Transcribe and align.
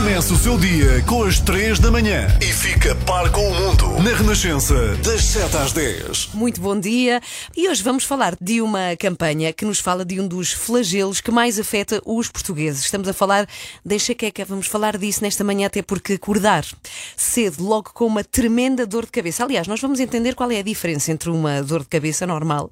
Começa 0.00 0.32
o 0.32 0.36
seu 0.38 0.56
dia 0.56 1.02
com 1.06 1.24
as 1.24 1.38
3 1.40 1.78
da 1.78 1.90
manhã 1.90 2.26
e 2.40 2.46
fica 2.46 2.94
par 3.04 3.30
com 3.30 3.46
o 3.46 3.54
mundo 3.54 4.02
na 4.02 4.16
Renascença, 4.16 4.96
das 5.04 5.22
7 5.26 5.56
às 5.58 5.72
10. 5.72 6.30
Muito 6.32 6.58
bom 6.58 6.80
dia. 6.80 7.20
E 7.54 7.68
hoje 7.68 7.82
vamos 7.82 8.04
falar 8.04 8.34
de 8.40 8.62
uma 8.62 8.96
campanha 8.98 9.52
que 9.52 9.62
nos 9.62 9.78
fala 9.78 10.02
de 10.02 10.18
um 10.18 10.26
dos 10.26 10.54
flagelos 10.54 11.20
que 11.20 11.30
mais 11.30 11.60
afeta 11.60 12.00
os 12.06 12.28
portugueses. 12.28 12.82
Estamos 12.82 13.08
a 13.08 13.12
falar 13.12 13.46
da 13.84 13.94
enxaqueca. 13.94 14.42
Vamos 14.46 14.66
falar 14.66 14.96
disso 14.96 15.22
nesta 15.22 15.44
manhã, 15.44 15.66
até 15.66 15.82
porque 15.82 16.14
acordar 16.14 16.64
cedo, 17.14 17.62
logo 17.62 17.90
com 17.92 18.06
uma 18.06 18.24
tremenda 18.24 18.86
dor 18.86 19.04
de 19.04 19.12
cabeça. 19.12 19.44
Aliás, 19.44 19.68
nós 19.68 19.82
vamos 19.82 20.00
entender 20.00 20.34
qual 20.34 20.50
é 20.50 20.60
a 20.60 20.62
diferença 20.62 21.12
entre 21.12 21.28
uma 21.28 21.62
dor 21.62 21.80
de 21.80 21.88
cabeça 21.88 22.26
normal 22.26 22.70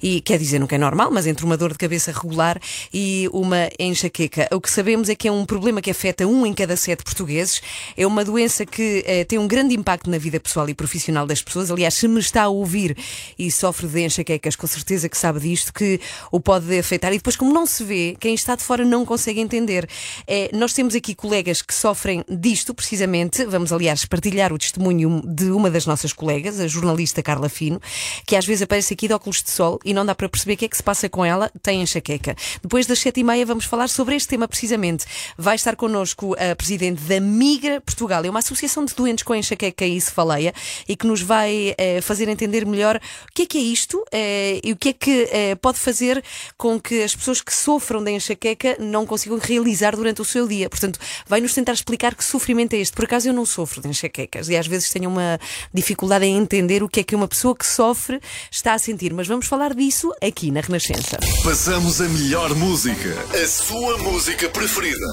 e, 0.00 0.20
quer 0.20 0.38
dizer, 0.38 0.60
nunca 0.60 0.76
é 0.76 0.78
normal, 0.78 1.10
mas 1.10 1.26
entre 1.26 1.44
uma 1.44 1.56
dor 1.56 1.72
de 1.72 1.78
cabeça 1.78 2.12
regular 2.12 2.60
e 2.94 3.28
uma 3.32 3.68
enxaqueca. 3.80 4.48
O 4.52 4.60
que 4.60 4.70
sabemos 4.70 5.08
é 5.08 5.16
que 5.16 5.26
é 5.26 5.32
um 5.32 5.44
problema 5.44 5.82
que 5.82 5.90
afeta 5.90 6.24
um 6.24 6.46
em 6.46 6.54
cada 6.54 6.67
sete 6.76 7.02
portugueses. 7.02 7.60
É 7.96 8.06
uma 8.06 8.24
doença 8.24 8.64
que 8.64 9.04
eh, 9.06 9.24
tem 9.24 9.38
um 9.38 9.48
grande 9.48 9.74
impacto 9.74 10.10
na 10.10 10.18
vida 10.18 10.38
pessoal 10.40 10.68
e 10.68 10.74
profissional 10.74 11.26
das 11.26 11.42
pessoas. 11.42 11.70
Aliás, 11.70 11.94
se 11.94 12.08
me 12.08 12.20
está 12.20 12.44
a 12.44 12.48
ouvir 12.48 12.96
e 13.38 13.50
sofre 13.50 13.86
de 13.86 14.00
enxaquecas, 14.04 14.56
com 14.56 14.66
certeza 14.66 15.08
que 15.08 15.16
sabe 15.16 15.40
disto, 15.40 15.72
que 15.72 16.00
o 16.30 16.40
pode 16.40 16.78
afetar. 16.78 17.12
E 17.12 17.16
depois, 17.16 17.36
como 17.36 17.52
não 17.52 17.66
se 17.66 17.84
vê, 17.84 18.16
quem 18.18 18.34
está 18.34 18.54
de 18.54 18.62
fora 18.62 18.84
não 18.84 19.04
consegue 19.04 19.40
entender. 19.40 19.88
Eh, 20.26 20.50
nós 20.52 20.72
temos 20.72 20.94
aqui 20.94 21.14
colegas 21.14 21.62
que 21.62 21.74
sofrem 21.74 22.24
disto, 22.28 22.74
precisamente. 22.74 23.44
Vamos, 23.44 23.72
aliás, 23.72 24.04
partilhar 24.04 24.52
o 24.52 24.58
testemunho 24.58 25.22
de 25.24 25.50
uma 25.50 25.70
das 25.70 25.86
nossas 25.86 26.12
colegas, 26.12 26.60
a 26.60 26.66
jornalista 26.66 27.22
Carla 27.22 27.48
Fino, 27.48 27.80
que 28.26 28.36
às 28.36 28.46
vezes 28.46 28.62
aparece 28.62 28.94
aqui 28.94 29.08
de 29.08 29.14
óculos 29.14 29.42
de 29.42 29.50
sol 29.50 29.78
e 29.84 29.92
não 29.94 30.04
dá 30.04 30.14
para 30.14 30.28
perceber 30.28 30.54
o 30.54 30.56
que 30.56 30.64
é 30.64 30.68
que 30.68 30.76
se 30.76 30.82
passa 30.82 31.08
com 31.08 31.24
ela, 31.24 31.50
tem 31.62 31.82
enxaqueca. 31.82 32.36
Depois 32.62 32.86
das 32.86 32.98
sete 32.98 33.20
e 33.20 33.24
meia 33.24 33.44
vamos 33.44 33.64
falar 33.64 33.88
sobre 33.88 34.16
este 34.16 34.28
tema 34.28 34.48
precisamente. 34.48 35.06
Vai 35.36 35.56
estar 35.56 35.76
connosco 35.76 36.34
a 36.38 36.54
presidente 36.58 37.00
da 37.02 37.20
Migra 37.20 37.80
Portugal. 37.80 38.22
É 38.24 38.28
uma 38.28 38.40
associação 38.40 38.84
de 38.84 38.94
doentes 38.94 39.22
com 39.22 39.34
enxaqueca 39.34 39.86
e 39.86 39.98
cefaleia 40.00 40.52
e 40.86 40.96
que 40.96 41.06
nos 41.06 41.22
vai 41.22 41.74
eh, 41.78 42.00
fazer 42.02 42.28
entender 42.28 42.66
melhor 42.66 42.96
o 42.96 43.32
que 43.32 43.42
é 43.42 43.46
que 43.46 43.58
é 43.58 43.60
isto 43.60 44.04
eh, 44.12 44.60
e 44.62 44.72
o 44.72 44.76
que 44.76 44.90
é 44.90 44.92
que 44.92 45.28
eh, 45.30 45.54
pode 45.54 45.78
fazer 45.78 46.22
com 46.56 46.80
que 46.80 47.02
as 47.02 47.14
pessoas 47.14 47.40
que 47.40 47.54
sofram 47.54 48.02
da 48.02 48.10
enxaqueca 48.10 48.76
não 48.80 49.06
consigam 49.06 49.38
realizar 49.38 49.94
durante 49.94 50.20
o 50.20 50.24
seu 50.24 50.46
dia. 50.48 50.68
Portanto, 50.68 50.98
vai 51.26 51.40
nos 51.40 51.54
tentar 51.54 51.72
explicar 51.72 52.14
que 52.14 52.24
sofrimento 52.24 52.74
é 52.74 52.78
este. 52.78 52.94
Por 52.94 53.04
acaso 53.04 53.28
eu 53.28 53.32
não 53.32 53.46
sofro 53.46 53.80
de 53.80 53.88
enxaquecas 53.88 54.48
e 54.48 54.56
às 54.56 54.66
vezes 54.66 54.90
tenho 54.90 55.08
uma 55.08 55.38
dificuldade 55.72 56.24
em 56.24 56.36
entender 56.36 56.82
o 56.82 56.88
que 56.88 57.00
é 57.00 57.04
que 57.04 57.14
uma 57.14 57.28
pessoa 57.28 57.54
que 57.54 57.66
sofre 57.66 58.20
está 58.50 58.74
a 58.74 58.78
sentir. 58.78 59.14
Mas 59.14 59.28
vamos 59.28 59.46
falar 59.46 59.74
disso 59.74 60.12
aqui 60.20 60.50
na 60.50 60.60
Renascença. 60.60 61.18
Passamos 61.44 62.00
a 62.00 62.08
melhor 62.08 62.54
música, 62.56 63.14
a 63.32 63.46
sua 63.46 63.96
música 63.98 64.48
preferida. 64.48 65.06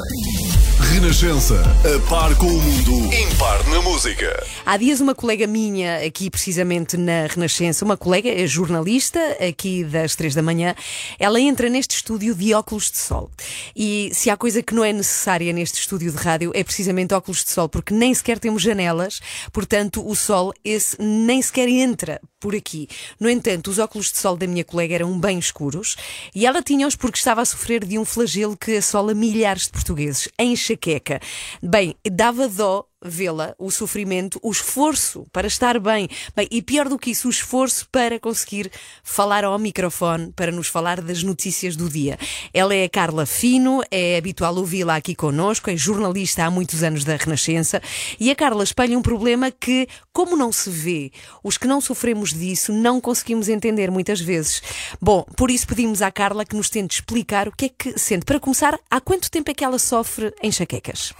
Renascença, 0.93 1.34
a 1.36 2.09
par 2.09 2.33
com 2.38 2.45
o 2.45 2.61
mundo, 2.61 3.14
impar 3.14 3.67
na 3.67 3.81
música. 3.81 4.41
Há 4.66 4.78
dias 4.78 5.02
uma 5.02 5.14
colega 5.14 5.45
minha, 5.45 5.97
aqui 5.97 6.30
precisamente 6.30 6.95
na 6.95 7.28
Renascença, 7.28 7.83
uma 7.83 7.97
colega, 7.97 8.30
é 8.30 8.47
jornalista, 8.47 9.19
aqui 9.45 9.83
das 9.83 10.16
três 10.16 10.33
da 10.33 10.41
manhã, 10.41 10.73
ela 11.19 11.38
entra 11.38 11.67
neste 11.67 11.97
estúdio 11.97 12.33
de 12.33 12.53
óculos 12.53 12.89
de 12.89 13.00
sol. 13.00 13.30
E 13.75 14.11
se 14.13 14.30
há 14.30 14.38
coisa 14.38 14.63
que 14.63 14.73
não 14.73 14.86
é 14.86 14.94
necessária 14.94 15.52
neste 15.52 15.81
estúdio 15.81 16.09
de 16.09 16.17
rádio 16.17 16.52
é 16.56 16.63
precisamente 16.63 17.13
óculos 17.13 17.44
de 17.44 17.50
sol, 17.50 17.67
porque 17.67 17.94
nem 17.94 18.13
sequer 18.13 18.39
temos 18.39 18.61
janelas, 18.63 19.19
portanto 19.52 20.08
o 20.08 20.16
sol 20.16 20.53
esse 20.63 20.95
nem 21.02 21.41
sequer 21.41 21.67
entra 21.67 22.22
por 22.45 22.56
aqui. 22.56 22.88
No 23.19 23.28
entanto, 23.28 23.72
os 23.72 23.79
óculos 23.79 24.12
de 24.12 24.19
sol 24.19 24.38
da 24.38 24.45
minha 24.45 24.63
colega 24.63 24.94
eram 24.94 25.19
bem 25.19 25.40
escuros 25.40 25.95
e 26.34 26.45
ela 26.45 26.62
tinha-os 26.62 26.95
porque 26.95 27.18
estava 27.18 27.41
a 27.41 27.45
sofrer 27.45 27.84
de 27.84 27.97
um 27.97 28.06
flagelo 28.06 28.56
que 28.56 28.78
assola 28.78 29.16
milhares 29.16 29.63
de 29.63 29.72
portugueses, 29.72 30.29
a 30.38 30.44
enxaqueca. 30.44 31.19
Bem, 31.62 31.96
dava 32.12 32.47
dó 32.47 32.86
vê-la, 33.09 33.55
o 33.57 33.71
sofrimento, 33.71 34.39
o 34.41 34.51
esforço 34.51 35.25
para 35.31 35.47
estar 35.47 35.79
bem. 35.79 36.07
Bem, 36.35 36.47
e 36.51 36.61
pior 36.61 36.89
do 36.89 36.97
que 36.97 37.11
isso, 37.11 37.27
o 37.27 37.31
esforço 37.31 37.88
para 37.91 38.19
conseguir 38.19 38.71
falar 39.03 39.43
ao 39.43 39.57
microfone, 39.57 40.31
para 40.35 40.51
nos 40.51 40.67
falar 40.67 41.01
das 41.01 41.23
notícias 41.23 41.75
do 41.75 41.89
dia. 41.89 42.17
Ela 42.53 42.75
é 42.75 42.85
a 42.85 42.89
Carla 42.89 43.25
Fino, 43.25 43.81
é 43.89 44.17
habitual 44.17 44.55
ouvi-la 44.55 44.95
aqui 44.95 45.15
connosco, 45.15 45.69
é 45.69 45.77
jornalista 45.77 46.44
há 46.45 46.51
muitos 46.51 46.83
anos 46.83 47.03
da 47.03 47.15
Renascença, 47.15 47.81
e 48.19 48.31
a 48.31 48.35
Carla 48.35 48.63
espelha 48.63 48.97
um 48.97 49.01
problema 49.01 49.51
que, 49.51 49.88
como 50.11 50.35
não 50.35 50.51
se 50.51 50.69
vê, 50.69 51.11
os 51.44 51.57
que 51.57 51.67
não 51.67 51.81
sofremos 51.81 52.33
disso 52.33 52.71
não 52.73 52.99
conseguimos 52.99 53.49
entender 53.49 53.91
muitas 53.91 54.19
vezes. 54.19 54.61
Bom, 55.01 55.23
por 55.35 55.51
isso 55.51 55.67
pedimos 55.67 56.01
à 56.01 56.11
Carla 56.11 56.45
que 56.45 56.55
nos 56.55 56.69
tente 56.69 56.95
explicar 56.95 57.47
o 57.47 57.51
que 57.51 57.65
é 57.65 57.69
que 57.69 57.99
sente. 57.99 58.25
Para 58.25 58.39
começar, 58.39 58.77
há 58.89 58.99
quanto 58.99 59.29
tempo 59.29 59.51
é 59.51 59.53
que 59.53 59.63
ela 59.63 59.79
sofre 59.79 60.33
enxaquecas? 60.41 61.13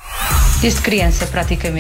Desde 0.62 0.82
criança, 0.82 1.28
praticamente, 1.28 1.75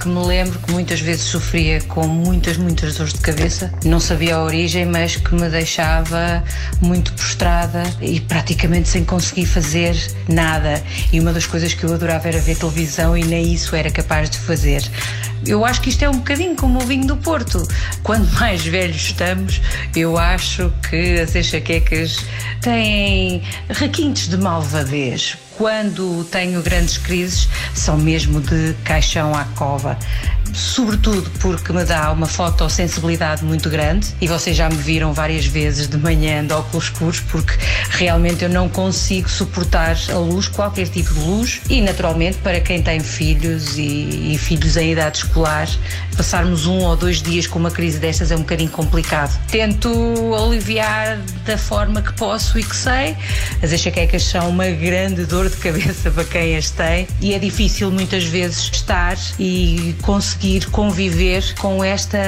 que 0.00 0.08
me 0.08 0.24
lembro 0.24 0.58
que 0.58 0.72
muitas 0.72 1.00
vezes 1.00 1.24
sofria 1.24 1.80
com 1.82 2.06
muitas, 2.06 2.56
muitas 2.56 2.96
dores 2.96 3.12
de 3.12 3.20
cabeça. 3.20 3.72
Não 3.84 4.00
sabia 4.00 4.36
a 4.36 4.42
origem, 4.42 4.86
mas 4.86 5.16
que 5.16 5.34
me 5.34 5.48
deixava 5.50 6.42
muito 6.80 7.12
prostrada 7.12 7.82
e 8.00 8.20
praticamente 8.20 8.88
sem 8.88 9.04
conseguir 9.04 9.46
fazer 9.46 9.94
nada. 10.28 10.82
E 11.12 11.20
uma 11.20 11.32
das 11.32 11.46
coisas 11.46 11.74
que 11.74 11.84
eu 11.84 11.92
adorava 11.92 12.28
era 12.28 12.40
ver 12.40 12.56
televisão 12.56 13.16
e 13.16 13.24
nem 13.24 13.52
isso 13.52 13.76
era 13.76 13.90
capaz 13.90 14.30
de 14.30 14.38
fazer. 14.38 14.82
Eu 15.46 15.64
acho 15.64 15.82
que 15.82 15.90
isto 15.90 16.02
é 16.02 16.08
um 16.08 16.16
bocadinho 16.18 16.56
como 16.56 16.78
o 16.78 16.86
vinho 16.86 17.06
do 17.06 17.16
Porto. 17.18 17.66
Quanto 18.02 18.32
mais 18.34 18.64
velhos 18.64 18.96
estamos, 18.96 19.60
eu 19.94 20.16
acho 20.16 20.72
que 20.88 21.20
as 21.20 21.34
enxaquecas 21.34 22.24
têm 22.62 23.42
requintes 23.68 24.28
de 24.28 24.38
malvadez 24.38 25.36
quando 25.56 26.24
tenho 26.30 26.62
grandes 26.62 26.98
crises, 26.98 27.48
são 27.74 27.96
mesmo 27.96 28.40
de 28.40 28.74
caixão 28.84 29.34
à 29.34 29.44
cova. 29.56 29.98
Sobretudo 30.54 31.28
porque 31.40 31.72
me 31.72 31.84
dá 31.84 32.12
uma 32.12 32.26
fotossensibilidade 32.28 33.44
muito 33.44 33.68
grande 33.68 34.14
e 34.20 34.28
vocês 34.28 34.56
já 34.56 34.68
me 34.68 34.76
viram 34.76 35.12
várias 35.12 35.44
vezes 35.44 35.88
de 35.88 35.96
manhã 35.96 36.46
de 36.46 36.52
óculos 36.52 36.84
escuros 36.84 37.18
porque 37.18 37.54
realmente 37.90 38.44
eu 38.44 38.48
não 38.48 38.68
consigo 38.68 39.28
suportar 39.28 39.96
a 40.10 40.18
luz, 40.18 40.46
qualquer 40.46 40.86
tipo 40.86 41.12
de 41.12 41.20
luz 41.20 41.60
e 41.68 41.80
naturalmente 41.80 42.38
para 42.38 42.60
quem 42.60 42.80
tem 42.80 43.00
filhos 43.00 43.76
e, 43.76 44.34
e 44.34 44.38
filhos 44.38 44.76
em 44.76 44.92
idade 44.92 45.18
escolar, 45.18 45.68
passarmos 46.16 46.66
um 46.66 46.78
ou 46.82 46.94
dois 46.94 47.20
dias 47.20 47.48
com 47.48 47.58
uma 47.58 47.70
crise 47.70 47.98
destas 47.98 48.30
é 48.30 48.36
um 48.36 48.40
bocadinho 48.40 48.70
complicado. 48.70 49.36
Tento 49.48 49.90
aliviar 50.36 51.18
da 51.44 51.58
forma 51.58 52.00
que 52.00 52.12
posso 52.12 52.58
e 52.60 52.62
que 52.62 52.76
sei. 52.76 53.16
As 53.60 53.72
enxaquecas 53.72 54.22
são 54.22 54.50
uma 54.50 54.68
grande 54.68 55.24
dor 55.26 55.43
de 55.48 55.56
cabeça 55.56 56.10
para 56.10 56.24
quem 56.24 56.56
as 56.56 56.70
tem 56.70 57.06
e 57.20 57.34
é 57.34 57.38
difícil 57.38 57.90
muitas 57.90 58.24
vezes 58.24 58.70
estar 58.72 59.18
e 59.38 59.94
conseguir 60.02 60.70
conviver 60.70 61.54
com 61.56 61.84
esta 61.84 62.18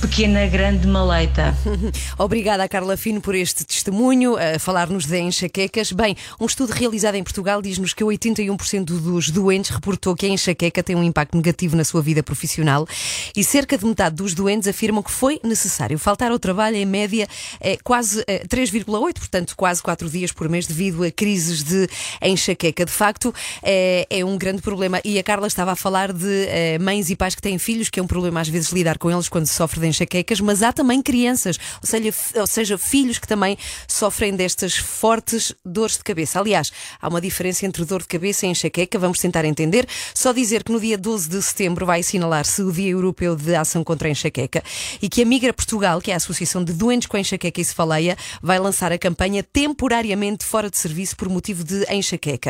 pequena 0.00 0.46
grande 0.46 0.86
maleita. 0.86 1.56
Obrigada, 2.16 2.68
Carla 2.68 2.96
Fino, 2.96 3.20
por 3.20 3.34
este 3.34 3.64
testemunho, 3.64 4.36
a 4.36 4.58
falar-nos 4.58 5.06
de 5.06 5.18
enxaquecas. 5.18 5.90
Bem, 5.90 6.16
um 6.40 6.46
estudo 6.46 6.70
realizado 6.70 7.16
em 7.16 7.24
Portugal 7.24 7.60
diz-nos 7.60 7.92
que 7.92 8.04
81% 8.04 8.84
dos 8.84 9.30
doentes 9.30 9.70
reportou 9.70 10.14
que 10.14 10.26
a 10.26 10.28
enxaqueca 10.28 10.82
tem 10.82 10.94
um 10.94 11.02
impacto 11.02 11.36
negativo 11.36 11.76
na 11.76 11.82
sua 11.84 12.02
vida 12.02 12.22
profissional 12.22 12.86
e 13.34 13.42
cerca 13.42 13.76
de 13.76 13.84
metade 13.84 14.14
dos 14.14 14.34
doentes 14.34 14.68
afirmam 14.68 15.02
que 15.02 15.10
foi 15.10 15.40
necessário 15.42 15.98
faltar 15.98 16.30
ao 16.30 16.38
trabalho 16.38 16.76
em 16.76 16.86
média 16.86 17.26
é, 17.60 17.76
quase 17.82 18.22
é, 18.26 18.44
3,8, 18.46 19.14
portanto 19.14 19.56
quase 19.56 19.82
4 19.82 20.08
dias 20.08 20.30
por 20.30 20.48
mês 20.48 20.66
devido 20.66 21.02
a 21.02 21.10
crises 21.10 21.64
de 21.64 21.88
enxaqueca. 22.22 22.59
De 22.68 22.92
facto, 22.92 23.34
é, 23.62 24.06
é 24.10 24.24
um 24.24 24.36
grande 24.36 24.60
problema 24.60 25.00
e 25.04 25.18
a 25.18 25.22
Carla 25.22 25.46
estava 25.46 25.72
a 25.72 25.76
falar 25.76 26.12
de 26.12 26.46
é, 26.48 26.78
mães 26.78 27.08
e 27.10 27.16
pais 27.16 27.34
que 27.34 27.40
têm 27.40 27.58
filhos, 27.58 27.88
que 27.88 27.98
é 27.98 28.02
um 28.02 28.06
problema 28.06 28.40
às 28.40 28.48
vezes 28.48 28.70
lidar 28.70 28.98
com 28.98 29.10
eles 29.10 29.28
quando 29.28 29.46
se 29.46 29.54
sofre 29.54 29.80
de 29.80 29.86
enxaquecas, 29.86 30.40
mas 30.40 30.62
há 30.62 30.72
também 30.72 31.00
crianças, 31.02 31.58
ou 31.82 31.88
seja, 31.88 32.14
ou 32.36 32.46
seja, 32.46 32.78
filhos 32.78 33.18
que 33.18 33.26
também 33.26 33.56
sofrem 33.88 34.34
destas 34.36 34.76
fortes 34.76 35.54
dores 35.64 35.96
de 35.96 36.04
cabeça. 36.04 36.38
Aliás, 36.38 36.70
há 37.00 37.08
uma 37.08 37.20
diferença 37.20 37.64
entre 37.64 37.84
dor 37.84 38.02
de 38.02 38.08
cabeça 38.08 38.46
e 38.46 38.50
enxaqueca, 38.50 38.98
vamos 38.98 39.18
tentar 39.18 39.44
entender. 39.44 39.86
Só 40.14 40.32
dizer 40.32 40.62
que 40.62 40.72
no 40.72 40.80
dia 40.80 40.98
12 40.98 41.28
de 41.28 41.42
setembro 41.42 41.86
vai 41.86 42.00
assinalar-se 42.00 42.62
o 42.62 42.72
Dia 42.72 42.90
Europeu 42.90 43.36
de 43.36 43.54
Ação 43.54 43.82
contra 43.82 44.08
a 44.08 44.10
Enxaqueca 44.10 44.62
e 45.00 45.08
que 45.08 45.22
a 45.22 45.24
Migra 45.24 45.52
Portugal, 45.52 46.00
que 46.00 46.10
é 46.10 46.14
a 46.14 46.16
Associação 46.16 46.62
de 46.62 46.72
Doentes 46.72 47.06
com 47.06 47.16
Enxaqueca 47.16 47.60
e 47.60 47.64
Cefaleia, 47.64 48.16
vai 48.42 48.58
lançar 48.58 48.92
a 48.92 48.98
campanha 48.98 49.42
temporariamente 49.42 50.44
fora 50.44 50.70
de 50.70 50.78
serviço 50.78 51.16
por 51.16 51.28
motivo 51.28 51.64
de 51.64 51.84
enxaqueca. 51.92 52.49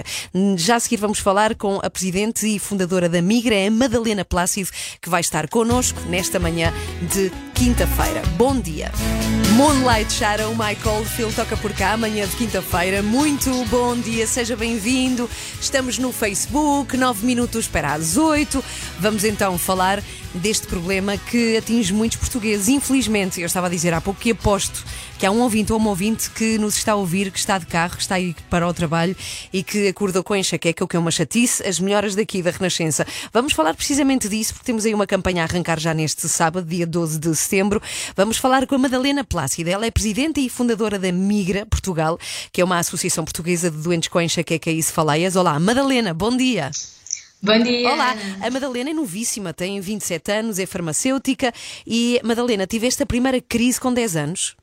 Já 0.57 0.77
a 0.77 0.81
seguir 0.81 0.97
vamos 0.97 1.19
falar 1.19 1.55
com 1.55 1.79
a 1.83 1.91
presidente 1.91 2.47
e 2.47 2.59
fundadora 2.59 3.09
da 3.09 3.21
Migra, 3.23 3.55
a 3.67 3.71
Madalena 3.71 4.25
Plácido, 4.25 4.71
que 5.01 5.09
vai 5.09 5.21
estar 5.21 5.49
connosco 5.49 6.01
nesta 6.09 6.39
manhã 6.39 6.73
de 7.13 7.31
quinta-feira. 7.55 8.23
Bom 8.37 8.59
dia. 8.59 8.91
Moonlight 9.55 10.11
Shadow, 10.13 10.53
Michael 10.53 11.05
Phil 11.05 11.33
toca 11.33 11.57
por 11.57 11.73
cá, 11.73 11.93
amanhã 11.93 12.27
de 12.27 12.35
quinta-feira. 12.37 13.03
Muito 13.03 13.51
bom 13.67 13.95
dia, 13.95 14.27
seja 14.27 14.57
bem-vindo. 14.57 15.29
Estamos 15.61 15.99
no 15.99 16.13
Facebook, 16.13 16.97
9 16.97 17.27
minutos 17.27 17.67
para 17.67 17.93
as 17.93 18.17
8. 18.17 18.65
Vamos 18.99 19.25
então 19.25 19.59
falar 19.59 20.03
deste 20.33 20.67
problema 20.67 21.19
que 21.19 21.57
atinge 21.57 21.93
muitos 21.93 22.17
portugueses. 22.17 22.69
Infelizmente, 22.69 23.41
eu 23.41 23.47
estava 23.47 23.67
a 23.67 23.71
dizer 23.71 23.93
há 23.93 24.01
pouco 24.01 24.21
que 24.21 24.31
aposto 24.31 24.85
que 25.21 25.27
há 25.27 25.31
um 25.31 25.43
ouvinte 25.43 25.71
ou 25.71 25.79
uma 25.79 25.91
ouvinte 25.91 26.31
que 26.31 26.57
nos 26.57 26.79
está 26.79 26.93
a 26.93 26.95
ouvir, 26.95 27.31
que 27.31 27.39
está 27.39 27.59
de 27.59 27.67
carro, 27.67 27.95
que 27.95 28.01
está 28.01 28.15
aí 28.15 28.35
para 28.49 28.67
o 28.67 28.73
trabalho 28.73 29.15
e 29.53 29.63
que 29.63 29.89
acordou 29.89 30.25
com 30.25 30.35
enxaqueca, 30.35 30.83
o 30.83 30.89
que 30.89 30.97
é 30.97 30.99
uma 30.99 31.11
chatice, 31.11 31.63
as 31.69 31.79
melhoras 31.79 32.15
daqui 32.15 32.41
da 32.41 32.51
Renascença. 32.51 33.07
Vamos 33.31 33.53
falar 33.53 33.75
precisamente 33.75 34.31
disso, 34.31 34.55
porque 34.55 34.65
temos 34.65 34.87
aí 34.87 34.95
uma 34.95 35.07
campanha 35.07 35.43
a 35.43 35.45
arrancar 35.45 35.79
já 35.79 35.93
neste 35.93 36.27
sábado, 36.27 36.67
dia 36.67 36.87
12 36.87 37.19
de 37.19 37.37
setembro. 37.37 37.83
Vamos 38.17 38.39
falar 38.39 38.67
com 38.67 38.75
a 38.75 38.79
Madalena 38.79 39.23
Plácida. 39.23 39.71
Ela 39.71 39.85
é 39.85 39.91
presidenta 39.91 40.41
e 40.41 40.49
fundadora 40.49 40.99
da 40.99 41.13
Migra 41.13 41.67
Portugal, 41.67 42.19
que 42.51 42.63
é 42.63 42.65
uma 42.65 42.79
associação 42.79 43.23
portuguesa 43.23 43.71
de 43.71 43.77
doentes 43.77 44.09
com 44.09 44.23
enxaqueca 44.23 44.71
e 44.71 44.83
cefaleias. 44.83 45.37
Olá, 45.37 45.61
Madalena, 45.61 46.15
bom 46.15 46.35
dia. 46.35 46.71
Bom 47.43 47.63
dia. 47.63 47.93
Olá, 47.93 48.17
a 48.41 48.51
Madalena 48.51 48.89
é 48.89 48.95
novíssima, 48.95 49.53
tem 49.53 49.79
27 49.83 50.33
anos, 50.33 50.59
é 50.59 50.65
farmacêutica 50.65 51.53
e, 51.87 52.19
Madalena, 52.25 52.67
tiveste 52.67 53.03
a 53.03 53.07
primeira 53.07 53.39
crise 53.39 53.79
com 53.79 53.93
10 53.93 54.17
anos? 54.17 54.60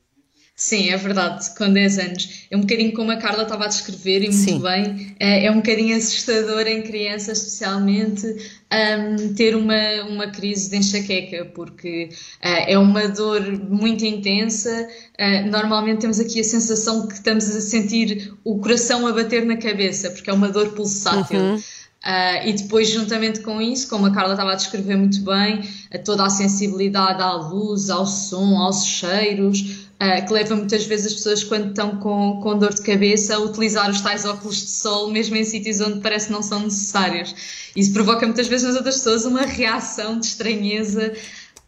Sim, 0.59 0.89
é 0.89 0.98
verdade, 0.98 1.54
com 1.56 1.71
10 1.71 2.00
anos. 2.00 2.48
É 2.50 2.57
um 2.57 2.62
bocadinho 2.62 2.92
como 2.94 3.12
a 3.12 3.18
Carla 3.18 3.44
estava 3.44 3.65
a 3.65 3.68
descrever 3.68 4.24
e 4.24 4.30
muito 4.30 4.38
Sim. 4.38 4.59
bem. 4.59 5.15
É, 5.19 5.45
é 5.45 5.51
um 5.51 5.57
bocadinho 5.57 5.95
assustador 5.95 6.65
em 6.65 6.81
crianças, 6.81 7.38
especialmente, 7.38 8.25
um, 8.25 9.36
ter 9.36 9.56
uma, 9.56 10.04
uma 10.09 10.27
crise 10.31 10.71
de 10.71 10.77
enxaqueca, 10.77 11.45
porque 11.54 12.09
uh, 12.44 12.65
é 12.65 12.75
uma 12.75 13.07
dor 13.07 13.39
muito 13.69 14.04
intensa. 14.04 14.89
Uh, 15.19 15.48
normalmente 15.48 16.00
temos 16.00 16.19
aqui 16.19 16.39
a 16.39 16.44
sensação 16.44 17.07
que 17.07 17.13
estamos 17.13 17.56
a 17.56 17.62
sentir 17.62 18.33
o 18.44 18.57
coração 18.57 19.06
a 19.06 19.13
bater 19.13 19.45
na 19.45 19.57
cabeça, 19.57 20.09
porque 20.09 20.27
é 20.27 20.33
uma 20.33 20.50
dor 20.50 20.69
pulsátil. 20.69 21.39
Uhum. 21.39 21.56
Uh, 21.57 22.48
e 22.48 22.54
depois, 22.54 22.89
juntamente 22.89 23.42
com 23.42 23.62
isso, 23.62 23.88
como 23.88 24.07
a 24.07 24.12
Carla 24.12 24.33
estava 24.33 24.54
a 24.54 24.56
descrever 24.56 24.95
muito 24.98 25.21
bem, 25.21 25.62
toda 26.04 26.25
a 26.25 26.30
sensibilidade 26.31 27.21
à 27.21 27.33
luz, 27.33 27.92
ao 27.92 28.07
som, 28.07 28.57
aos 28.57 28.86
cheiros, 28.86 29.87
Uh, 29.99 30.23
que 30.27 30.31
leva 30.31 30.55
muitas 30.55 30.85
vezes 30.85 31.07
as 31.07 31.13
pessoas, 31.13 31.44
quando 31.44 31.69
estão 31.69 31.97
com, 31.97 32.39
com 32.39 32.55
dor 32.55 32.71
de 32.71 32.83
cabeça, 32.83 33.35
a 33.35 33.39
utilizar 33.39 33.89
os 33.89 33.99
tais 33.99 34.25
óculos 34.25 34.57
de 34.57 34.69
sol, 34.69 35.09
mesmo 35.09 35.35
em 35.35 35.44
sítios 35.44 35.81
onde 35.81 36.01
parece 36.01 36.27
que 36.27 36.33
não 36.33 36.44
são 36.44 36.59
necessários. 36.59 37.33
Isso 37.75 37.91
provoca 37.94 38.23
muitas 38.27 38.47
vezes 38.47 38.67
nas 38.67 38.75
outras 38.75 38.97
pessoas 38.97 39.25
uma 39.25 39.41
reação 39.41 40.19
de 40.19 40.27
estranheza. 40.27 41.13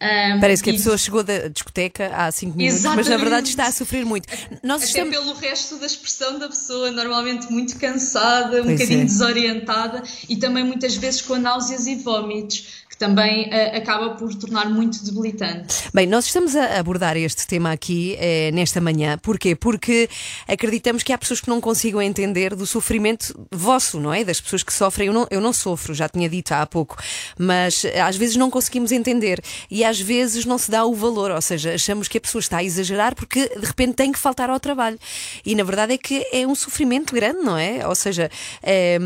Um, 0.00 0.36
ah, 0.36 0.38
Parece 0.40 0.62
que 0.62 0.70
a 0.70 0.72
pessoa 0.72 0.96
chegou 0.96 1.22
da 1.22 1.48
discoteca 1.48 2.08
há 2.14 2.30
5 2.30 2.56
minutos, 2.56 2.78
Exatamente. 2.78 3.08
mas 3.08 3.08
na 3.08 3.16
verdade 3.16 3.48
está 3.48 3.66
a 3.66 3.72
sofrer 3.72 4.06
muito. 4.06 4.28
Nós 4.62 4.82
Até 4.82 4.86
estamos... 4.86 5.16
pelo 5.16 5.34
resto 5.34 5.76
da 5.76 5.86
expressão 5.86 6.38
da 6.38 6.48
pessoa, 6.48 6.90
normalmente 6.90 7.50
muito 7.52 7.76
cansada, 7.78 8.62
um 8.62 8.64
pois 8.64 8.78
bocadinho 8.78 9.02
é. 9.02 9.04
desorientada 9.04 10.02
e 10.28 10.36
também 10.36 10.64
muitas 10.64 10.94
vezes 10.94 11.20
com 11.20 11.36
náuseas 11.36 11.86
e 11.86 11.96
vômitos 11.96 12.80
também 13.00 13.48
uh, 13.48 13.78
acaba 13.78 14.10
por 14.10 14.32
tornar 14.34 14.68
muito 14.68 15.02
debilitante. 15.02 15.88
Bem, 15.94 16.06
nós 16.06 16.26
estamos 16.26 16.54
a 16.54 16.78
abordar 16.78 17.16
este 17.16 17.46
tema 17.46 17.72
aqui 17.72 18.14
eh, 18.20 18.50
nesta 18.52 18.78
manhã. 18.78 19.16
Porquê? 19.16 19.56
Porque 19.56 20.06
acreditamos 20.46 21.02
que 21.02 21.10
há 21.10 21.16
pessoas 21.16 21.40
que 21.40 21.48
não 21.48 21.62
consigam 21.62 22.02
entender 22.02 22.54
do 22.54 22.66
sofrimento 22.66 23.34
vosso, 23.50 23.98
não 23.98 24.12
é? 24.12 24.22
Das 24.22 24.38
pessoas 24.38 24.62
que 24.62 24.70
sofrem. 24.70 25.06
Eu 25.06 25.14
não, 25.14 25.26
eu 25.30 25.40
não 25.40 25.50
sofro, 25.50 25.94
já 25.94 26.10
tinha 26.10 26.28
dito 26.28 26.52
há 26.52 26.66
pouco, 26.66 26.98
mas 27.38 27.86
eh, 27.86 27.98
às 27.98 28.16
vezes 28.16 28.36
não 28.36 28.50
conseguimos 28.50 28.92
entender 28.92 29.42
e 29.70 29.82
às 29.82 29.98
vezes 29.98 30.44
não 30.44 30.58
se 30.58 30.70
dá 30.70 30.84
o 30.84 30.94
valor, 30.94 31.30
ou 31.30 31.40
seja, 31.40 31.72
achamos 31.72 32.06
que 32.06 32.18
a 32.18 32.20
pessoa 32.20 32.40
está 32.40 32.58
a 32.58 32.64
exagerar 32.64 33.14
porque 33.14 33.48
de 33.48 33.64
repente 33.64 33.94
tem 33.94 34.12
que 34.12 34.18
faltar 34.18 34.50
ao 34.50 34.60
trabalho. 34.60 34.98
E 35.42 35.54
na 35.54 35.64
verdade 35.64 35.94
é 35.94 35.98
que 35.98 36.26
é 36.30 36.46
um 36.46 36.54
sofrimento 36.54 37.14
grande, 37.14 37.40
não 37.40 37.56
é? 37.56 37.88
Ou 37.88 37.94
seja, 37.94 38.30
é, 38.62 38.98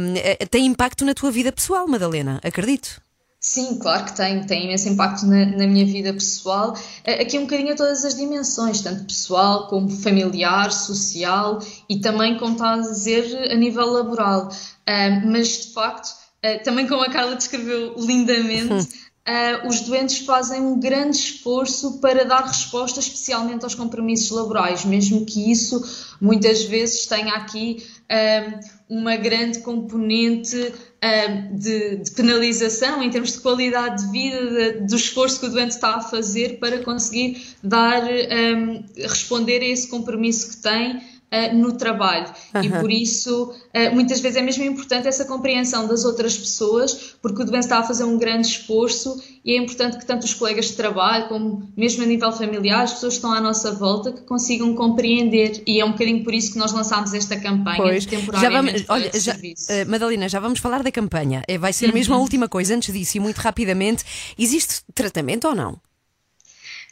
tem 0.51 0.67
impacto 0.67 1.05
na 1.05 1.15
tua 1.15 1.31
vida 1.31 1.53
pessoal, 1.53 1.87
Madalena, 1.87 2.41
acredito. 2.43 3.04
Sim, 3.45 3.79
claro 3.79 4.07
que 4.07 4.17
tem, 4.17 4.43
tem 4.47 4.65
imenso 4.65 4.89
impacto 4.89 5.27
na, 5.27 5.45
na, 5.45 5.67
minha 5.67 5.85
vida 5.85 6.15
pessoal. 6.15 6.75
Aqui 7.21 7.39
um 7.39 7.43
bocadinho 7.43 7.75
a 7.75 7.77
todas 7.77 8.03
as 8.03 8.15
dimensões, 8.15 8.81
tanto 8.81 9.05
pessoal 9.05 9.69
como 9.69 9.91
familiar, 9.91 10.73
social 10.73 11.59
e 11.87 12.01
também, 12.01 12.39
como 12.39 12.55
está 12.55 12.73
a 12.73 12.79
dizer, 12.79 13.53
a 13.53 13.55
nível 13.55 13.85
laboral. 13.85 14.49
Uh, 14.49 15.27
mas 15.27 15.67
de 15.67 15.73
facto, 15.75 16.09
uh, 16.09 16.65
também 16.65 16.87
como 16.87 17.03
a 17.03 17.11
Carla 17.11 17.37
descreveu 17.37 17.95
lindamente, 17.99 18.73
uh, 18.73 19.69
os 19.69 19.83
doentes 19.83 20.25
fazem 20.25 20.63
um 20.63 20.81
grande 20.81 21.19
esforço 21.19 22.01
para 22.01 22.25
dar 22.25 22.47
resposta, 22.47 22.99
especialmente 22.99 23.63
aos 23.63 23.75
compromissos 23.75 24.31
laborais, 24.31 24.87
mesmo 24.87 25.27
que 25.27 25.53
isso 25.53 25.85
muitas 26.19 26.65
vezes 26.65 27.05
tenha 27.05 27.35
aqui 27.35 27.87
uma 28.89 29.17
grande 29.17 29.61
componente 29.61 30.73
de, 31.53 31.97
de, 31.97 32.11
penalização 32.13 33.03
em 33.03 33.11
termos 33.11 33.33
de 33.33 33.41
qualidade 33.41 34.05
de 34.05 34.13
vida, 34.13 34.73
de, 34.73 34.87
do 34.87 34.97
esforço 34.97 35.41
que 35.41 35.47
o 35.47 35.51
doente 35.51 35.73
está 35.73 35.97
a 35.97 36.01
fazer 36.01 36.59
para 36.59 36.79
conseguir 36.83 37.43
dar, 37.63 38.03
um, 38.05 38.85
responder 38.97 39.61
a 39.61 39.67
esse 39.67 39.89
compromisso 39.89 40.51
que 40.51 40.57
tem 40.59 41.03
uh, 41.33 41.57
no 41.57 41.73
trabalho. 41.73 42.33
Uhum. 42.55 42.63
E 42.63 42.71
por 42.71 42.91
isso, 42.91 43.51
uh, 43.51 43.95
muitas 43.95 44.21
vezes 44.21 44.37
é 44.37 44.43
mesmo 44.43 44.65
importante 44.65 45.09
essa 45.09 45.25
compreensão 45.25 45.87
das 45.87 46.05
outras 46.05 46.37
pessoas, 46.37 47.17
porque 47.21 47.43
o 47.43 47.45
doente 47.45 47.65
está 47.65 47.79
a 47.79 47.83
fazer 47.83 48.05
um 48.05 48.19
grande 48.19 48.49
esforço 48.49 49.23
e 49.45 49.53
é 49.53 49.59
importante 49.59 49.99
que 49.99 50.07
tanto 50.07 50.25
os 50.25 50.35
colegas 50.35 50.67
de 50.67 50.73
trabalho, 50.75 51.29
como 51.29 51.69
mesmo 51.77 52.03
a 52.03 52.07
nível 52.07 52.33
familiar, 52.33 52.83
as 52.83 52.95
pessoas 52.95 53.15
que 53.15 53.19
estão 53.19 53.33
à 53.33 53.41
nossa 53.41 53.73
volta, 53.73 54.13
que 54.13 54.23
consigam 54.23 54.75
compreender. 54.75 55.63
E 55.67 55.81
é 55.81 55.85
um 55.85 55.93
bocadinho 55.93 56.25
por 56.25 56.35
isso 56.35 56.53
que 56.53 56.59
nós 56.59 56.73
lançámos 56.73 57.13
esta 57.13 57.39
campanha 57.39 57.77
pois. 57.77 58.05
Já 58.05 58.51
vamos, 58.51 58.85
olha, 58.89 59.11
já, 59.15 59.35
uh, 59.35 59.89
Madalena, 59.89 60.29
já 60.29 60.41
vamos 60.41 60.59
falar 60.59 60.83
da 60.83 60.91
campanha. 60.91 61.43
Vai 61.61 61.73
ser 61.73 61.93
mesmo 61.93 62.15
a 62.15 62.19
última 62.19 62.49
coisa. 62.49 62.75
Antes 62.75 62.93
disso, 62.93 63.17
e 63.19 63.21
muito 63.21 63.39
rapidamente, 63.39 64.05
existe 64.39 64.83
tratamento 64.95 65.47
ou 65.47 65.55
não? 65.55 65.79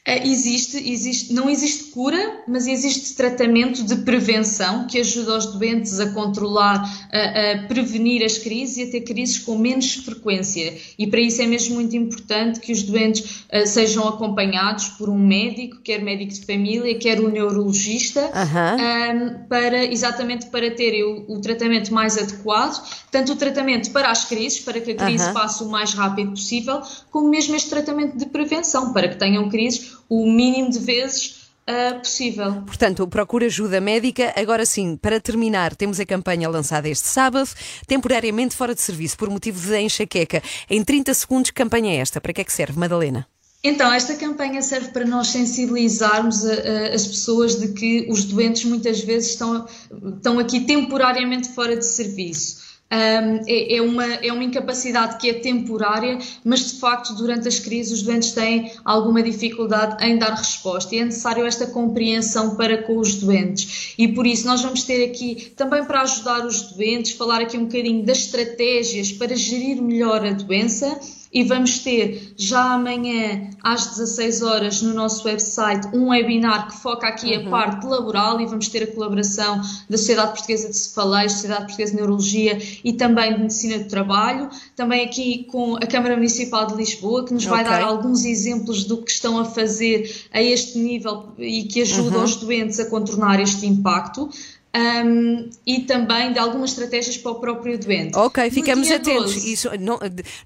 Eh, 0.04 0.26
existe, 0.26 0.76
existe, 0.90 1.32
não 1.32 1.48
existe 1.48 1.84
cura, 1.92 2.42
mas 2.48 2.66
existe 2.66 3.14
tratamento 3.14 3.84
de 3.84 3.94
prevenção 3.96 4.84
que 4.88 4.98
ajuda 4.98 5.38
os 5.38 5.46
doentes 5.46 6.00
a 6.00 6.10
controlar, 6.10 6.82
a, 7.12 7.52
a, 7.52 7.68
prevenir 7.68 8.24
as 8.24 8.36
crises 8.36 8.78
e 8.78 8.82
a 8.82 8.90
ter 8.90 9.02
crises 9.02 9.38
com 9.38 9.56
menos 9.56 9.94
frequência. 9.94 10.76
E 10.98 11.06
para 11.06 11.20
isso 11.20 11.40
é 11.40 11.46
mesmo 11.46 11.76
muito 11.76 11.96
importante 11.96 12.58
que 12.58 12.72
os 12.72 12.82
doentes 12.82 13.44
uh, 13.52 13.64
sejam 13.64 14.08
acompanhados 14.08 14.88
por 14.88 15.08
um 15.08 15.16
médico, 15.16 15.80
quer 15.84 16.02
médico 16.02 16.32
de 16.32 16.46
família, 16.46 16.98
quer 16.98 17.20
o 17.20 17.28
um 17.28 17.30
neurologista, 17.30 18.28
um, 18.34 18.80
ehm, 18.80 19.46
para, 19.48 19.84
exatamente 19.84 20.46
para 20.46 20.68
terem 20.72 21.04
o, 21.04 21.36
o, 21.36 21.40
tratamento 21.40 21.94
mais 21.94 22.18
adequado, 22.18 22.84
tanto 23.08 23.34
o 23.34 23.36
tratamento 23.36 23.92
para 23.92 24.10
as 24.10 24.24
crises, 24.24 24.58
para 24.58 24.80
que 24.80 24.90
a 24.90 24.96
crise 24.96 25.32
passe 25.32 25.62
o 25.62 25.68
mais 25.68 25.94
rápido 25.94 26.30
possível, 26.30 26.80
como 27.08 27.28
mesmo 27.28 27.54
este 27.54 27.70
tratamento 27.70 28.16
de 28.16 28.26
prevenção, 28.26 28.92
para 28.92 29.06
que 29.06 29.16
tenham 29.16 29.48
crises 29.48 29.91
o 30.08 30.30
mínimo 30.30 30.70
de 30.70 30.78
vezes 30.78 31.42
uh, 31.68 31.98
possível. 31.98 32.62
Portanto, 32.62 33.06
procura 33.06 33.46
ajuda 33.46 33.80
médica. 33.80 34.32
Agora 34.36 34.64
sim, 34.66 34.96
para 34.96 35.20
terminar, 35.20 35.74
temos 35.74 36.00
a 36.00 36.06
campanha 36.06 36.48
lançada 36.48 36.88
este 36.88 37.08
sábado, 37.08 37.48
temporariamente 37.86 38.56
fora 38.56 38.74
de 38.74 38.80
serviço 38.80 39.16
por 39.16 39.30
motivo 39.30 39.60
de 39.60 39.78
enxaqueca. 39.78 40.42
Em 40.68 40.82
30 40.84 41.14
segundos, 41.14 41.50
campanha 41.50 41.92
é 41.92 41.96
esta. 41.96 42.20
Para 42.20 42.32
que 42.32 42.40
é 42.40 42.44
que 42.44 42.52
serve, 42.52 42.78
Madalena? 42.78 43.26
Então, 43.64 43.92
esta 43.92 44.16
campanha 44.16 44.60
serve 44.60 44.88
para 44.88 45.04
nós 45.04 45.28
sensibilizarmos 45.28 46.44
a, 46.44 46.52
a, 46.52 46.94
as 46.94 47.06
pessoas 47.06 47.60
de 47.60 47.68
que 47.68 48.08
os 48.10 48.24
doentes 48.24 48.64
muitas 48.64 49.00
vezes 49.00 49.30
estão, 49.30 49.66
estão 50.16 50.38
aqui 50.40 50.60
temporariamente 50.60 51.48
fora 51.50 51.76
de 51.76 51.86
serviço 51.86 52.61
é, 52.94 53.76
é, 53.76 53.82
uma, 53.82 54.04
é 54.04 54.32
uma 54.32 54.44
incapacidade 54.44 55.16
que 55.18 55.30
é 55.30 55.34
temporária, 55.34 56.18
mas 56.44 56.72
de 56.72 56.78
facto 56.78 57.14
durante 57.14 57.48
as 57.48 57.58
crises 57.58 58.00
os 58.00 58.02
doentes 58.02 58.32
têm 58.32 58.72
alguma 58.84 59.22
dificuldade 59.22 60.04
em 60.04 60.18
dar 60.18 60.34
resposta 60.34 60.94
e 60.94 60.98
é 60.98 61.04
necessário 61.04 61.46
esta 61.46 61.66
compreensão 61.66 62.54
para 62.54 62.82
com 62.82 62.98
os 62.98 63.14
doentes. 63.14 63.94
E 63.96 64.08
por 64.08 64.26
isso 64.26 64.46
nós 64.46 64.60
vamos 64.62 64.82
ter 64.82 65.04
aqui, 65.04 65.52
também 65.56 65.84
para 65.84 66.02
ajudar 66.02 66.44
os 66.44 66.62
doentes, 66.72 67.12
falar 67.12 67.40
aqui 67.40 67.56
um 67.56 67.64
bocadinho 67.64 68.04
das 68.04 68.18
estratégias 68.18 69.10
para 69.12 69.34
gerir 69.34 69.80
melhor 69.80 70.24
a 70.24 70.32
doença 70.32 70.98
e 71.32 71.42
vamos 71.44 71.78
ter 71.78 72.34
já 72.36 72.74
amanhã 72.74 73.50
às 73.62 73.86
16 73.86 74.42
horas 74.42 74.82
no 74.82 74.92
nosso 74.92 75.26
website 75.26 75.88
um 75.94 76.08
webinar 76.08 76.68
que 76.68 76.80
foca 76.80 77.08
aqui 77.08 77.36
uhum. 77.36 77.46
a 77.46 77.50
parte 77.50 77.86
laboral 77.86 78.40
e 78.40 78.46
vamos 78.46 78.68
ter 78.68 78.82
a 78.82 78.86
colaboração 78.86 79.60
da 79.88 79.96
Sociedade 79.96 80.32
Portuguesa 80.32 80.68
de 80.68 80.76
Cefaleiros, 80.76 81.32
Sociedade 81.32 81.62
Portuguesa 81.62 81.92
de 81.92 81.96
Neurologia 81.96 82.58
e 82.84 82.92
também 82.92 83.34
de 83.34 83.40
Medicina 83.40 83.78
do 83.78 83.88
Trabalho, 83.88 84.50
também 84.76 85.04
aqui 85.04 85.44
com 85.44 85.76
a 85.76 85.86
Câmara 85.86 86.16
Municipal 86.16 86.66
de 86.66 86.74
Lisboa 86.74 87.24
que 87.24 87.32
nos 87.32 87.44
vai 87.44 87.62
okay. 87.62 87.72
dar 87.72 87.82
alguns 87.82 88.24
exemplos 88.24 88.84
do 88.84 88.98
que 88.98 89.10
estão 89.10 89.38
a 89.38 89.44
fazer 89.44 90.28
a 90.32 90.42
este 90.42 90.78
nível 90.78 91.32
e 91.38 91.64
que 91.64 91.80
ajuda 91.80 92.18
uhum. 92.18 92.24
os 92.24 92.36
doentes 92.36 92.78
a 92.78 92.90
contornar 92.90 93.40
este 93.40 93.66
impacto. 93.66 94.28
Um, 94.74 95.50
e 95.66 95.80
também 95.80 96.32
de 96.32 96.38
algumas 96.38 96.70
estratégias 96.70 97.18
para 97.18 97.32
o 97.32 97.34
próprio 97.34 97.78
doente. 97.78 98.16
Ok, 98.16 98.50
ficamos 98.50 98.90
atentos. 98.90 99.34
12, 99.34 99.52
Isso, 99.52 99.70
não, 99.78 99.98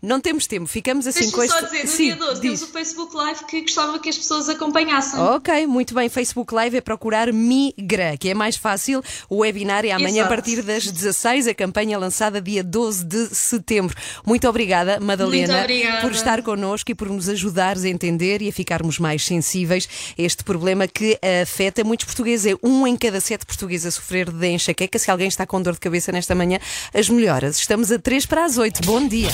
não 0.03 0.21
temos 0.21 0.47
tempo, 0.47 0.67
ficamos 0.67 1.07
assim 1.07 1.31
com 1.31 1.47
só 1.47 1.61
dizer, 1.61 1.85
no 1.85 1.89
Sim, 1.89 2.05
dia 2.07 2.17
12 2.17 2.33
diz. 2.35 2.41
temos 2.41 2.63
o 2.63 2.67
Facebook 2.67 3.17
Live 3.17 3.45
que 3.45 3.61
gostava 3.61 3.99
que 4.01 4.09
as 4.09 4.19
pessoas 4.19 4.49
acompanhassem. 4.49 5.21
Ok, 5.21 5.67
muito 5.69 5.95
bem. 5.95 6.09
Facebook 6.09 6.53
Live 6.53 6.77
é 6.77 6.81
procurar 6.81 7.33
Migra, 7.33 8.17
que 8.17 8.29
é 8.29 8.35
mais 8.35 8.57
fácil. 8.57 9.01
O 9.29 9.39
webinar 9.39 9.85
é 9.85 9.93
amanhã 9.93 10.23
Exato. 10.23 10.27
a 10.33 10.37
partir 10.37 10.63
das 10.63 10.91
16, 10.91 11.47
a 11.47 11.55
campanha 11.55 11.97
lançada 11.97 12.41
dia 12.41 12.65
12 12.65 13.05
de 13.05 13.27
setembro. 13.35 13.97
Muito 14.27 14.49
obrigada, 14.49 14.99
Madalena, 14.99 15.53
muito 15.53 15.65
obrigada. 15.65 16.01
por 16.01 16.11
estar 16.11 16.43
connosco 16.43 16.91
e 16.91 16.95
por 16.95 17.09
nos 17.09 17.29
ajudares 17.29 17.85
a 17.85 17.89
entender 17.89 18.43
e 18.43 18.49
a 18.49 18.53
ficarmos 18.53 18.99
mais 18.99 19.25
sensíveis 19.25 19.89
a 20.19 20.23
este 20.23 20.43
problema 20.43 20.89
que 20.89 21.17
afeta 21.43 21.85
muitos 21.85 22.07
portugueses. 22.07 22.53
É 22.53 22.67
um 22.67 22.87
em 22.87 22.97
cada 22.97 23.21
sete 23.21 23.47
portugueses 23.47 23.87
a 23.87 23.91
sofrer 23.93 24.16
de 24.25 24.49
enxaqueca. 24.49 24.99
Se 24.99 25.11
alguém 25.11 25.29
está 25.29 25.47
com 25.47 25.61
dor 25.61 25.75
de 25.75 25.81
cabeça 25.81 26.11
nesta 26.11 26.35
manhã, 26.35 26.59
as 26.95 27.09
melhoras. 27.09 27.59
Estamos 27.59 27.93
a 27.93 27.99
3 27.99 28.27
para 28.27 28.45
as 28.45 28.57
8. 28.57 28.81
Bom 28.87 29.07
dia. 29.07 29.29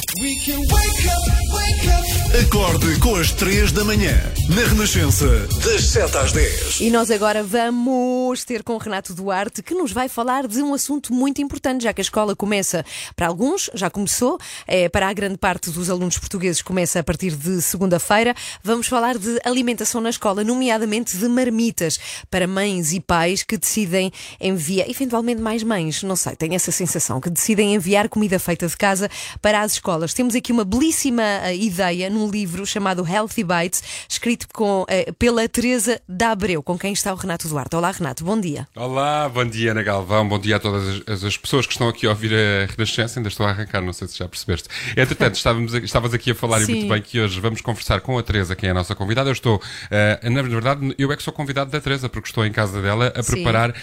Acorde 2.40 2.98
com 2.98 3.14
as 3.16 3.30
3 3.30 3.72
da 3.72 3.84
manhã, 3.84 4.18
na 4.48 4.62
Renascença, 4.66 5.26
das 5.62 5.84
7 5.90 6.16
às 6.16 6.32
10. 6.32 6.80
E 6.80 6.90
nós 6.90 7.10
agora 7.10 7.42
vamos 7.42 8.42
ter 8.42 8.62
com 8.62 8.72
o 8.72 8.78
Renato 8.78 9.12
Duarte, 9.12 9.62
que 9.62 9.74
nos 9.74 9.92
vai 9.92 10.08
falar 10.08 10.48
de 10.48 10.62
um 10.62 10.72
assunto 10.72 11.12
muito 11.12 11.42
importante, 11.42 11.84
já 11.84 11.92
que 11.92 12.00
a 12.00 12.02
escola 12.02 12.34
começa, 12.34 12.86
para 13.14 13.26
alguns, 13.26 13.68
já 13.74 13.90
começou, 13.90 14.38
é, 14.66 14.88
para 14.88 15.08
a 15.08 15.12
grande 15.12 15.36
parte 15.36 15.70
dos 15.70 15.90
alunos 15.90 16.16
portugueses 16.16 16.62
começa 16.62 17.00
a 17.00 17.04
partir 17.04 17.36
de 17.36 17.60
segunda-feira. 17.60 18.34
Vamos 18.64 18.86
falar 18.86 19.18
de 19.18 19.38
alimentação 19.44 20.00
na 20.00 20.08
escola, 20.08 20.42
nomeadamente 20.42 21.18
de 21.18 21.28
marmitas, 21.28 22.00
para 22.30 22.46
mães 22.46 22.94
e 22.94 23.00
pais 23.00 23.42
que 23.42 23.58
decidem 23.58 24.10
enviar, 24.40 24.71
eventualmente 24.80 25.40
mais 25.40 25.62
mães, 25.62 26.02
não 26.02 26.16
sei, 26.16 26.36
tenho 26.36 26.54
essa 26.54 26.70
sensação, 26.70 27.20
que 27.20 27.30
decidem 27.30 27.74
enviar 27.74 28.08
comida 28.08 28.38
feita 28.38 28.66
de 28.66 28.76
casa 28.76 29.10
para 29.40 29.60
as 29.60 29.72
escolas. 29.72 30.14
Temos 30.14 30.34
aqui 30.34 30.52
uma 30.52 30.64
belíssima 30.64 31.22
uh, 31.22 31.52
ideia 31.52 32.08
num 32.08 32.30
livro 32.30 32.66
chamado 32.66 33.06
Healthy 33.06 33.44
Bites, 33.44 33.82
escrito 34.08 34.46
com, 34.52 34.82
uh, 34.82 35.12
pela 35.14 35.48
Teresa 35.48 36.00
da 36.08 36.30
Abreu, 36.30 36.62
com 36.62 36.78
quem 36.78 36.92
está 36.92 37.12
o 37.12 37.16
Renato 37.16 37.48
Duarte. 37.48 37.76
Olá, 37.76 37.90
Renato, 37.90 38.24
bom 38.24 38.38
dia. 38.38 38.66
Olá, 38.74 39.28
bom 39.28 39.44
dia, 39.44 39.72
Ana 39.72 39.82
Galvão, 39.82 40.28
bom 40.28 40.38
dia 40.38 40.56
a 40.56 40.58
todas 40.58 41.02
as, 41.06 41.24
as 41.24 41.36
pessoas 41.36 41.66
que 41.66 41.72
estão 41.72 41.88
aqui 41.88 42.06
a 42.06 42.10
ouvir 42.10 42.32
a 42.32 42.66
Renascença. 42.70 43.18
Ainda 43.18 43.28
estou 43.28 43.46
a 43.46 43.50
arrancar, 43.50 43.80
não 43.80 43.92
sei 43.92 44.08
se 44.08 44.18
já 44.18 44.28
percebeste. 44.28 44.68
Entretanto, 44.96 45.34
estávamos, 45.36 45.74
estavas 45.74 46.14
aqui 46.14 46.30
a 46.30 46.34
falar 46.34 46.60
Sim. 46.60 46.72
e 46.72 46.74
muito 46.76 46.92
bem 46.92 47.02
que 47.02 47.20
hoje 47.20 47.40
vamos 47.40 47.60
conversar 47.60 48.00
com 48.00 48.18
a 48.18 48.22
Teresa, 48.22 48.54
quem 48.54 48.68
é 48.68 48.72
a 48.72 48.74
nossa 48.74 48.94
convidada. 48.94 49.28
Eu 49.28 49.32
estou, 49.32 49.56
uh, 49.56 50.30
na 50.30 50.42
verdade, 50.42 50.94
eu 50.98 51.10
é 51.12 51.16
que 51.16 51.22
sou 51.22 51.32
convidado 51.32 51.70
da 51.70 51.80
Teresa, 51.80 52.08
porque 52.08 52.28
estou 52.28 52.44
em 52.44 52.52
casa 52.52 52.80
dela 52.80 53.12
a 53.14 53.22
Sim. 53.22 53.32
preparar 53.32 53.74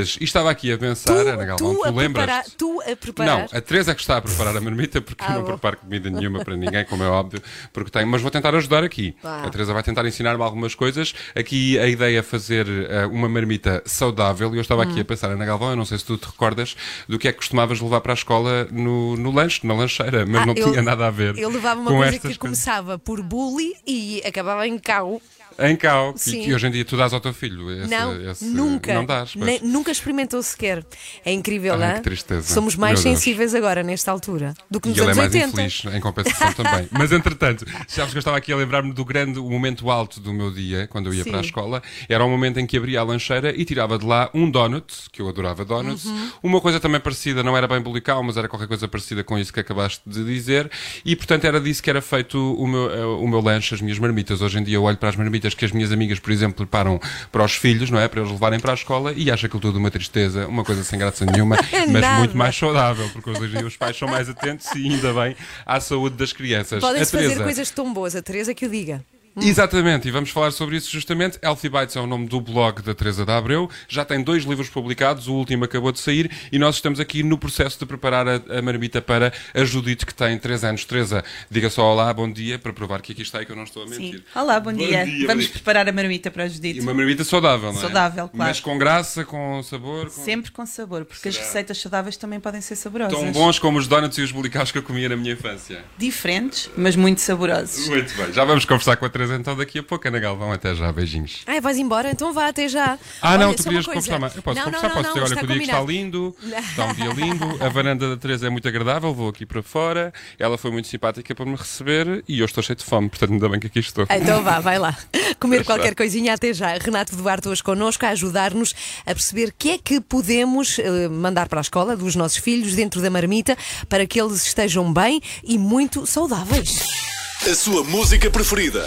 marmitas. 0.00 0.16
E 0.20 0.24
estava 0.24 0.50
aqui 0.50 0.72
a 0.72 0.78
pensar, 0.78 1.12
tu, 1.12 1.28
Ana 1.28 1.44
Galvão, 1.44 1.74
tu, 1.74 1.82
tu 1.82 1.96
lembras? 1.96 2.54
Tu 2.56 2.80
a 2.80 2.96
preparar? 2.96 3.38
Não, 3.38 3.58
a 3.58 3.60
Teresa 3.60 3.92
é 3.92 3.94
que 3.94 4.00
está 4.00 4.16
a 4.16 4.22
preparar 4.22 4.56
a 4.56 4.60
marmita, 4.60 5.00
porque 5.00 5.24
ah, 5.26 5.32
eu 5.32 5.38
não 5.38 5.44
preparo 5.44 5.76
comida 5.78 6.10
nenhuma 6.10 6.44
para 6.44 6.56
ninguém, 6.56 6.84
como 6.84 7.02
é 7.02 7.08
óbvio, 7.08 7.42
porque 7.72 7.90
tenho, 7.90 8.06
mas 8.06 8.22
vou 8.22 8.30
tentar 8.30 8.54
ajudar 8.54 8.84
aqui. 8.84 9.16
A 9.22 9.48
Teresa 9.50 9.72
vai 9.72 9.82
tentar 9.82 10.06
ensinar-me 10.06 10.42
algumas 10.42 10.74
coisas. 10.74 11.14
Aqui 11.34 11.78
a 11.78 11.86
ideia 11.86 12.18
é 12.18 12.22
fazer 12.22 12.66
uh, 12.66 13.08
uma 13.10 13.28
marmita 13.28 13.82
saudável, 13.86 14.52
e 14.54 14.58
eu 14.58 14.62
estava 14.62 14.82
hum. 14.82 14.90
aqui 14.90 15.00
a 15.00 15.04
pensar, 15.04 15.30
Ana 15.30 15.44
Galvão, 15.44 15.70
eu 15.70 15.76
não 15.76 15.84
sei 15.84 15.98
se 15.98 16.04
tu 16.04 16.16
te 16.16 16.26
recordas 16.26 16.76
do 17.08 17.18
que 17.18 17.28
é 17.28 17.32
que 17.32 17.38
costumavas 17.38 17.80
levar 17.80 18.00
para 18.00 18.12
a 18.12 18.14
escola 18.14 18.66
no, 18.70 19.16
no 19.16 19.30
lanche, 19.30 19.66
na 19.66 19.74
lancheira, 19.74 20.26
mas 20.26 20.42
ah, 20.42 20.46
não 20.46 20.54
eu, 20.54 20.70
tinha 20.70 20.82
nada 20.82 21.06
a 21.06 21.10
ver. 21.10 21.38
Eu 21.38 21.50
levava 21.50 21.80
uma 21.80 21.90
coisa 21.90 22.12
que 22.12 22.20
coisas. 22.20 22.38
começava 22.38 22.98
por 22.98 23.22
bully 23.22 23.74
e 23.86 24.22
acabava 24.24 24.66
em 24.66 24.78
cau. 24.78 25.20
Em 25.60 25.76
cal, 25.76 26.14
que, 26.14 26.44
que, 26.44 26.54
hoje 26.54 26.66
em 26.66 26.70
dia 26.70 26.84
tu 26.84 26.96
dás 26.96 27.12
ao 27.12 27.20
teu 27.20 27.32
filho. 27.32 27.70
Esse, 27.70 27.90
não, 27.90 28.30
esse, 28.30 28.44
nunca. 28.44 28.94
Não 28.94 29.04
dás, 29.04 29.34
Nem, 29.34 29.60
nunca 29.62 29.90
experimentou 29.90 30.42
sequer. 30.42 30.84
É 31.24 31.32
incrível, 31.32 31.76
não 31.76 31.84
é? 31.84 32.00
Tristeza. 32.00 32.52
Somos 32.52 32.76
mais 32.76 33.02
Meu 33.02 33.14
sensíveis 33.14 33.52
Deus. 33.52 33.62
agora, 33.62 33.82
nesta 33.82 34.10
altura, 34.10 34.54
do 34.70 34.80
que 34.80 34.88
nos 34.88 34.98
e 34.98 35.00
anos 35.00 35.16
ele 35.16 35.26
é 35.26 35.28
mais 35.28 35.34
80. 35.34 35.62
infeliz, 35.62 35.94
em 35.94 36.00
compensação 36.00 36.52
também. 36.52 36.88
Mas, 36.92 37.12
entretanto, 37.12 37.64
sabes 37.86 38.12
que 38.12 38.16
eu 38.16 38.20
estava 38.20 38.36
aqui 38.36 38.52
a 38.52 38.56
lembrar-me 38.56 38.92
do 38.92 39.04
grande 39.04 39.38
momento 39.38 39.90
alto 39.90 40.20
do 40.20 40.32
meu 40.32 40.50
dia, 40.50 40.86
quando 40.88 41.06
eu 41.06 41.14
ia 41.14 41.24
Sim. 41.24 41.30
para 41.30 41.40
a 41.40 41.42
escola. 41.42 41.82
Era 42.08 42.24
o 42.24 42.28
momento 42.30 42.58
em 42.58 42.66
que 42.66 42.76
abria 42.76 43.00
a 43.00 43.02
lancheira 43.02 43.54
e 43.54 43.64
tirava 43.64 43.98
de 43.98 44.06
lá 44.06 44.30
um 44.32 44.50
donut, 44.50 45.10
que 45.12 45.20
eu 45.20 45.28
adorava 45.28 45.64
donuts. 45.64 46.04
Uhum. 46.04 46.30
Uma 46.42 46.60
coisa 46.60 46.80
também 46.80 47.00
parecida, 47.00 47.42
não 47.42 47.56
era 47.56 47.68
bem 47.68 47.80
bulical, 47.80 48.22
mas 48.22 48.36
era 48.36 48.48
qualquer 48.48 48.68
coisa 48.68 48.88
parecida 48.88 49.22
com 49.22 49.38
isso 49.38 49.52
que 49.52 49.60
acabaste 49.60 50.02
de 50.06 50.24
dizer. 50.24 50.70
E, 51.04 51.14
portanto, 51.14 51.44
era 51.44 51.60
disso 51.60 51.82
que 51.82 51.90
era 51.90 52.00
feito 52.00 52.38
o 52.54 52.66
meu, 52.66 52.90
eh, 52.90 53.04
o 53.04 53.28
meu 53.28 53.40
lanche, 53.40 53.74
as 53.74 53.80
minhas 53.80 53.98
marmitas. 53.98 54.40
Hoje 54.40 54.58
em 54.58 54.62
dia 54.62 54.76
eu 54.76 54.82
olho 54.82 54.96
para 54.96 55.08
as 55.08 55.16
marmitas 55.16 55.49
que 55.54 55.64
as 55.64 55.72
minhas 55.72 55.92
amigas, 55.92 56.18
por 56.18 56.32
exemplo, 56.32 56.56
preparam 56.56 57.00
para 57.30 57.44
os 57.44 57.54
filhos, 57.54 57.90
não 57.90 57.98
é? 57.98 58.08
Para 58.08 58.20
eles 58.20 58.32
levarem 58.32 58.60
para 58.60 58.72
a 58.72 58.74
escola 58.74 59.12
e 59.16 59.30
acha 59.30 59.46
aquilo 59.46 59.60
tudo 59.60 59.78
uma 59.78 59.90
tristeza, 59.90 60.46
uma 60.46 60.64
coisa 60.64 60.82
sem 60.84 60.98
graça 60.98 61.24
nenhuma, 61.24 61.56
mas 61.88 62.02
Nada. 62.02 62.18
muito 62.18 62.36
mais 62.36 62.56
saudável, 62.56 63.08
porque 63.12 63.30
hoje 63.30 63.54
em 63.54 63.58
dia 63.58 63.66
os 63.66 63.76
pais 63.76 63.96
são 63.96 64.08
mais 64.08 64.28
atentos 64.28 64.66
e 64.74 64.88
ainda 64.88 65.12
bem 65.12 65.36
à 65.64 65.80
saúde 65.80 66.16
das 66.16 66.32
crianças. 66.32 66.80
Podem 66.80 67.04
fazer 67.04 67.42
coisas 67.42 67.70
tão 67.70 67.92
boas, 67.92 68.16
a 68.16 68.22
Teresa 68.22 68.54
que 68.54 68.66
o 68.66 68.68
diga. 68.68 69.04
Hum. 69.36 69.42
Exatamente, 69.42 70.08
e 70.08 70.10
vamos 70.10 70.30
falar 70.30 70.50
sobre 70.50 70.76
isso 70.76 70.90
justamente. 70.90 71.38
Healthy 71.40 71.68
Bites 71.68 71.94
é 71.94 72.00
o 72.00 72.06
nome 72.06 72.26
do 72.26 72.40
blog 72.40 72.82
da 72.82 72.92
Teresa 72.94 73.24
da 73.24 73.36
Abreu, 73.36 73.70
já 73.88 74.04
tem 74.04 74.22
dois 74.22 74.42
livros 74.42 74.68
publicados, 74.68 75.28
o 75.28 75.34
último 75.34 75.64
acabou 75.64 75.92
de 75.92 76.00
sair 76.00 76.28
e 76.50 76.58
nós 76.58 76.74
estamos 76.74 76.98
aqui 76.98 77.22
no 77.22 77.38
processo 77.38 77.78
de 77.78 77.86
preparar 77.86 78.26
a, 78.26 78.58
a 78.58 78.60
marmita 78.60 79.00
para 79.00 79.32
a 79.54 79.64
Judite, 79.64 80.04
que 80.04 80.12
tem 80.12 80.36
3 80.36 80.64
anos. 80.64 80.84
Teresa, 80.84 81.22
diga 81.48 81.70
só 81.70 81.84
olá, 81.84 82.12
bom 82.12 82.30
dia, 82.30 82.58
para 82.58 82.72
provar 82.72 83.00
que 83.00 83.12
aqui 83.12 83.22
está 83.22 83.40
e 83.40 83.46
que 83.46 83.52
eu 83.52 83.56
não 83.56 83.62
estou 83.62 83.84
a 83.84 83.86
mentir. 83.86 84.18
Sim. 84.18 84.22
Olá, 84.34 84.58
bom, 84.58 84.72
bom 84.72 84.78
dia. 84.78 85.04
dia. 85.04 85.26
Vamos 85.28 85.46
preparar 85.46 85.88
a 85.88 85.92
marmita 85.92 86.28
para 86.28 86.44
a 86.44 86.48
Judite. 86.48 86.80
E 86.80 86.82
uma 86.82 86.92
marmita 86.92 87.22
saudável, 87.22 87.72
não 87.72 87.78
é? 87.78 87.82
Saudável, 87.82 88.28
claro. 88.28 88.50
Mas 88.50 88.58
com 88.58 88.76
graça, 88.76 89.24
com 89.24 89.62
sabor? 89.62 90.06
Com... 90.06 90.24
Sempre 90.24 90.50
com 90.50 90.66
sabor, 90.66 91.04
porque 91.04 91.30
Será? 91.30 91.40
as 91.40 91.46
receitas 91.46 91.78
saudáveis 91.78 92.16
também 92.16 92.40
podem 92.40 92.60
ser 92.60 92.74
saborosas. 92.74 93.16
Tão 93.16 93.30
bons 93.30 93.60
como 93.60 93.78
os 93.78 93.86
donuts 93.86 94.18
e 94.18 94.22
os 94.22 94.32
bolicaus 94.32 94.72
que 94.72 94.78
eu 94.78 94.82
comia 94.82 95.08
na 95.08 95.16
minha 95.16 95.34
infância. 95.34 95.84
Diferentes, 95.96 96.68
mas 96.76 96.96
muito 96.96 97.20
saborosos. 97.20 97.88
Muito 97.88 98.12
bem, 98.16 98.32
já 98.32 98.44
vamos 98.44 98.64
conversar 98.64 98.96
com 98.96 99.06
a 99.06 99.08
Teresa 99.08 99.19
então 99.30 99.56
daqui 99.56 99.78
a 99.78 99.82
pouco. 99.82 100.06
Ana 100.06 100.18
Galvão, 100.18 100.52
até 100.52 100.74
já, 100.74 100.90
beijinhos. 100.92 101.42
Ai, 101.46 101.60
vais 101.60 101.78
embora? 101.78 102.10
Então 102.10 102.32
vá, 102.32 102.48
até 102.48 102.68
já. 102.68 102.98
Ah, 103.20 103.34
olha, 103.34 103.46
não, 103.46 103.54
tu 103.54 103.64
querias 103.64 103.86
conversar 103.86 104.18
mais. 104.18 104.34
Eu 104.36 104.42
posso 104.42 104.56
não, 104.58 104.64
conversar, 104.64 104.88
não, 104.88 104.94
não, 104.94 105.02
posso 105.02 105.14
dizer, 105.14 105.24
olha, 105.24 105.36
que 105.36 105.44
o 105.44 105.46
dia 105.48 105.62
está 105.62 105.80
lindo, 105.82 106.36
está 106.42 106.86
um 106.86 106.94
dia 106.94 107.12
lindo, 107.12 107.64
a 107.64 107.68
varanda 107.68 108.08
da 108.08 108.16
Teresa 108.16 108.46
é 108.46 108.50
muito 108.50 108.66
agradável, 108.66 109.12
vou 109.12 109.28
aqui 109.28 109.44
para 109.44 109.62
fora, 109.62 110.12
ela 110.38 110.56
foi 110.56 110.70
muito 110.70 110.88
simpática 110.88 111.34
para 111.34 111.44
me 111.44 111.56
receber 111.56 112.24
e 112.26 112.40
eu 112.40 112.46
estou 112.46 112.62
cheio 112.62 112.76
de 112.76 112.84
fome, 112.84 113.08
portanto, 113.08 113.32
ainda 113.32 113.48
bem 113.48 113.60
que 113.60 113.66
aqui 113.66 113.80
estou. 113.80 114.06
Então 114.10 114.42
vá, 114.42 114.60
vai 114.60 114.78
lá. 114.78 114.96
Comer 115.38 115.64
qualquer 115.64 115.94
coisinha 115.94 116.34
até 116.34 116.52
já. 116.52 116.76
Renato 116.78 117.16
Duarte 117.16 117.48
hoje 117.48 117.62
connosco 117.62 118.04
a 118.06 118.10
ajudar-nos 118.10 118.74
a 119.06 119.14
perceber 119.14 119.48
o 119.48 119.52
que 119.56 119.70
é 119.70 119.78
que 119.78 120.00
podemos 120.00 120.78
uh, 120.78 121.10
mandar 121.10 121.48
para 121.48 121.60
a 121.60 121.62
escola 121.62 121.96
dos 121.96 122.14
nossos 122.14 122.38
filhos 122.38 122.74
dentro 122.74 123.00
da 123.00 123.10
marmita 123.10 123.56
para 123.88 124.06
que 124.06 124.20
eles 124.20 124.46
estejam 124.46 124.92
bem 124.92 125.20
e 125.44 125.58
muito 125.58 126.06
saudáveis. 126.06 127.19
A 127.48 127.54
sua 127.54 127.82
música 127.82 128.28
preferida. 128.30 128.86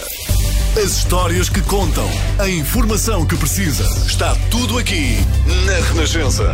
As 0.77 0.98
histórias 0.98 1.50
que 1.50 1.60
contam, 1.62 2.07
a 2.38 2.48
informação 2.48 3.25
que 3.25 3.36
precisa. 3.36 3.83
Está 4.05 4.36
tudo 4.51 4.77
aqui 4.77 5.17
na 5.65 5.74
Renascença. 5.88 6.53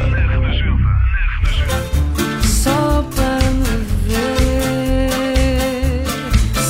Só 2.64 3.04
para 3.14 3.52
me 3.52 3.84
ver. 4.08 5.10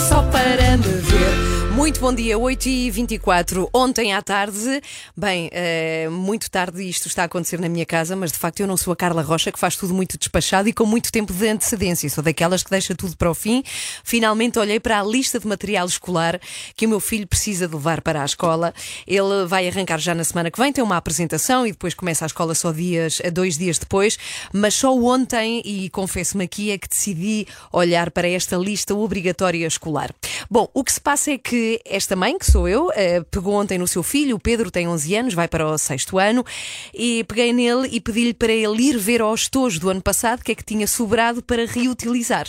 Só 0.10 0.24
para 0.24 0.78
me 0.78 0.84
ver. 0.84 1.39
Muito 1.80 2.02
bom 2.02 2.14
dia, 2.14 2.38
8h24. 2.38 3.70
Ontem 3.74 4.14
à 4.14 4.22
tarde, 4.22 4.82
bem, 5.16 5.50
é, 5.54 6.10
muito 6.10 6.52
tarde 6.52 6.84
isto 6.84 7.08
está 7.08 7.22
a 7.22 7.26
acontecer 7.26 7.58
na 7.58 7.70
minha 7.70 7.86
casa, 7.86 8.18
mas 8.18 8.34
de 8.34 8.38
facto 8.38 8.60
eu 8.60 8.68
não 8.68 8.76
sou 8.76 8.92
a 8.92 8.98
Carla 8.98 9.22
Rocha 9.22 9.50
que 9.50 9.58
faz 9.58 9.78
tudo 9.78 9.94
muito 9.94 10.18
despachado 10.18 10.68
e 10.68 10.74
com 10.74 10.86
muito 10.86 11.10
tempo 11.10 11.32
de 11.32 11.48
antecedência. 11.48 12.10
Sou 12.10 12.22
daquelas 12.22 12.64
que 12.64 12.70
deixa 12.70 12.94
tudo 12.94 13.16
para 13.16 13.32
o 13.32 13.34
fim. 13.34 13.64
Finalmente 14.04 14.60
olhei 14.60 14.78
para 14.78 15.00
a 15.00 15.04
lista 15.04 15.40
de 15.40 15.48
material 15.48 15.88
escolar 15.88 16.38
que 16.76 16.86
o 16.86 16.90
meu 16.90 17.00
filho 17.00 17.26
precisa 17.26 17.66
de 17.66 17.74
levar 17.74 18.02
para 18.02 18.24
a 18.24 18.26
escola. 18.26 18.74
Ele 19.08 19.46
vai 19.48 19.66
arrancar 19.66 20.00
já 20.00 20.14
na 20.14 20.26
semana 20.26 20.52
que 20.52 20.60
vem, 20.60 20.74
tem 20.74 20.84
uma 20.84 20.98
apresentação 20.98 21.66
e 21.66 21.72
depois 21.72 21.94
começa 21.94 22.26
a 22.26 22.28
escola 22.28 22.54
só 22.56 22.74
dias, 22.74 23.22
dois 23.32 23.58
dias 23.58 23.80
depois. 23.80 24.20
Mas 24.52 24.74
só 24.74 24.94
ontem, 24.94 25.62
e 25.64 25.90
confesso-me 25.92 26.44
aqui, 26.44 26.72
é 26.72 26.78
que 26.78 26.90
decidi 26.90 27.48
olhar 27.72 28.12
para 28.12 28.28
esta 28.28 28.58
lista 28.58 28.94
obrigatória 28.94 29.66
escolar. 29.66 30.14
Bom, 30.52 30.70
o 30.74 30.84
que 30.84 30.92
se 30.92 31.00
passa 31.00 31.32
é 31.32 31.38
que 31.38 31.69
esta 31.86 32.16
mãe, 32.16 32.38
que 32.38 32.50
sou 32.50 32.68
eu, 32.68 32.90
eh, 32.96 33.22
pegou 33.30 33.54
ontem 33.54 33.78
no 33.78 33.88
seu 33.88 34.02
filho, 34.02 34.36
o 34.36 34.40
Pedro 34.40 34.72
tem 34.72 34.88
11 34.88 35.16
anos, 35.16 35.34
vai 35.34 35.48
para 35.48 35.68
o 35.68 35.78
sexto 35.78 36.18
ano, 36.18 36.46
e 36.94 37.24
peguei 37.26 37.52
nele 37.52 37.90
e 37.92 38.00
pedi-lhe 38.00 38.34
para 38.34 38.54
ele 38.54 38.82
ir 38.82 38.98
ver 38.98 39.22
aos 39.22 39.48
tojos 39.48 39.80
do 39.80 39.90
ano 39.90 40.02
passado 40.02 40.44
que 40.44 40.52
é 40.52 40.56
que 40.56 40.64
tinha 40.64 40.88
sobrado 40.88 41.44
para 41.44 41.66
reutilizar. 41.66 42.48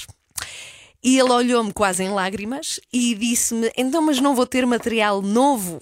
E 1.03 1.19
ele 1.19 1.31
olhou-me 1.31 1.73
quase 1.73 2.03
em 2.03 2.11
lágrimas 2.11 2.79
e 2.93 3.15
disse-me: 3.15 3.71
Então, 3.77 4.03
mas 4.03 4.21
não 4.21 4.35
vou 4.35 4.47
ter 4.47 4.67
material 4.67 5.23
novo? 5.23 5.81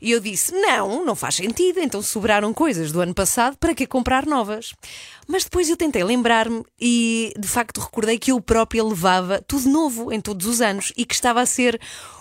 E 0.00 0.10
eu 0.10 0.20
disse: 0.20 0.52
Não, 0.52 1.04
não 1.04 1.14
faz 1.14 1.36
sentido. 1.36 1.80
Então 1.80 2.02
sobraram 2.02 2.52
coisas 2.54 2.92
do 2.92 3.00
ano 3.00 3.14
passado, 3.14 3.56
para 3.58 3.74
que 3.74 3.86
comprar 3.86 4.26
novas? 4.26 4.74
Mas 5.26 5.44
depois 5.44 5.68
eu 5.68 5.76
tentei 5.76 6.02
lembrar-me 6.02 6.64
e 6.80 7.34
de 7.38 7.46
facto 7.46 7.80
recordei 7.80 8.18
que 8.18 8.32
eu 8.32 8.40
própria 8.40 8.82
levava 8.82 9.42
tudo 9.46 9.68
novo 9.68 10.12
em 10.12 10.20
todos 10.20 10.46
os 10.46 10.60
anos 10.60 10.92
e 10.96 11.04
que 11.04 11.14
estava 11.14 11.40
a 11.40 11.46
ser 11.46 11.78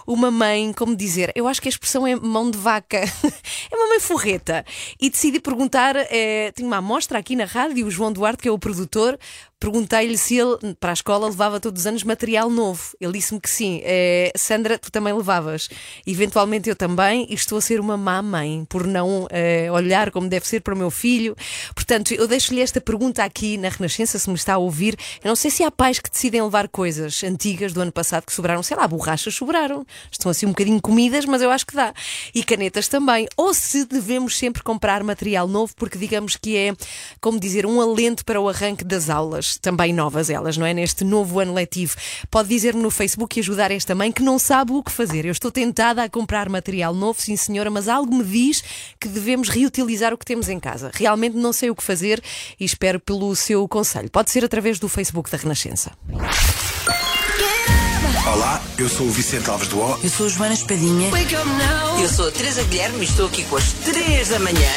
uma 0.08 0.32
mãe, 0.32 0.72
como 0.72 0.96
dizer, 0.96 1.34
eu 1.36 1.48
acho 1.50 1.62
que 1.62 1.68
a 1.68 1.70
expressão 1.70 2.08
é 2.08 2.16
mão 2.16 2.50
de 2.50 2.58
vaca, 2.58 2.98
é 3.70 3.76
uma 3.76 3.90
mãe 3.90 4.00
forreta. 4.00 4.66
E 5.00 5.10
decidi 5.10 5.38
perguntar, 5.38 5.98
é, 5.98 6.52
tinha 6.54 6.66
uma 6.66 6.78
amostra 6.78 7.20
aqui 7.20 7.36
na 7.36 7.44
rádio, 7.44 7.86
o 7.86 7.92
João 7.92 8.14
Duarte, 8.14 8.42
que 8.42 8.48
é 8.48 8.52
o 8.52 8.58
produtor, 8.58 9.20
perguntei-lhe 9.60 10.18
se 10.18 10.38
ele 10.38 10.76
para 10.80 10.92
a 10.92 10.94
escola 10.94 11.28
levava 11.28 11.60
todos 11.60 11.82
os 11.82 11.88
anos 11.88 12.04
material 12.04 12.50
novo. 12.50 12.96
Ele 13.02 13.14
disse-me 13.14 13.42
que 13.42 13.50
sim. 13.50 13.82
É, 13.84 14.32
Sandra, 14.36 14.78
tu 14.78 14.90
também 14.90 15.14
levavas. 15.14 15.68
Eventualmente 16.06 16.70
eu 16.70 16.76
também, 16.76 17.28
estou 17.38 17.58
a 17.58 17.62
ser 17.62 17.80
uma 17.80 17.98
má 17.98 18.22
mãe 18.22 18.66
por 18.70 18.86
não 18.86 19.28
é, 19.30 19.72
olhar 19.72 20.12
como 20.12 20.28
deve 20.28 20.48
ser 20.48 20.62
para 20.62 20.74
o 20.74 20.78
meu 20.78 20.92
filho. 20.92 21.36
Portanto, 21.74 22.14
eu 22.14 22.28
deixo-lhe 22.28 22.62
esta 22.62 22.82
pergunta 22.82 23.24
aqui 23.24 23.58
na 23.58 23.70
Renascença, 23.70 24.20
se 24.20 24.30
me 24.30 24.36
está 24.36 24.56
a 24.56 24.58
ouvir. 24.58 24.98
Eu 25.24 25.30
não 25.30 25.36
sei 25.36 25.52
se 25.52 25.64
há 25.64 25.72
pais 25.72 26.00
que 26.00 26.10
decidem 26.10 26.42
levar 26.42 26.68
coisas 26.68 27.24
antigas 27.24 27.74
do 27.74 27.82
ano 27.82 27.92
passado 27.92 28.26
que 28.26 28.34
sobraram, 28.34 28.62
sei 28.64 28.76
lá, 28.76 28.88
borrachas 28.88 29.34
sobraram. 29.34 29.86
Estão 30.12 30.32
assim 30.32 30.46
um 30.46 30.50
bocadinho 30.50 30.82
comidas, 30.82 31.26
mas 31.26 31.42
eu 31.42 31.50
acho 31.50 31.66
que 31.66 31.76
dá. 31.76 31.94
E 32.34 32.44
canetas 32.44 32.88
também. 32.88 33.28
Ou 33.36 33.54
se 33.54 33.86
devemos 33.86 34.38
sempre 34.38 34.64
comprar 34.64 35.04
material 35.04 35.48
novo, 35.48 35.74
porque 35.76 35.98
digamos 35.98 36.36
que 36.36 36.58
é, 36.58 36.74
como 37.22 37.40
dizer, 37.40 37.66
um 37.66 37.80
alento 37.80 38.26
para 38.26 38.42
o 38.42 38.50
arranque 38.50 38.84
das 38.84 39.10
aulas 39.10 39.58
também 39.58 39.94
novas 39.94 40.30
elas, 40.30 40.58
não 40.58 40.66
é? 40.66 40.74
Neste 40.74 41.04
novo 41.04 41.40
ano 41.40 41.54
letivo. 41.54 41.96
Pode 42.30 42.50
dizer-me 42.50 42.82
no 42.82 42.92
Facebook 42.92 43.38
e 43.38 43.42
ajudar 43.42 43.72
esta 43.72 43.94
mãe 43.94 44.12
que 44.12 44.24
não 44.24 44.40
sabe 44.40 44.72
o 44.72 44.84
que 44.84 44.92
fazer. 44.92 45.26
Eu 45.26 45.32
estou 45.32 45.52
tentada 45.52 46.04
a 46.04 46.10
comprar 46.10 46.50
material 46.50 46.94
novo, 46.94 47.20
sim 47.28 47.36
senhora, 47.36 47.70
mas 47.70 47.88
algo 47.88 48.16
me 48.16 48.24
diz 48.24 48.64
que 49.00 49.08
devemos 49.08 49.50
reutilizar 49.50 50.14
o 50.14 50.18
que 50.18 50.26
temos 50.26 50.48
em 50.48 50.60
casa. 50.60 50.92
Realmente 50.94 51.36
não 51.36 51.52
sei 51.52 51.70
o 51.70 51.76
que 51.76 51.84
fazer 51.84 52.22
e 52.60 52.64
espero 52.64 53.00
pelo 53.00 53.36
seu 53.36 53.68
conselho. 53.68 54.10
Pode 54.10 54.32
ser 54.32 54.46
através 54.46 54.80
do 54.80 54.88
Facebook 54.88 55.30
da 55.30 55.38
Renascença. 55.38 55.92
Olá, 58.26 58.62
eu 58.78 58.90
sou 58.90 59.08
o 59.08 59.12
Vicente 59.12 59.50
Alves 59.50 59.68
do 59.68 59.80
O. 59.80 60.00
Eu 60.04 60.10
sou 60.10 60.26
a 60.26 60.30
Joana 60.30 60.54
Espadinha. 60.54 61.10
Eu 62.02 62.10
sou 62.10 62.28
a 62.28 62.32
Teresa 62.32 62.64
Guilherme 62.64 63.00
e 63.00 63.04
estou 63.04 63.28
aqui 63.28 63.44
com 63.44 63.58
as 63.58 63.72
3 63.74 64.30
da 64.30 64.40
manhã. 64.40 64.72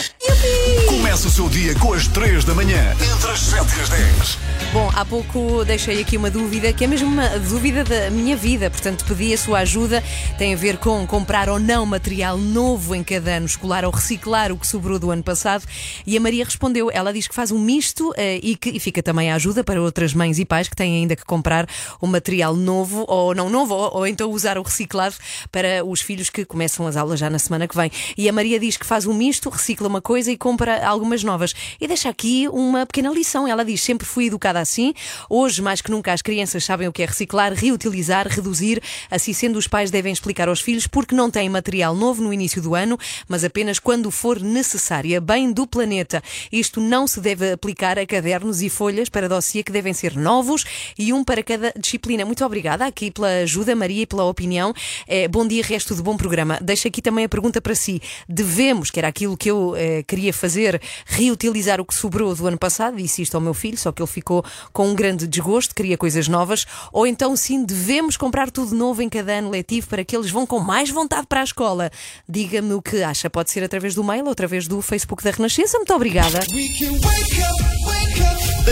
Começa 0.87 1.27
o 1.27 1.31
seu 1.31 1.49
dia 1.49 1.75
com 1.75 1.93
as 1.93 2.07
3 2.07 2.45
da 2.45 2.55
manhã, 2.55 2.93
entre 2.93 3.31
as 3.31 3.41
7 3.41 3.79
e 3.79 3.81
as 3.81 3.89
10. 3.89 4.39
Bom, 4.73 4.89
há 4.95 5.05
pouco 5.05 5.65
deixei 5.65 6.01
aqui 6.01 6.17
uma 6.17 6.31
dúvida, 6.31 6.73
que 6.73 6.85
é 6.85 6.87
mesmo 6.87 7.09
uma 7.09 7.29
dúvida 7.41 7.83
da 7.83 8.09
minha 8.11 8.37
vida, 8.37 8.71
portanto 8.71 9.05
pedi 9.05 9.35
a 9.35 9.39
sua 9.39 9.59
ajuda. 9.61 10.01
Tem 10.39 10.55
a 10.55 10.57
ver 10.57 10.77
com 10.77 11.05
comprar 11.09 11.49
ou 11.49 11.59
não 11.59 11.85
material 11.85 12.39
novo 12.39 12.95
em 12.95 13.03
cada 13.03 13.33
ano 13.33 13.47
escolar 13.47 13.85
ou 13.85 13.91
reciclar 13.91 14.53
o 14.53 14.57
que 14.57 14.67
sobrou 14.67 15.01
do 15.01 15.11
ano 15.11 15.25
passado. 15.25 15.65
E 16.07 16.17
a 16.17 16.21
Maria 16.21 16.45
respondeu, 16.45 16.89
ela 16.93 17.13
diz 17.13 17.27
que 17.27 17.35
faz 17.35 17.51
um 17.51 17.59
misto 17.59 18.13
eh, 18.17 18.39
e 18.41 18.55
que 18.55 18.71
e 18.71 18.79
fica 18.79 19.03
também 19.03 19.33
a 19.33 19.35
ajuda 19.35 19.65
para 19.65 19.83
outras 19.83 20.15
mães 20.15 20.39
e 20.39 20.45
pais 20.45 20.69
que 20.69 20.77
têm 20.77 20.99
ainda 20.99 21.17
que 21.17 21.25
comprar 21.25 21.67
o 22.01 22.07
material 22.07 22.55
novo 22.55 23.05
ou 23.09 23.35
não 23.35 23.51
novo, 23.51 23.75
ou, 23.75 23.97
ou 23.97 24.07
então 24.07 24.31
usar 24.31 24.57
o 24.57 24.63
reciclado 24.63 25.17
para 25.51 25.85
os 25.85 26.01
filhos 26.01 26.31
que 26.31 26.45
começam 26.45 26.87
as 26.87 26.97
aulas 26.97 27.19
já 27.19 27.29
na 27.29 27.41
semana 27.41 27.67
que 27.67 27.75
vem. 27.75 27.91
E 28.17 28.29
a 28.29 28.33
Maria 28.33 28.61
diz 28.61 28.77
que 28.77 28.87
faz 28.87 29.05
um 29.05 29.13
misto, 29.13 29.51
recicla 29.51 29.89
uma 29.89 30.01
coisa 30.01 30.20
e 30.27 30.37
compra 30.37 30.87
algumas 30.87 31.23
novas. 31.23 31.55
E 31.81 31.87
deixa 31.87 32.09
aqui 32.09 32.49
uma 32.49 32.87
pequena 32.87 33.11
lição. 33.11 33.47
Ela 33.47 33.65
diz: 33.65 33.81
sempre 33.81 34.07
fui 34.07 34.27
educada 34.27 34.59
assim. 34.59 34.95
Hoje, 35.29 35.63
mais 35.63 35.81
que 35.81 35.91
nunca, 35.91 36.13
as 36.13 36.23
crianças 36.23 36.65
sabem 36.65 36.89
o 36.89 36.93
que 36.93 37.03
é 37.03 37.07
reciclar, 37.07 37.53
reutilizar, 37.53 38.27
reduzir. 38.29 38.83
Assim 39.11 39.33
sendo, 39.33 39.59
os 39.59 39.67
pais 39.67 39.91
devem 39.91 40.13
explicar 40.13 40.49
aos 40.49 40.61
filhos 40.61 40.87
porque 40.87 41.15
não 41.15 41.31
têm 41.31 41.49
material 41.49 41.95
novo 41.95 42.23
no 42.23 42.33
início 42.33 42.61
do 42.61 42.75
ano, 42.75 42.99
mas 43.29 43.45
apenas 43.45 43.79
quando 43.79 44.11
for 44.11 44.41
necessária, 44.41 45.21
bem 45.21 45.53
do 45.53 45.67
planeta. 45.67 46.23
Isto 46.51 46.81
não 46.81 47.07
se 47.07 47.21
deve 47.21 47.53
aplicar 47.53 47.99
a 47.99 48.07
cadernos 48.07 48.63
e 48.63 48.69
folhas 48.69 49.09
para 49.09 49.29
dossiê 49.29 49.63
que 49.63 49.73
devem 49.73 49.93
ser 49.93 50.17
novos 50.17 50.65
e 50.99 51.13
um 51.13 51.25
para 51.25 51.43
cada 51.43 51.73
disciplina. 51.79 52.25
Muito 52.25 52.45
obrigada 52.45 52.87
aqui 52.87 53.11
pela 53.11 53.29
ajuda, 53.43 53.75
Maria, 53.75 54.03
e 54.03 54.07
pela 54.07 54.25
opinião. 54.25 54.75
É, 55.07 55.29
bom 55.29 55.47
dia, 55.47 55.63
resto 55.63 55.95
de 55.95 56.03
bom 56.03 56.17
programa. 56.17 56.59
Deixo 56.61 56.89
aqui 56.89 57.01
também 57.03 57.25
a 57.25 57.29
pergunta 57.29 57.61
para 57.61 57.75
si. 57.75 58.01
Devemos, 58.29 58.91
que 58.91 58.99
era 58.99 59.09
aquilo 59.09 59.37
que 59.37 59.51
eu 59.51 59.75
eh, 59.77 60.00
queria 60.03 60.33
fazer, 60.33 60.81
reutilizar 61.07 61.81
o 61.81 61.85
que 61.85 61.95
sobrou 61.95 62.35
do 62.35 62.47
ano 62.47 62.59
passado? 62.59 62.97
Disse 62.97 63.23
isto 63.23 63.35
ao 63.35 63.41
meu 63.41 63.55
filho, 63.55 63.79
só 63.79 63.93
que 63.93 64.03
ele 64.03 64.11
ficou 64.11 64.45
com 64.73 64.89
um 64.89 64.95
grande 64.95 65.27
desgosto, 65.27 65.75
queria 65.75 65.97
coisas 65.97 66.29
novas. 66.29 66.67
Ou 66.93 67.07
então, 67.07 67.37
sim, 67.37 67.65
devemos 67.65 68.17
comprar 68.17 68.51
tudo 68.51 68.75
novo 68.75 69.03
em 69.03 69.09
cada 69.09 69.33
ano 69.33 69.51
letivo 69.51 69.89
para 69.89 70.05
que 70.05 70.17
eles 70.17 70.31
vão 70.31 70.47
com 70.47 70.59
mais 70.59 70.91
vontade 70.91 71.27
para 71.27 71.41
a 71.41 71.45
escola? 71.45 71.91
Diga-me 72.29 72.75
o 72.75 72.83
que 72.83 73.03
acha. 73.03 73.31
Pode 73.31 73.51
ser 73.51 73.63
através 73.63 73.95
do 73.95 74.05
mail 74.05 74.25
ou 74.25 74.33
através 74.33 74.67
do 74.67 74.81
Facebook 74.83 75.23
da 75.23 75.31
Renascença. 75.31 75.77
Muito 75.79 75.95
obrigada. 75.95 76.41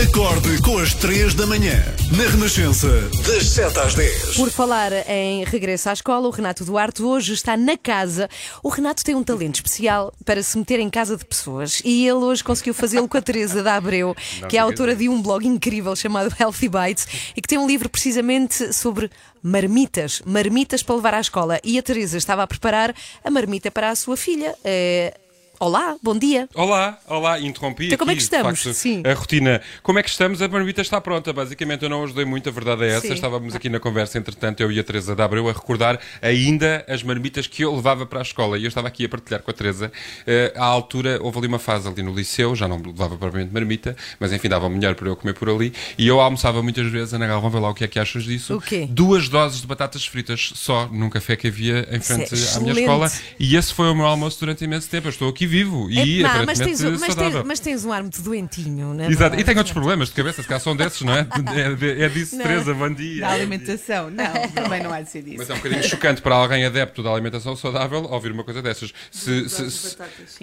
Acorde 0.01 0.61
com 0.61 0.77
as 0.77 0.93
3 0.93 1.33
da 1.33 1.45
manhã, 1.45 1.83
na 2.15 2.23
Renascença, 2.29 2.87
das 3.27 3.49
7 3.49 3.79
às 3.79 3.95
10. 3.95 4.35
Por 4.35 4.49
falar 4.49 4.91
em 5.09 5.43
regresso 5.43 5.89
à 5.89 5.93
escola, 5.93 6.27
o 6.27 6.31
Renato 6.31 6.63
Duarte 6.63 7.01
hoje 7.01 7.33
está 7.33 7.57
na 7.57 7.75
casa. 7.75 8.29
O 8.63 8.69
Renato 8.69 9.03
tem 9.03 9.15
um 9.15 9.23
talento 9.23 9.55
especial 9.55 10.13
para 10.23 10.41
se 10.41 10.57
meter 10.57 10.79
em 10.79 10.89
casa 10.89 11.17
de 11.17 11.18
pessoas 11.25 11.81
e 11.83 12.07
ele 12.07 12.19
hoje 12.19 12.43
conseguiu 12.43 12.73
fazê-lo 12.73 13.07
com 13.07 13.17
a 13.17 13.21
Teresa 13.21 13.63
da 13.63 13.75
Abreu, 13.75 14.15
que 14.47 14.57
é 14.57 14.59
autora 14.59 14.95
de 14.95 15.09
um 15.09 15.21
blog 15.21 15.45
incrível 15.45 15.95
chamado 15.95 16.33
Healthy 16.39 16.69
Bites 16.69 17.07
e 17.35 17.41
que 17.41 17.47
tem 17.47 17.57
um 17.57 17.67
livro 17.67 17.89
precisamente 17.89 18.73
sobre 18.73 19.09
marmitas, 19.41 20.21
marmitas 20.25 20.83
para 20.83 20.95
levar 20.95 21.13
à 21.13 21.19
escola. 21.19 21.59
E 21.63 21.77
a 21.77 21.83
Teresa 21.83 22.17
estava 22.17 22.43
a 22.43 22.47
preparar 22.47 22.93
a 23.23 23.31
marmita 23.31 23.71
para 23.71 23.89
a 23.89 23.95
sua 23.95 24.17
filha. 24.17 24.55
É... 24.63 25.13
Olá, 25.61 25.97
bom 26.01 26.17
dia. 26.17 26.47
Olá, 26.55 26.97
olá, 27.05 27.37
interrompi. 27.37 27.87
Então, 27.87 27.97
como 27.97 28.11
é 28.11 28.13
aqui, 28.13 28.19
que 28.19 28.23
estamos? 28.23 28.63
facto, 28.63 28.73
Sim. 28.73 29.03
A 29.05 29.13
rotina. 29.13 29.61
Como 29.83 29.99
é 29.99 30.03
que 30.03 30.09
estamos? 30.09 30.41
A 30.41 30.47
marmita 30.47 30.81
está 30.81 31.01
pronta. 31.01 31.33
Basicamente, 31.33 31.83
eu 31.83 31.89
não 31.89 32.01
ajudei 32.05 32.23
muito, 32.23 32.47
a 32.47 32.51
verdade 32.53 32.85
é 32.85 32.91
essa. 32.91 33.07
Sim. 33.07 33.13
Estávamos 33.13 33.53
aqui 33.53 33.67
na 33.67 33.77
conversa, 33.77 34.17
entretanto, 34.17 34.61
eu 34.61 34.71
e 34.71 34.79
a 34.79 34.83
Teresa 34.85 35.13
da 35.17 35.25
Abreu 35.25 35.49
a 35.49 35.51
recordar 35.51 35.99
ainda 36.21 36.85
as 36.87 37.03
marmitas 37.03 37.45
que 37.45 37.65
eu 37.65 37.75
levava 37.75 38.05
para 38.05 38.19
a 38.19 38.21
escola. 38.21 38.57
E 38.57 38.63
eu 38.63 38.69
estava 38.69 38.87
aqui 38.87 39.03
a 39.03 39.09
partilhar 39.09 39.41
com 39.41 39.51
a 39.51 39.53
Teresa. 39.53 39.91
Eh, 40.25 40.53
à 40.55 40.63
altura, 40.63 41.19
houve 41.21 41.39
ali 41.39 41.47
uma 41.47 41.59
fase 41.59 41.89
ali 41.89 42.01
no 42.03 42.15
liceu, 42.15 42.55
já 42.55 42.65
não 42.65 42.77
levava 42.77 43.17
propriamente 43.17 43.53
marmita, 43.53 43.97
mas 44.17 44.31
enfim, 44.31 44.47
dava 44.47 44.69
melhor 44.69 44.95
para 44.95 45.09
eu 45.09 45.15
comer 45.17 45.33
por 45.33 45.49
ali. 45.49 45.73
E 45.97 46.07
eu 46.07 46.21
almoçava 46.21 46.63
muitas 46.63 46.89
vezes, 46.89 47.13
Ana 47.13 47.27
Galvão, 47.27 47.49
vê 47.49 47.59
lá 47.59 47.69
o 47.69 47.73
que 47.73 47.83
é 47.83 47.87
que 47.89 47.99
achas 47.99 48.23
disso. 48.23 48.55
O 48.55 48.61
quê? 48.61 48.87
Duas 48.89 49.27
doses 49.27 49.59
de 49.59 49.67
batatas 49.67 50.05
fritas 50.05 50.53
só 50.55 50.87
num 50.87 51.09
café 51.09 51.35
que 51.35 51.47
havia 51.47 51.85
em 51.91 51.99
frente 51.99 52.33
Isso 52.33 52.55
é 52.55 52.57
à 52.57 52.61
minha 52.61 52.79
escola. 52.79 53.11
E 53.37 53.57
esse 53.57 53.73
foi 53.73 53.89
o 53.89 53.95
meu 53.95 54.05
almoço 54.05 54.39
durante 54.39 54.63
imenso 54.63 54.89
tempo. 54.89 55.07
Eu 55.07 55.11
estou 55.11 55.27
aqui 55.27 55.48
vivo. 55.49 55.89
E 55.89 56.19
Epá, 56.21 56.29
mas, 56.45 56.61
aparentemente 56.61 56.83
tens, 56.83 56.99
mas, 57.01 57.15
tens, 57.15 57.43
mas 57.45 57.59
tens 57.59 57.85
um 57.85 57.91
ar 57.91 58.01
muito 58.01 58.21
doentinho, 58.21 58.93
não 58.93 59.03
é? 59.03 59.07
Exato, 59.07 59.17
verdade? 59.19 59.41
e 59.41 59.45
tenho 59.45 59.57
outros 59.57 59.73
problemas 59.73 60.07
de 60.09 60.13
cabeça, 60.15 60.41
se 60.41 60.47
calhar 60.47 60.61
são 60.61 60.75
desses, 60.75 61.01
não 61.01 61.13
é? 61.15 61.27
É, 61.49 62.05
é 62.05 62.09
disso, 62.09 62.35
Não. 62.35 62.43
Teresa, 62.43 62.73
bom 62.73 62.93
dia. 62.93 63.21
Da 63.21 63.29
alimentação, 63.31 64.09
não, 64.09 64.47
também 64.53 64.81
não 64.83 64.93
há 64.93 65.01
de 65.01 65.09
ser 65.09 65.23
disso. 65.23 65.37
Mas 65.39 65.49
é 65.49 65.53
um 65.53 65.57
bocadinho 65.57 65.83
chocante 65.83 66.21
para 66.21 66.35
alguém 66.35 66.63
adepto 66.65 67.01
da 67.03 67.11
alimentação 67.11 67.55
saudável 67.55 68.03
ouvir 68.03 68.31
uma 68.31 68.43
coisa 68.43 68.61
dessas. 68.61 68.93
Se, 69.11 69.49
se, 69.49 69.71
se, 69.71 69.97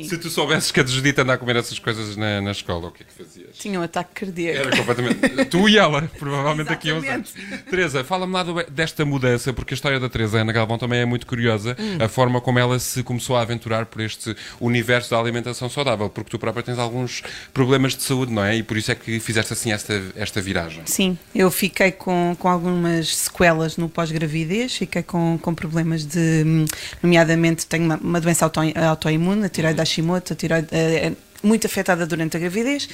se 0.05 0.19
tu 0.19 0.29
soubesses 0.29 0.71
que 0.71 0.81
a 0.81 0.83
desdita 0.83 1.23
anda 1.23 1.35
a 1.35 1.39
comer 1.39 1.57
essas 1.57 1.79
coisas 1.79 2.17
na, 2.17 2.41
na 2.41 2.51
escola, 2.51 2.89
o 2.89 2.91
que 2.91 3.03
é 3.03 3.07
que 3.07 3.13
fazias? 3.13 3.57
Tinha 3.59 3.79
um 3.79 3.83
ataque 3.83 4.11
cardíaco. 4.27 4.59
Era 4.59 4.77
completamente. 4.77 5.45
Tu 5.47 5.69
e 5.69 5.79
ela, 5.79 6.03
provavelmente 6.19 6.73
aqui 6.73 6.91
a 6.91 6.95
uns 6.95 7.07
anos. 7.07 7.35
Teresa, 7.71 8.03
fala-me 8.05 8.33
lá 8.33 8.43
do- 8.43 8.65
desta 8.71 9.05
mudança, 9.05 9.53
porque 9.53 9.75
a 9.75 9.77
história 9.77 10.01
da 10.01 10.09
Teresa 10.09 10.39
Ana 10.41 10.53
Galvão 10.53 10.79
também 10.79 11.01
é 11.01 11.05
muito 11.05 11.27
curiosa, 11.27 11.77
Hum. 11.79 11.99
a 12.03 12.09
forma 12.09 12.41
como 12.41 12.59
ela 12.59 12.79
se 12.79 13.03
começou 13.03 13.37
a 13.37 13.43
aventurar 13.43 13.87
por 13.87 14.01
este 14.01 14.35
universo 14.61 14.96
da 15.11 15.19
alimentação 15.19 15.69
saudável, 15.69 16.09
porque 16.09 16.31
tu 16.31 16.39
própria 16.39 16.63
tens 16.63 16.79
alguns 16.79 17.23
problemas 17.53 17.95
de 17.95 18.03
saúde, 18.03 18.33
não 18.33 18.45
é? 18.45 18.57
E 18.57 18.63
por 18.63 18.77
isso 18.77 18.91
é 18.91 18.95
que 18.95 19.21
fizeste 19.21 19.53
assim 19.53 19.73
esta, 19.73 20.01
esta 20.17 20.41
viragem. 20.41 20.83
Sim, 20.87 21.19
eu 21.35 21.51
fiquei 21.51 21.93
com, 21.93 22.37
com 22.39 22.49
algumas 22.49 23.15
sequelas 23.17 23.77
no 23.77 23.89
pós-gravidez, 23.89 24.77
fiquei 24.77 25.03
com, 25.03 25.39
com 25.41 25.55
problemas 25.55 26.05
de, 26.05 26.45
hum, 26.47 26.65
nomeadamente, 27.03 27.67
tenho 27.67 27.85
uma, 27.85 27.97
uma 27.97 28.21
doença 28.21 28.45
auto, 28.45 28.61
autoimune, 28.89 29.45
a 29.45 29.49
tiroide 29.49 29.81
Hashimoto, 29.81 30.33
a 30.33 30.37
tiroide. 30.37 30.69
Muito 31.43 31.67
afetada 31.67 32.07
durante 32.07 32.37
a 32.37 32.41
gravidez 32.41 32.89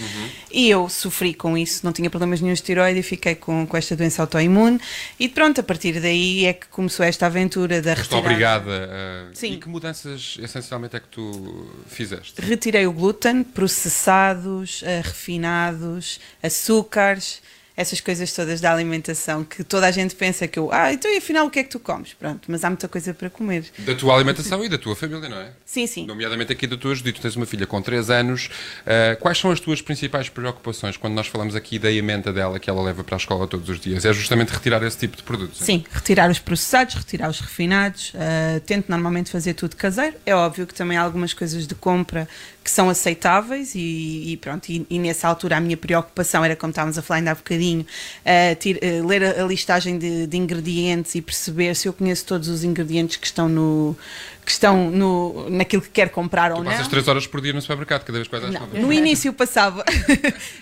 e 0.50 0.68
eu 0.70 0.88
sofri 0.88 1.34
com 1.34 1.56
isso, 1.56 1.80
não 1.84 1.92
tinha 1.92 2.08
problemas 2.10 2.40
nenhum 2.40 2.54
de 2.54 2.62
tiroide 2.62 3.00
e 3.00 3.02
fiquei 3.02 3.34
com, 3.34 3.66
com 3.66 3.76
esta 3.76 3.94
doença 3.96 4.22
autoimune 4.22 4.80
e 5.18 5.28
pronto, 5.28 5.60
a 5.60 5.64
partir 5.64 6.00
daí 6.00 6.44
é 6.46 6.52
que 6.52 6.66
começou 6.68 7.04
esta 7.04 7.26
aventura 7.26 7.80
da 7.82 7.92
Estou 7.92 8.20
retirada. 8.22 8.60
obrigada. 8.70 8.90
a- 9.32 9.34
Sim. 9.34 9.52
E 9.52 9.56
que 9.58 9.68
mudanças 9.68 10.36
essencialmente 10.42 10.96
é 10.96 11.00
que 11.00 11.08
tu 11.08 11.68
fizeste? 11.86 12.40
Retirei 12.40 12.86
o 12.86 12.92
glúten, 12.92 13.42
processados, 13.42 14.82
eh, 14.84 15.00
refinados, 15.04 16.20
açúcares 16.42 17.40
essas 17.76 18.00
coisas 18.00 18.32
todas 18.32 18.60
da 18.60 18.72
alimentação 18.72 19.44
que 19.44 19.64
toda 19.64 19.86
a 19.86 19.90
gente 19.90 20.14
pensa 20.14 20.46
que 20.46 20.58
eu, 20.58 20.70
ah, 20.72 20.92
então 20.92 21.10
e 21.10 21.16
afinal 21.16 21.46
o 21.46 21.50
que 21.50 21.58
é 21.58 21.62
que 21.62 21.70
tu 21.70 21.80
comes? 21.80 22.12
Pronto, 22.14 22.50
mas 22.50 22.64
há 22.64 22.70
muita 22.70 22.88
coisa 22.88 23.14
para 23.14 23.30
comer. 23.30 23.64
Da 23.78 23.94
tua 23.94 24.14
alimentação 24.14 24.64
e 24.64 24.68
da 24.68 24.78
tua 24.78 24.94
família, 24.94 25.28
não 25.28 25.38
é? 25.38 25.52
Sim, 25.64 25.86
sim. 25.86 26.06
Nomeadamente 26.06 26.52
aqui 26.52 26.66
da 26.66 26.76
tua 26.76 26.94
Judite, 26.94 27.20
tens 27.20 27.36
uma 27.36 27.46
filha 27.46 27.66
com 27.66 27.80
3 27.80 28.10
anos. 28.10 28.50
Uh, 28.82 29.18
quais 29.20 29.38
são 29.38 29.50
as 29.50 29.60
tuas 29.60 29.80
principais 29.80 30.28
preocupações 30.28 30.96
quando 30.96 31.14
nós 31.14 31.26
falamos 31.26 31.56
aqui 31.56 31.78
da 31.78 31.90
emenda 31.90 32.32
dela 32.32 32.58
que 32.58 32.68
ela 32.68 32.82
leva 32.82 33.02
para 33.02 33.16
a 33.16 33.18
escola 33.18 33.46
todos 33.46 33.68
os 33.68 33.80
dias? 33.80 34.04
É 34.04 34.12
justamente 34.12 34.50
retirar 34.50 34.82
esse 34.82 34.98
tipo 34.98 35.16
de 35.16 35.22
produtos? 35.22 35.58
Sim, 35.58 35.64
sim 35.64 35.84
retirar 35.90 36.30
os 36.30 36.38
processados, 36.38 36.94
retirar 36.94 37.30
os 37.30 37.40
refinados. 37.40 38.12
Uh, 38.14 38.60
tento 38.60 38.88
normalmente 38.88 39.30
fazer 39.30 39.54
tudo 39.54 39.76
caseiro. 39.76 40.16
É 40.26 40.34
óbvio 40.34 40.66
que 40.66 40.74
também 40.74 40.98
há 40.98 41.02
algumas 41.02 41.32
coisas 41.32 41.66
de 41.66 41.74
compra 41.74 42.28
que 42.62 42.70
são 42.70 42.88
aceitáveis 42.88 43.74
e, 43.74 44.32
e 44.32 44.36
pronto, 44.36 44.68
e, 44.68 44.86
e, 44.88 44.98
nessa 44.98 45.28
altura 45.28 45.56
a 45.56 45.60
minha 45.60 45.76
preocupação 45.76 46.44
era, 46.44 46.54
como 46.54 46.70
estávamos 46.70 46.96
a 46.96 47.02
falar 47.02 47.18
ainda 47.18 47.32
há 47.32 47.34
bocadinho, 47.34 47.80
uh, 47.80 48.54
tir, 48.56 48.78
uh, 48.78 49.06
ler 49.06 49.24
a, 49.24 49.42
a 49.42 49.46
listagem 49.46 49.98
de, 49.98 50.26
de, 50.26 50.36
ingredientes 50.36 51.14
e 51.14 51.20
perceber 51.20 51.74
se 51.74 51.88
eu 51.88 51.92
conheço 51.92 52.24
todos 52.24 52.48
os 52.48 52.62
ingredientes 52.62 53.16
que 53.16 53.26
estão 53.26 53.48
no 53.48 53.96
que 54.44 54.50
estão 54.50 54.90
no, 54.90 55.48
naquilo 55.48 55.82
que 55.82 55.88
quer 55.88 56.10
comprar 56.10 56.50
tu 56.50 56.58
ou 56.58 56.64
não. 56.64 56.70
Passas 56.70 56.88
3 56.88 57.08
horas 57.08 57.26
por 57.26 57.40
dia 57.40 57.52
no 57.52 57.60
supermercado, 57.60 58.04
cada 58.04 58.18
vez 58.18 58.28
que 58.28 58.38
vais 58.38 58.54
às. 58.54 58.62
No 58.72 58.92
início 58.92 59.32
passava, 59.32 59.84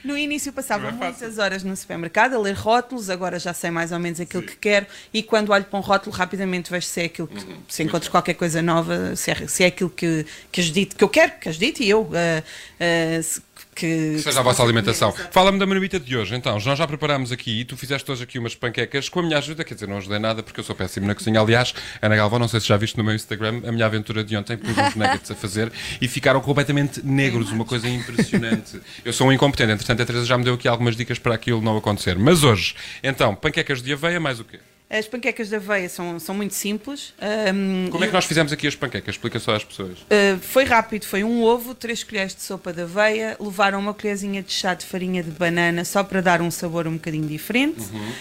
no 0.05 0.17
início 0.17 0.53
passava 0.53 0.89
é 0.89 0.93
muitas 0.93 1.39
horas 1.39 1.63
no 1.63 1.75
supermercado 1.77 2.35
a 2.35 2.39
ler 2.39 2.55
rótulos, 2.55 3.09
agora 3.09 3.39
já 3.39 3.55
sei 3.55 3.71
mais 3.71 3.93
ou 3.93 3.99
menos 3.99 4.21
aquilo 4.21 4.43
Sim. 4.43 4.49
que 4.49 4.57
quero 4.57 4.87
e 5.13 5.23
quando 5.23 5.51
olho 5.51 5.65
para 5.65 5.79
um 5.79 5.83
rótulo 5.83 6.15
rapidamente 6.15 6.71
vejo 6.71 6.87
se 6.87 7.01
é 7.01 7.05
aquilo 7.05 7.29
que, 7.29 7.43
uhum. 7.43 7.57
se 7.69 7.83
encontro 7.83 8.11
qualquer 8.11 8.35
coisa 8.35 8.61
nova, 8.61 9.17
se 9.17 9.31
é, 9.31 9.47
se 9.47 9.65
é 9.65 9.69
aquilo 9.69 9.91
que, 9.91 10.27
que 10.53 10.63
dito 10.63 10.97
que 10.97 11.05
eu 11.05 11.09
quero, 11.09 11.33
que 11.41 11.51
dito 11.51 11.83
e 11.83 11.89
eu. 11.89 12.03
Uh, 12.03 12.11
uh, 12.11 13.50
que, 13.75 14.15
que 14.17 14.19
seja 14.21 14.41
a 14.41 14.43
vossa 14.43 14.63
alimentação. 14.63 15.13
Fala-me 15.31 15.59
da 15.59 15.67
marmita 15.67 15.99
de 15.99 16.17
hoje, 16.17 16.35
então. 16.35 16.59
Nós 16.59 16.79
já 16.79 16.87
preparámos 16.87 17.33
aqui 17.33 17.61
e 17.61 17.65
tu 17.65 17.77
fizeste 17.77 18.11
hoje 18.11 18.23
aqui 18.23 18.39
umas 18.39 18.55
panquecas 18.55 19.09
com 19.09 19.21
a 19.21 19.23
minha 19.23 19.39
ajuda, 19.39 19.65
quer 19.65 19.75
dizer, 19.75 19.87
não 19.87 19.99
ajudei 19.99 20.19
nada 20.19 20.43
porque 20.43 20.61
eu 20.61 20.65
sou 20.65 20.75
péssimo 20.75 21.07
na 21.07 21.15
cozinha. 21.15 21.41
Aliás, 21.41 21.75
Ana 22.01 22.17
Galvão, 22.17 22.39
não 22.39 22.49
sei 22.49 22.61
se 22.61 22.69
já 22.69 22.77
viste 22.77 22.97
no 22.99 23.05
meu 23.05 23.15
Instagram 23.15 23.63
a 23.67 23.73
minha 23.73 23.87
aventura 23.87 24.23
de 24.23 24.37
ontem, 24.37 24.57
pus 24.57 24.77
uns 24.77 24.95
nuggets 24.95 25.31
a 25.31 25.35
fazer 25.35 25.73
e 26.01 26.09
ficaram 26.09 26.41
completamente 26.41 27.05
negros, 27.05 27.51
uma 27.51 27.65
coisa 27.65 27.89
impressionante. 27.89 28.81
Eu 29.05 29.13
sou 29.13 29.29
um 29.29 29.33
incompetente, 29.33 29.73
entretanto 29.73 30.03
a 30.03 30.07
Teresa 30.07 30.27
já 30.27 30.37
me 30.37 30.45
deu 30.45 30.55
aqui 30.55 30.69
algumas 30.69 30.97
dicas 30.97 31.19
para 31.19 31.35
aquilo 31.35 31.61
não 31.61 31.77
acontecer. 31.77 32.19
Mas 32.19 32.43
hoje, 32.43 32.75
então, 33.03 33.35
panquecas 33.35 33.83
de 33.83 33.93
aveia, 33.93 34.21
mais 34.21 34.41
o 34.41 34.45
quê? 34.45 34.59
As 34.91 35.07
panquecas 35.07 35.49
de 35.49 35.55
aveia 35.55 35.89
são, 35.89 36.19
são 36.19 36.35
muito 36.35 36.53
simples. 36.53 37.15
Um, 37.55 37.89
Como 37.91 38.03
é 38.03 38.09
que 38.09 38.13
nós 38.13 38.25
fizemos 38.25 38.53
aqui 38.53 38.67
as 38.67 38.75
panquecas? 38.75 39.15
Explica 39.15 39.39
só 39.39 39.55
às 39.55 39.63
pessoas. 39.63 39.99
Uh, 40.01 40.39
foi 40.41 40.65
rápido, 40.65 41.05
foi 41.05 41.23
um 41.23 41.45
ovo, 41.45 41.77
três 41.77 42.03
colheres 42.03 42.35
de 42.35 42.43
sopa 42.43 42.73
de 42.73 42.83
aveia, 42.83 43.37
levaram 43.39 43.79
uma 43.79 43.95
colherzinha 43.95 44.43
de 44.43 44.53
chá 44.53 44.75
de 44.75 44.85
farinha 44.85 45.23
de 45.23 45.31
banana 45.31 45.85
só 45.85 46.03
para 46.03 46.21
dar 46.21 46.43
um 46.43 46.51
sabor 46.51 46.89
um 46.89 46.95
bocadinho 46.95 47.29
diferente 47.29 47.81
uhum. 47.93 48.13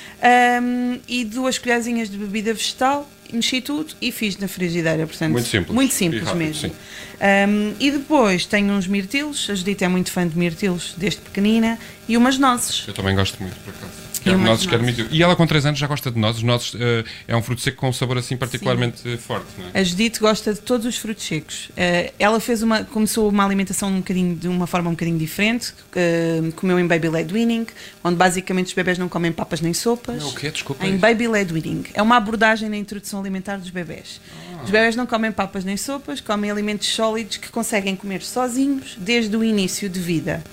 um, 0.64 1.00
e 1.08 1.26
duas 1.26 1.58
colherzinhas 1.58 2.08
de 2.08 2.18
bebida 2.18 2.54
vegetal 2.54 3.10
mexi 3.32 3.62
tudo 3.62 3.94
e 4.02 4.12
fiz 4.12 4.38
na 4.38 4.48
frigideira. 4.48 5.06
Portanto, 5.06 5.32
muito 5.32 5.48
simples. 5.48 5.74
Muito 5.74 5.94
simples 5.94 6.24
rápido, 6.24 6.38
mesmo. 6.38 6.72
Um, 6.72 7.74
e 7.80 7.92
depois 7.92 8.46
tenho 8.46 8.74
uns 8.74 8.88
mirtilos, 8.88 9.48
a 9.50 9.56
Judite 9.56 9.84
é 9.84 9.88
muito 9.88 10.12
fã 10.12 10.28
de 10.28 10.38
mirtilos 10.38 10.94
desde 10.98 11.22
pequenina, 11.22 11.78
e 12.08 12.18
umas 12.18 12.38
nozes. 12.38 12.86
Eu 12.88 12.94
também 12.94 13.16
gosto 13.16 13.42
muito, 13.42 13.56
por 13.58 13.74
acaso. 13.74 14.09
Quer 14.24 14.38
nozes, 14.38 14.66
quer 14.66 14.80
E 15.12 15.24
ela 15.24 15.36
com 15.36 15.46
3 15.46 15.66
anos 15.68 15.80
já 15.80 15.88
gosta 15.88 16.12
de 16.12 16.20
nozes. 16.20 16.44
Nozes 16.44 16.74
uh, 16.74 16.78
é 17.28 17.36
um 17.36 17.42
fruto 17.42 17.62
seco 17.62 17.78
com 17.78 17.90
um 17.90 17.94
sabor 17.94 18.18
assim 18.18 18.36
particularmente 18.38 19.00
Sim. 19.02 19.18
forte. 19.18 19.48
Não 19.58 19.66
é? 19.74 19.80
A 19.80 19.84
Judite 19.84 20.20
gosta 20.20 20.54
de 20.54 20.60
todos 20.62 20.86
os 20.86 20.98
frutos 20.98 21.26
secos. 21.26 21.70
Uh, 21.70 22.14
ela 22.20 22.40
fez 22.40 22.62
uma, 22.62 22.84
começou 22.84 23.30
uma 23.30 23.46
alimentação 23.46 23.90
um 23.90 23.98
bocadinho, 23.98 24.36
de 24.36 24.48
uma 24.48 24.68
forma 24.68 24.90
um 24.90 24.94
bocadinho 24.94 25.18
diferente. 25.18 25.74
Uh, 25.96 26.52
comeu 26.54 26.80
em 26.80 26.88
Baby 26.88 27.10
Led 27.10 27.34
Weaning, 27.34 27.68
onde 28.04 28.16
basicamente 28.16 28.68
os 28.68 28.74
bebés 28.74 28.98
não 28.98 29.10
comem 29.10 29.32
papas 29.32 29.62
nem 29.62 29.74
sopas. 29.74 30.22
Não, 30.22 30.30
o 30.30 30.36
quê? 30.36 30.52
Desculpa. 30.52 30.86
Em 30.86 30.98
Baby 30.98 31.28
Led 31.28 31.54
Weaning. 31.54 31.86
É 31.94 32.02
uma 32.02 32.18
abordagem 32.18 32.70
na 32.70 32.78
introdução 32.78 33.20
alimentar 33.20 33.58
dos 33.58 33.70
bebés. 33.70 34.20
Ah. 34.32 34.49
Os 34.64 34.70
bebés 34.70 34.96
não 34.96 35.06
comem 35.06 35.32
papas 35.32 35.64
nem 35.64 35.78
sopas, 35.78 36.20
comem 36.20 36.52
alimentos 36.52 36.88
sólidos 36.88 37.38
que 37.38 37.50
conseguem 37.50 37.96
comer 37.96 38.22
sozinhos 38.22 38.96
desde 38.98 39.36
o 39.36 39.44
início 39.44 39.90
de 39.90 40.00
vida. 40.00 40.44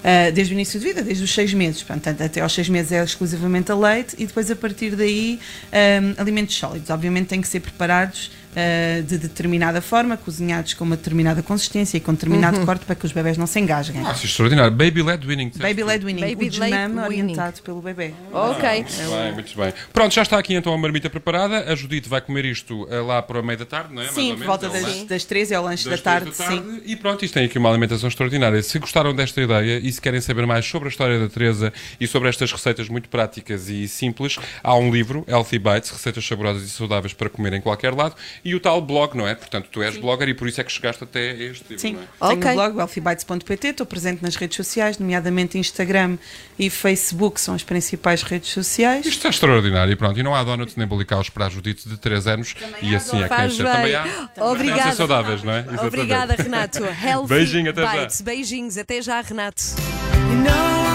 Uh, 0.00 0.32
desde 0.32 0.54
o 0.54 0.54
início 0.54 0.80
de 0.80 0.86
vida, 0.86 1.02
desde 1.02 1.22
os 1.22 1.32
seis 1.32 1.52
meses. 1.52 1.82
Portanto, 1.82 2.22
até 2.22 2.40
aos 2.40 2.52
seis 2.52 2.68
meses 2.68 2.90
é 2.90 3.04
exclusivamente 3.04 3.70
a 3.70 3.74
leite 3.74 4.16
e 4.18 4.26
depois 4.26 4.50
a 4.50 4.56
partir 4.56 4.96
daí 4.96 5.38
um, 5.72 6.14
ah, 6.16 6.22
alimentos 6.22 6.56
sólidos. 6.56 6.88
Obviamente 6.88 7.28
têm 7.28 7.40
que 7.40 7.48
ser 7.48 7.60
preparados 7.60 8.30
uh, 8.50 9.02
de 9.02 9.18
determinada 9.18 9.80
forma, 9.80 10.16
cozinhados 10.16 10.74
com 10.74 10.84
uma 10.84 10.96
determinada 10.96 11.42
consistência 11.42 11.96
e 11.96 12.00
com 12.00 12.12
determinado 12.12 12.58
uhum. 12.58 12.66
corte 12.66 12.84
para 12.84 12.94
que 12.94 13.06
os 13.06 13.12
bebés 13.12 13.36
não 13.36 13.46
se 13.46 13.58
engasguem. 13.60 14.02
Ah, 14.04 14.12
isso 14.12 14.22
é 14.22 14.26
extraordinário. 14.26 14.72
Baby 14.72 15.02
led 15.02 15.26
winning. 15.26 15.52
Baby 15.56 15.84
led 15.84 16.04
winning. 16.04 16.20
Baby 16.20 16.46
o 16.46 16.50
desmame 16.50 17.00
orientado 17.00 17.62
pelo 17.62 17.80
bebê. 17.80 18.14
Ok. 18.32 18.68
Ah, 18.68 18.74
muito 18.74 19.10
bem, 19.10 19.32
muito 19.32 19.56
bem. 19.56 19.74
Pronto, 19.92 20.14
já 20.14 20.22
está 20.22 20.38
aqui 20.38 20.54
então 20.54 20.72
a 20.72 20.78
marmita 20.78 21.08
preparada. 21.10 21.70
A 21.70 21.74
Judite 21.74 22.08
vai 22.08 22.20
comer 22.20 22.44
isto 22.44 22.84
uh, 22.84 23.06
lá 23.06 23.22
para 23.22 23.40
o 23.40 23.44
meio 23.44 23.58
da 23.58 23.66
tarde, 23.66 23.94
não 23.94 24.02
é? 24.02 24.08
Sim, 24.08 24.36
por 24.36 24.46
volta 24.46 24.66
é 24.66 24.70
das, 24.70 25.04
das 25.04 25.24
13 25.24 25.54
é 25.54 25.60
o 25.60 25.62
lanche 25.62 25.88
da 25.88 25.98
tarde, 25.98 26.30
da 26.30 26.36
tarde. 26.36 26.56
Sim. 26.56 26.82
E 26.84 26.96
pronto, 26.96 27.24
isto 27.24 27.34
tem 27.34 27.44
aqui 27.44 27.58
uma 27.58 27.68
alimentação 27.68 28.08
extraordinária. 28.08 28.62
Se 28.62 28.78
gostaram 28.78 29.14
desta 29.14 29.40
ideia 29.40 29.78
e 29.78 29.90
se 29.92 30.00
querem 30.00 30.20
saber 30.20 30.46
mais 30.46 30.64
sobre 30.66 30.88
a 30.88 30.90
história 30.90 31.18
da 31.18 31.28
Teresa 31.28 31.72
e 32.00 32.06
sobre 32.06 32.28
estas 32.28 32.52
receitas 32.52 32.88
muito 32.88 33.08
práticas 33.08 33.68
e 33.68 33.86
simples, 33.88 34.38
há 34.62 34.74
um 34.74 34.90
livro, 34.90 35.24
Healthy 35.28 35.58
Bites, 35.58 35.90
receitas 35.90 36.26
saborosas 36.26 36.62
e 36.62 36.70
saudáveis 36.70 37.12
para 37.12 37.28
comer 37.28 37.52
em 37.52 37.60
qualquer 37.60 37.94
lado, 37.94 38.14
e 38.44 38.54
o 38.54 38.60
tal 38.60 38.80
blog 38.80 39.16
não 39.16 39.26
é? 39.26 39.34
Portanto, 39.34 39.68
tu 39.70 39.82
és 39.82 39.94
Sim. 39.94 40.00
blogger 40.00 40.28
e 40.28 40.34
por 40.34 40.48
isso 40.48 40.60
é 40.60 40.64
que 40.64 40.72
chegaste 40.72 41.04
até 41.04 41.30
este 41.32 41.64
livro, 41.68 41.78
Sim. 41.78 41.92
não 41.94 42.02
é? 42.02 42.06
Tenho 42.28 42.40
okay. 42.40 42.52
o 42.52 42.54
blog, 42.54 42.76
wealthybites.pt, 42.76 43.68
estou 43.68 43.86
presente 43.86 44.22
nas 44.22 44.36
redes 44.36 44.56
sociais, 44.56 44.98
nomeadamente 44.98 45.58
Instagram 45.58 46.16
e 46.58 46.70
Facebook, 46.70 47.40
são 47.40 47.54
as 47.54 47.62
principais 47.62 48.22
redes 48.22 48.50
sociais. 48.50 49.06
Isto 49.06 49.26
é 49.26 49.30
extraordinário 49.30 49.92
e 49.92 49.96
pronto, 49.96 50.18
e 50.18 50.22
não 50.22 50.34
há 50.34 50.42
donuts 50.42 50.76
nem 50.76 50.86
bolicaus 50.86 51.28
para 51.28 51.46
a 51.46 51.48
Judite 51.48 51.88
de 51.88 51.96
3 51.96 52.26
anos 52.26 52.54
também 52.54 52.90
e 52.90 52.96
assim 52.96 53.22
é 53.22 53.28
que 53.28 53.36
tem 53.36 53.56
Também 53.56 53.94
há. 53.94 54.30
Obrigada. 54.38 54.92
saudáveis, 54.92 55.42
não 55.42 55.52
é? 55.52 55.60
Exatamente. 55.60 55.86
Obrigada, 55.86 56.34
Renato. 56.34 56.78
Healthy 57.04 57.28
Beijinho, 57.28 57.70
até 57.70 57.86
Bites. 57.86 58.18
já. 58.18 58.24
Beijinhos, 58.24 58.78
até 58.78 59.02
já, 59.02 59.20
Renato. 59.20 59.62
You 60.30 60.89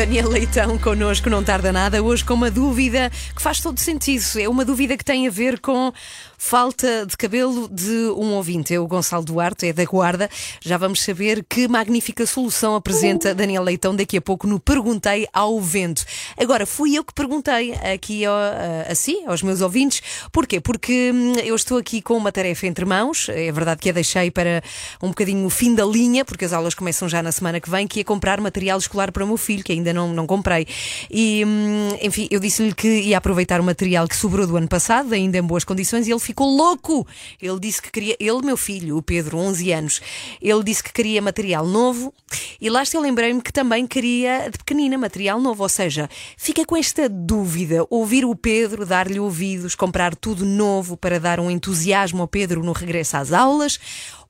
Daniel 0.00 0.30
Leitão 0.30 0.78
connosco, 0.78 1.28
não 1.28 1.44
tarda 1.44 1.70
nada, 1.70 2.02
hoje 2.02 2.24
com 2.24 2.32
uma 2.32 2.50
dúvida 2.50 3.12
que 3.36 3.42
faz 3.42 3.60
todo 3.60 3.78
sentido. 3.78 4.24
É 4.40 4.48
uma 4.48 4.64
dúvida 4.64 4.96
que 4.96 5.04
tem 5.04 5.28
a 5.28 5.30
ver 5.30 5.60
com 5.60 5.92
falta 6.40 7.04
de 7.06 7.18
cabelo 7.18 7.68
de 7.68 8.08
um 8.16 8.32
ouvinte. 8.32 8.74
É 8.74 8.80
o 8.80 8.86
Gonçalo 8.86 9.22
Duarte, 9.22 9.66
é 9.66 9.72
da 9.74 9.84
Guarda. 9.84 10.28
Já 10.62 10.78
vamos 10.78 11.02
saber 11.02 11.44
que 11.46 11.68
magnífica 11.68 12.24
solução 12.24 12.74
apresenta 12.74 13.34
Daniel 13.34 13.62
Leitão 13.62 13.94
daqui 13.94 14.16
a 14.16 14.22
pouco 14.22 14.46
no 14.46 14.58
Perguntei 14.58 15.28
ao 15.34 15.60
Vento. 15.60 16.02
Agora, 16.38 16.64
fui 16.64 16.96
eu 16.96 17.04
que 17.04 17.12
perguntei 17.12 17.74
aqui 17.74 18.24
a, 18.24 18.86
a 18.90 18.94
si, 18.94 19.22
aos 19.26 19.42
meus 19.42 19.60
ouvintes. 19.60 20.02
Porquê? 20.32 20.60
Porque 20.60 21.12
hum, 21.14 21.34
eu 21.44 21.54
estou 21.54 21.76
aqui 21.76 22.00
com 22.00 22.16
uma 22.16 22.32
tarefa 22.32 22.66
entre 22.66 22.86
mãos. 22.86 23.28
É 23.28 23.52
verdade 23.52 23.82
que 23.82 23.90
a 23.90 23.92
deixei 23.92 24.30
para 24.30 24.62
um 25.02 25.08
bocadinho 25.08 25.44
o 25.44 25.50
fim 25.50 25.74
da 25.74 25.84
linha, 25.84 26.24
porque 26.24 26.46
as 26.46 26.54
aulas 26.54 26.72
começam 26.74 27.06
já 27.06 27.22
na 27.22 27.32
semana 27.32 27.60
que 27.60 27.68
vem, 27.68 27.86
que 27.86 28.00
é 28.00 28.04
comprar 28.04 28.40
material 28.40 28.78
escolar 28.78 29.12
para 29.12 29.22
o 29.22 29.26
meu 29.26 29.36
filho, 29.36 29.62
que 29.62 29.72
ainda 29.72 29.92
não, 29.92 30.14
não 30.14 30.26
comprei. 30.26 30.66
E, 31.10 31.44
hum, 31.46 31.98
enfim, 32.00 32.28
eu 32.30 32.40
disse-lhe 32.40 32.74
que 32.74 32.88
ia 32.88 33.18
aproveitar 33.18 33.60
o 33.60 33.64
material 33.64 34.08
que 34.08 34.16
sobrou 34.16 34.46
do 34.46 34.56
ano 34.56 34.68
passado, 34.68 35.12
ainda 35.12 35.36
em 35.36 35.42
boas 35.42 35.64
condições, 35.64 36.08
e 36.08 36.10
ele 36.10 36.29
ficou 36.30 36.48
louco. 36.48 37.06
Ele 37.40 37.58
disse 37.58 37.82
que 37.82 37.90
queria, 37.90 38.16
ele, 38.18 38.42
meu 38.42 38.56
filho, 38.56 38.96
o 38.96 39.02
Pedro, 39.02 39.36
11 39.38 39.72
anos, 39.72 40.00
ele 40.40 40.62
disse 40.62 40.82
que 40.82 40.92
queria 40.92 41.20
material 41.20 41.66
novo 41.66 42.14
e 42.60 42.68
lá 42.70 42.82
eu 42.92 43.00
lembrei-me 43.00 43.40
que 43.40 43.52
também 43.52 43.86
queria 43.86 44.48
de 44.50 44.58
pequenina 44.58 44.96
material 44.96 45.40
novo. 45.40 45.62
Ou 45.62 45.68
seja, 45.68 46.08
fica 46.36 46.64
com 46.64 46.76
esta 46.76 47.08
dúvida: 47.08 47.86
ouvir 47.90 48.24
o 48.24 48.34
Pedro, 48.34 48.86
dar-lhe 48.86 49.18
ouvidos, 49.18 49.74
comprar 49.74 50.14
tudo 50.14 50.44
novo 50.44 50.96
para 50.96 51.18
dar 51.18 51.40
um 51.40 51.50
entusiasmo 51.50 52.22
ao 52.22 52.28
Pedro 52.28 52.62
no 52.62 52.72
regresso 52.72 53.16
às 53.16 53.32
aulas 53.32 53.78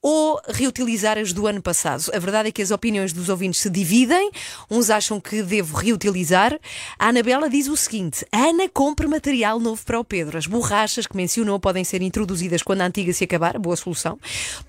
ou 0.02 0.40
reutilizar 0.48 1.18
as 1.18 1.32
do 1.32 1.46
ano 1.46 1.60
passado. 1.60 2.10
A 2.14 2.18
verdade 2.18 2.48
é 2.48 2.52
que 2.52 2.62
as 2.62 2.70
opiniões 2.70 3.12
dos 3.12 3.28
ouvintes 3.28 3.60
se 3.60 3.68
dividem. 3.68 4.30
Uns 4.70 4.88
acham 4.88 5.20
que 5.20 5.42
devo 5.42 5.76
reutilizar. 5.76 6.58
A 6.98 7.08
Anabela 7.08 7.50
diz 7.50 7.68
o 7.68 7.76
seguinte: 7.76 8.24
Ana 8.32 8.68
compra 8.68 9.06
material 9.06 9.60
novo 9.60 9.84
para 9.84 10.00
o 10.00 10.04
Pedro. 10.04 10.38
As 10.38 10.46
borrachas 10.46 11.06
que 11.06 11.16
mencionou 11.16 11.60
podem 11.60 11.84
ser 11.84 12.00
introduzidas 12.00 12.62
quando 12.62 12.80
a 12.80 12.86
antiga 12.86 13.12
se 13.12 13.24
acabar. 13.24 13.58
Boa 13.58 13.76
solução. 13.76 14.18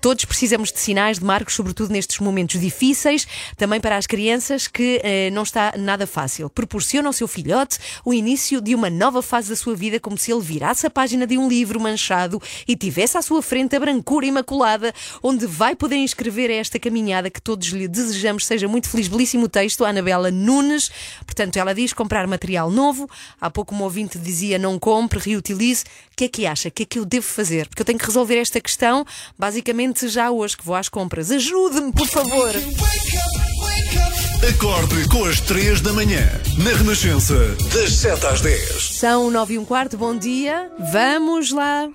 Todos 0.00 0.24
precisamos 0.24 0.70
de 0.70 0.78
sinais, 0.78 1.18
de 1.18 1.24
marcos, 1.24 1.54
sobretudo 1.54 1.92
nestes 1.92 2.18
momentos 2.18 2.60
difíceis. 2.60 3.26
Também 3.56 3.80
para 3.80 3.96
as 3.96 4.06
crianças 4.06 4.68
que 4.68 5.00
eh, 5.02 5.30
não 5.30 5.42
está 5.42 5.72
nada 5.78 6.06
fácil. 6.06 6.50
Proporciona 6.50 7.08
ao 7.08 7.12
seu 7.12 7.26
filhote 7.26 7.78
o 8.04 8.12
início 8.12 8.60
de 8.60 8.74
uma 8.74 8.90
nova 8.90 9.22
fase 9.22 9.48
da 9.48 9.56
sua 9.56 9.74
vida, 9.74 9.98
como 9.98 10.18
se 10.18 10.30
ele 10.30 10.42
virasse 10.42 10.86
a 10.86 10.90
página 10.90 11.26
de 11.26 11.38
um 11.38 11.48
livro 11.48 11.80
manchado 11.80 12.40
e 12.68 12.76
tivesse 12.76 13.16
à 13.16 13.22
sua 13.22 13.40
frente 13.40 13.74
a 13.76 13.80
brancura 13.80 14.26
imaculada 14.26 14.92
onde 15.22 15.46
vai 15.46 15.76
poder 15.76 15.96
inscrever 15.96 16.50
esta 16.50 16.78
caminhada 16.78 17.30
que 17.30 17.40
todos 17.40 17.68
lhe 17.68 17.86
desejamos 17.86 18.46
seja 18.46 18.66
muito 18.66 18.88
feliz. 18.88 19.08
Belíssimo 19.08 19.48
texto, 19.48 19.84
a 19.84 19.90
Anabela 19.90 20.30
Nunes. 20.30 20.90
Portanto, 21.24 21.56
ela 21.56 21.74
diz 21.74 21.92
comprar 21.92 22.26
material 22.26 22.70
novo. 22.70 23.08
Há 23.40 23.50
pouco 23.50 23.74
um 23.74 23.82
ouvinte 23.82 24.18
dizia 24.18 24.58
não 24.58 24.78
compre, 24.78 25.18
reutilize. 25.18 25.84
O 26.12 26.16
que 26.16 26.24
é 26.24 26.28
que 26.28 26.46
acha? 26.46 26.68
O 26.68 26.72
que 26.72 26.82
é 26.82 26.86
que 26.86 26.98
eu 26.98 27.04
devo 27.04 27.26
fazer? 27.26 27.68
Porque 27.68 27.82
eu 27.82 27.86
tenho 27.86 27.98
que 27.98 28.06
resolver 28.06 28.36
esta 28.36 28.60
questão 28.60 29.04
basicamente 29.38 30.08
já 30.08 30.30
hoje 30.30 30.56
que 30.56 30.64
vou 30.64 30.74
às 30.74 30.88
compras. 30.88 31.30
Ajude-me, 31.30 31.92
por 31.92 32.06
favor. 32.08 32.52
Acorde 34.48 35.08
com 35.08 35.24
as 35.24 35.40
3 35.40 35.80
da 35.82 35.92
manhã, 35.92 36.28
na 36.58 36.70
Renascença, 36.76 37.34
das 37.72 37.92
7 37.92 38.26
às 38.26 38.40
10. 38.40 38.98
São 38.98 39.30
9 39.30 39.54
e 39.54 39.58
um 39.58 39.64
quarto, 39.64 39.96
bom 39.96 40.16
dia. 40.16 40.68
Vamos 40.92 41.52
lá. 41.52 41.88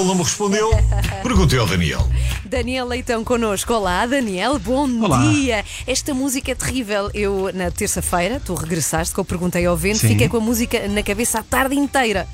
Ele 0.00 0.08
não 0.08 0.14
me 0.14 0.22
respondeu, 0.22 0.70
perguntei 1.22 1.58
ao 1.58 1.66
Daniel. 1.66 2.08
Daniel 2.44 2.86
Leitão 2.86 3.22
connosco. 3.22 3.72
Olá, 3.74 4.06
Daniel, 4.06 4.58
bom 4.58 4.88
Olá. 5.04 5.18
dia. 5.18 5.64
Esta 5.86 6.14
música 6.14 6.50
é 6.50 6.54
terrível. 6.54 7.10
Eu, 7.12 7.50
na 7.54 7.70
terça-feira, 7.70 8.40
tu 8.44 8.54
regressaste, 8.54 9.14
que 9.14 9.20
eu 9.20 9.24
perguntei 9.24 9.66
ao 9.66 9.76
vento, 9.76 9.98
Sim. 9.98 10.08
fiquei 10.08 10.28
com 10.28 10.38
a 10.38 10.40
música 10.40 10.88
na 10.88 11.02
cabeça 11.02 11.40
a 11.40 11.42
tarde 11.42 11.76
inteira. 11.76 12.26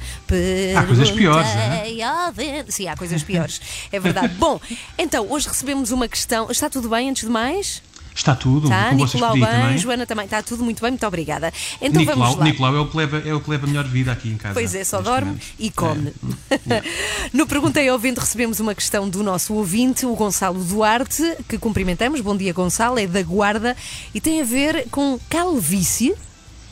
Há 0.77 0.83
coisas 0.85 1.11
piores, 1.11 1.49
Perguntei 1.49 2.03
ao 2.03 2.33
vento. 2.33 2.73
Sim, 2.73 2.89
há 2.89 2.97
coisas 2.97 3.23
piores. 3.23 3.61
É 3.93 3.99
verdade. 3.99 4.35
bom, 4.39 4.61
então, 4.97 5.27
hoje 5.29 5.49
recebemos 5.49 5.91
uma 5.91 6.09
questão. 6.09 6.51
Está 6.51 6.71
tudo 6.71 6.89
bem, 6.89 7.11
antes 7.11 7.25
de 7.25 7.31
mais? 7.31 7.83
Está 8.17 8.35
tudo, 8.35 8.65
Está, 8.65 8.91
com 8.91 8.97
vocês 8.97 9.13
Nicolau 9.13 9.35
aí 9.35 9.41
bem, 9.41 9.51
também. 9.51 9.79
Joana 9.79 10.07
também. 10.07 10.25
Está 10.25 10.43
tudo 10.43 10.65
muito 10.65 10.81
bem, 10.81 10.91
muito 10.91 11.07
obrigada. 11.07 11.53
Então 11.81 12.03
vamos 12.03 12.09
Nicolau, 12.09 12.37
lá. 12.37 12.45
Nicolau 12.45 12.77
é 12.77 12.81
o, 12.81 12.87
que 12.87 12.97
leva, 12.97 13.19
é 13.29 13.35
o 13.35 13.41
que 13.41 13.51
leva 13.51 13.67
a 13.67 13.69
melhor 13.69 13.85
vida 13.85 14.11
aqui 14.11 14.31
em 14.31 14.39
casa. 14.39 14.55
Pois 14.55 14.75
é, 14.75 14.83
só 14.85 15.03
dorme 15.03 15.33
momento. 15.33 15.47
e 15.59 15.71
come. 15.71 16.13
no 17.33 17.47
Perguntei 17.47 17.89
ao 17.89 17.99
Vento 17.99 18.19
recebemos 18.19 18.59
uma 18.59 18.75
questão 18.75 19.09
do 19.09 19.23
nosso 19.23 19.53
ouvinte, 19.53 20.07
o 20.07 20.15
Gonçalo 20.15 20.65
Duarte, 20.65 21.23
que 21.47 21.59
cumprimentamos. 21.59 22.21
Bom 22.23 22.37
dia, 22.37 22.53
Gonçalo, 22.55 22.99
é 22.99 23.07
da 23.07 23.23
Guarda 23.23 23.77
e 24.15 24.21
tem 24.21 24.41
a 24.41 24.45
ver 24.45 24.89
com 24.91 25.19
calvície. 25.29 26.15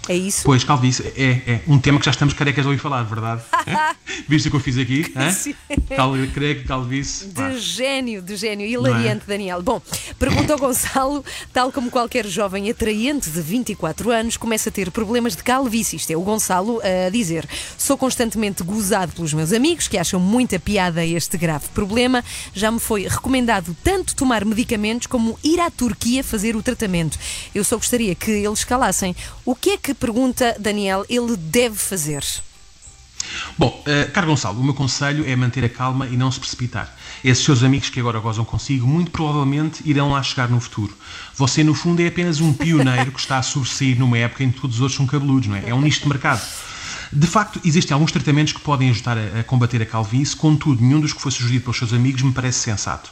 É 0.08 0.14
isso? 0.14 0.42
Pois, 0.44 0.62
calvície, 0.64 1.06
é, 1.16 1.40
é 1.46 1.60
um 1.66 1.78
tema 1.78 1.98
que 1.98 2.04
já 2.04 2.10
estamos 2.10 2.34
carecas 2.34 2.64
de 2.64 2.68
ouvir 2.68 2.80
falar, 2.80 3.02
verdade? 3.04 3.42
Viste 4.28 4.48
o 4.48 4.50
que 4.50 4.56
eu 4.56 4.60
fiz 4.60 4.76
aqui? 4.76 5.04
Cal, 5.96 6.12
creio 6.32 6.56
que 6.56 6.64
calvície. 6.64 7.28
pá. 7.28 7.48
De 7.48 7.58
gênio, 7.58 8.20
de 8.20 8.36
gênio. 8.36 8.66
é? 8.66 8.70
Hilariante, 8.70 9.26
Daniel. 9.26 9.62
Bom, 9.62 9.80
pergunta 10.18 10.52
ao 10.52 10.58
Gonçalo, 10.58 11.24
tal 11.52 11.72
como 11.72 11.90
qualquer 11.90 12.26
jovem 12.26 12.70
atraente 12.70 13.30
de 13.30 13.40
24 13.40 14.10
anos, 14.10 14.36
começa 14.36 14.68
a 14.68 14.72
ter 14.72 14.90
problemas 14.90 15.34
de 15.34 15.42
calvície. 15.42 15.96
Isto 15.96 16.12
é 16.12 16.16
o 16.16 16.20
Gonçalo 16.20 16.80
a 16.82 17.08
dizer. 17.10 17.48
Sou 17.78 17.96
constantemente 17.96 18.62
gozado 18.62 19.12
pelos 19.12 19.32
meus 19.32 19.52
amigos, 19.52 19.88
que 19.88 19.96
acham 19.96 20.20
muita 20.20 20.58
piada 20.58 21.04
este 21.04 21.38
grave 21.38 21.68
problema. 21.68 22.22
Já 22.52 22.70
me 22.70 22.78
foi 22.78 23.06
recomendado 23.08 23.74
tanto 23.82 24.14
tomar 24.14 24.44
medicamentos 24.44 25.06
como 25.06 25.38
ir 25.42 25.60
à 25.60 25.70
Turquia 25.70 26.22
fazer 26.22 26.56
o 26.56 26.62
tratamento. 26.62 27.18
Eu 27.54 27.64
só 27.64 27.76
gostaria 27.76 28.14
que 28.14 28.30
eles 28.30 28.64
calassem. 28.64 29.14
O 29.44 29.54
que 29.54 29.70
é 29.70 29.76
que, 29.76 29.93
pergunta 29.94 30.56
Daniel, 30.58 31.04
ele 31.08 31.36
deve 31.36 31.76
fazer? 31.76 32.24
Bom, 33.56 33.82
uh, 33.86 34.10
caro 34.12 34.26
Gonçalo, 34.26 34.60
o 34.60 34.64
meu 34.64 34.74
conselho 34.74 35.28
é 35.28 35.34
manter 35.34 35.64
a 35.64 35.68
calma 35.68 36.06
e 36.06 36.16
não 36.16 36.30
se 36.30 36.38
precipitar. 36.38 36.94
Esses 37.22 37.44
seus 37.44 37.62
amigos 37.62 37.88
que 37.88 37.98
agora 37.98 38.18
gozam 38.18 38.44
consigo, 38.44 38.86
muito 38.86 39.10
provavelmente 39.10 39.82
irão 39.84 40.10
lá 40.10 40.22
chegar 40.22 40.48
no 40.48 40.60
futuro. 40.60 40.94
Você, 41.34 41.64
no 41.64 41.74
fundo, 41.74 42.00
é 42.00 42.06
apenas 42.06 42.40
um 42.40 42.52
pioneiro 42.52 43.12
que 43.12 43.20
está 43.20 43.38
a 43.38 43.42
sobressair 43.42 43.98
numa 43.98 44.18
época 44.18 44.44
em 44.44 44.50
que 44.50 44.60
todos 44.60 44.76
os 44.76 44.82
outros 44.82 44.96
são 44.96 45.06
cabeludos, 45.06 45.48
não 45.48 45.56
é? 45.56 45.70
É 45.70 45.74
um 45.74 45.80
nicho 45.80 46.02
de 46.02 46.08
mercado. 46.08 46.42
De 47.12 47.26
facto, 47.26 47.60
existem 47.64 47.94
alguns 47.94 48.10
tratamentos 48.10 48.52
que 48.52 48.60
podem 48.60 48.90
ajudar 48.90 49.16
a, 49.16 49.40
a 49.40 49.44
combater 49.44 49.80
a 49.80 49.86
calvície, 49.86 50.34
contudo, 50.36 50.82
nenhum 50.82 51.00
dos 51.00 51.12
que 51.12 51.20
foi 51.20 51.30
sugerido 51.30 51.62
pelos 51.62 51.78
seus 51.78 51.92
amigos 51.92 52.22
me 52.22 52.32
parece 52.32 52.58
sensato. 52.58 53.10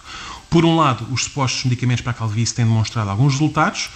Por 0.50 0.64
um 0.64 0.76
lado, 0.76 1.06
os 1.10 1.24
supostos 1.24 1.64
medicamentos 1.64 2.02
para 2.02 2.10
a 2.10 2.14
calvície 2.14 2.54
têm 2.54 2.66
demonstrado 2.66 3.08
alguns 3.08 3.32
resultados, 3.34 3.88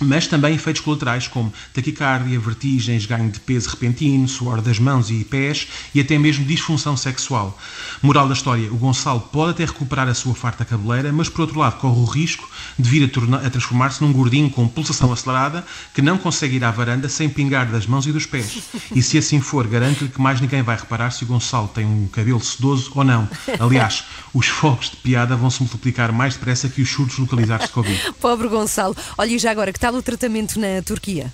mas 0.00 0.26
também 0.26 0.54
efeitos 0.54 0.82
colaterais 0.82 1.28
como 1.28 1.52
taquicardia, 1.72 2.38
vertigens, 2.38 3.06
ganho 3.06 3.30
de 3.30 3.40
peso 3.40 3.68
repentino, 3.70 4.26
suor 4.28 4.60
das 4.60 4.78
mãos 4.78 5.10
e 5.10 5.24
pés 5.24 5.68
e 5.94 6.00
até 6.00 6.18
mesmo 6.18 6.44
disfunção 6.44 6.96
sexual. 6.96 7.58
Moral 8.02 8.26
da 8.26 8.34
história, 8.34 8.72
o 8.72 8.76
Gonçalo 8.76 9.20
pode 9.20 9.52
até 9.52 9.64
recuperar 9.64 10.08
a 10.08 10.14
sua 10.14 10.34
farta 10.34 10.64
cabeleira, 10.64 11.12
mas 11.12 11.28
por 11.28 11.42
outro 11.42 11.58
lado 11.58 11.78
corre 11.78 12.00
o 12.00 12.04
risco 12.04 12.48
de 12.78 12.88
vir 12.88 13.10
a, 13.10 13.46
a 13.46 13.50
transformar-se 13.50 14.02
num 14.02 14.12
gordinho 14.12 14.50
com 14.50 14.66
pulsação 14.66 15.12
acelerada 15.12 15.64
que 15.94 16.02
não 16.02 16.18
consegue 16.18 16.56
ir 16.56 16.64
à 16.64 16.70
varanda 16.70 17.08
sem 17.08 17.28
pingar 17.28 17.66
das 17.66 17.86
mãos 17.86 18.06
e 18.06 18.12
dos 18.12 18.26
pés. 18.26 18.62
E 18.94 19.02
se 19.02 19.18
assim 19.18 19.40
for, 19.40 19.66
garanto-lhe 19.66 20.10
que 20.10 20.20
mais 20.20 20.40
ninguém 20.40 20.62
vai 20.62 20.76
reparar 20.76 21.10
se 21.10 21.24
o 21.24 21.26
Gonçalo 21.26 21.68
tem 21.68 21.84
um 21.84 22.08
cabelo 22.08 22.40
sedoso 22.40 22.92
ou 22.94 23.04
não. 23.04 23.28
Aliás, 23.58 24.04
os 24.32 24.46
fogos 24.46 24.90
de 24.90 24.96
piada 24.96 25.36
vão 25.36 25.50
se 25.50 25.60
multiplicar 25.60 26.12
mais 26.12 26.34
depressa 26.34 26.68
que 26.68 26.82
os 26.82 26.90
surtos 26.90 27.18
localizados 27.18 27.66
de 27.66 27.72
Covid. 27.72 28.12
Pobre 28.20 28.48
Gonçalo. 28.48 28.96
Olha, 29.16 29.30
e 29.30 29.38
já 29.38 29.50
agora, 29.50 29.72
que 29.72 29.80
tal 29.80 29.89
o 29.98 30.02
tratamento 30.02 30.58
na 30.58 30.82
Turquia? 30.84 31.32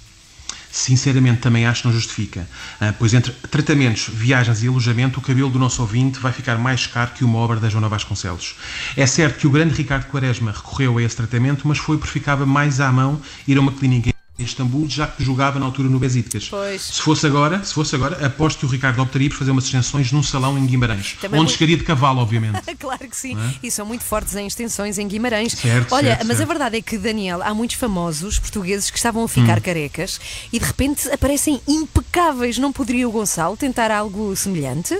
Sinceramente, 0.71 1.41
também 1.41 1.67
acho 1.67 1.83
que 1.83 1.89
não 1.89 1.95
justifica. 1.95 2.47
Ah, 2.79 2.93
pois 2.99 3.15
entre 3.15 3.33
tratamentos, 3.33 4.11
viagens 4.13 4.63
e 4.63 4.69
alojamento, 4.69 5.19
o 5.19 5.23
cabelo 5.23 5.49
do 5.49 5.59
nosso 5.59 5.81
ouvinte 5.81 6.19
vai 6.19 6.33
ficar 6.33 6.59
mais 6.59 6.87
caro 6.87 7.13
que 7.13 7.25
uma 7.25 7.39
obra 7.39 7.59
da 7.59 7.69
Joana 7.69 7.89
Vasconcelos. 7.89 8.57
É 8.95 9.07
certo 9.07 9.39
que 9.39 9.47
o 9.47 9.51
grande 9.51 9.75
Ricardo 9.75 10.07
Quaresma 10.07 10.53
recorreu 10.53 10.99
a 10.99 11.03
esse 11.03 11.17
tratamento, 11.17 11.67
mas 11.67 11.79
foi 11.79 11.97
porque 11.97 12.13
ficava 12.13 12.45
mais 12.45 12.79
à 12.81 12.93
mão 12.93 13.21
ir 13.49 13.57
a 13.57 13.61
uma 13.61 13.73
clínica 13.73 14.16
em 14.39 14.45
Istambul, 14.45 14.87
já 14.89 15.07
que 15.07 15.25
jogava 15.25 15.59
na 15.59 15.65
altura 15.65 15.89
no 15.89 15.99
Besíticas. 15.99 16.49
Pois. 16.51 16.83
Se 16.83 17.01
fosse 17.01 17.27
agora, 17.27 17.65
se 17.65 17.73
fosse 17.73 17.95
agora, 17.95 18.25
aposto 18.27 18.59
que 18.61 18.67
o 18.67 18.69
Ricardo 18.69 19.01
optaria 19.01 19.31
por 19.31 19.37
fazer 19.39 19.51
umas 19.51 19.65
extensões 19.65 20.13
num 20.13 20.23
salão 20.23 20.59
em 20.59 20.67
Guimarães, 20.67 21.13
Também 21.21 21.41
onde 21.41 21.47
muito- 21.49 21.53
chegaria 21.59 21.77
de 21.79 21.85
cavalo, 21.85 22.21
obviamente. 22.21 22.61
claro 22.79 23.09
que 23.09 23.17
sim. 23.17 23.35
É? 23.39 23.55
E 23.63 23.71
são 23.71 23.87
muito 23.87 24.05
fortes 24.05 24.35
em 24.37 24.47
extensões 24.47 24.99
em 24.99 25.09
Guimarães. 25.09 25.53
Certo, 25.53 25.95
Olha, 25.95 26.09
certo, 26.17 26.27
mas 26.27 26.37
a 26.37 26.39
certo. 26.39 26.49
verdade 26.49 26.77
é 26.77 26.83
que, 26.83 26.99
Daniel, 26.99 27.43
há 27.43 27.55
muitos 27.55 27.77
famosos 27.77 28.39
portugueses 28.39 28.91
que 28.91 28.99
estavam 28.99 29.23
a 29.23 29.25
Hum. 29.25 29.29
ficar 29.29 29.61
carecas 29.61 30.21
e 30.53 30.59
de 30.59 30.65
repente 30.67 31.09
aparecem 31.11 31.61
impecáveis. 31.67 32.59
Não 32.59 32.73
poderia 32.73 33.09
o 33.09 33.13
Gonçalo 33.13 33.57
tentar 33.57 33.91
algo 33.91 34.37
semelhante? 34.37 34.99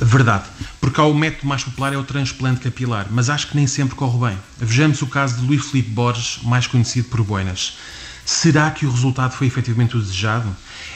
Verdade, 0.00 0.44
porque 0.80 1.00
há 1.00 1.04
o 1.04 1.14
método 1.14 1.46
mais 1.46 1.62
popular 1.64 1.92
é 1.92 1.96
o 1.96 2.04
transplante 2.04 2.60
capilar, 2.60 3.06
mas 3.10 3.28
acho 3.30 3.48
que 3.48 3.56
nem 3.56 3.66
sempre 3.66 3.94
corre 3.96 4.28
bem. 4.30 4.38
Vejamos 4.58 5.00
o 5.02 5.06
caso 5.06 5.36
de 5.40 5.46
Luís 5.46 5.64
Filipe 5.64 5.90
Borges, 5.90 6.38
mais 6.42 6.66
conhecido 6.66 7.08
por 7.08 7.22
Boinas. 7.22 7.76
Será 8.24 8.70
que 8.70 8.86
o 8.86 8.90
resultado 8.90 9.32
foi 9.32 9.46
efetivamente 9.46 9.96
o 9.96 10.00
desejado? 10.00 10.48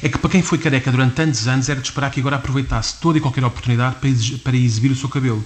É 0.02 0.08
que 0.08 0.18
para 0.18 0.30
quem 0.30 0.42
foi 0.42 0.58
careca 0.58 0.90
durante 0.92 1.14
tantos 1.14 1.46
anos 1.48 1.68
era 1.68 1.80
de 1.80 1.86
esperar 1.88 2.10
que 2.10 2.20
agora 2.20 2.36
aproveitasse 2.36 2.94
toda 3.00 3.18
e 3.18 3.20
qualquer 3.20 3.44
oportunidade 3.44 3.96
para 3.96 4.08
exi- 4.08 4.36
para 4.38 4.56
exibir 4.56 4.90
o 4.92 4.96
seu 4.96 5.08
cabelo. 5.08 5.44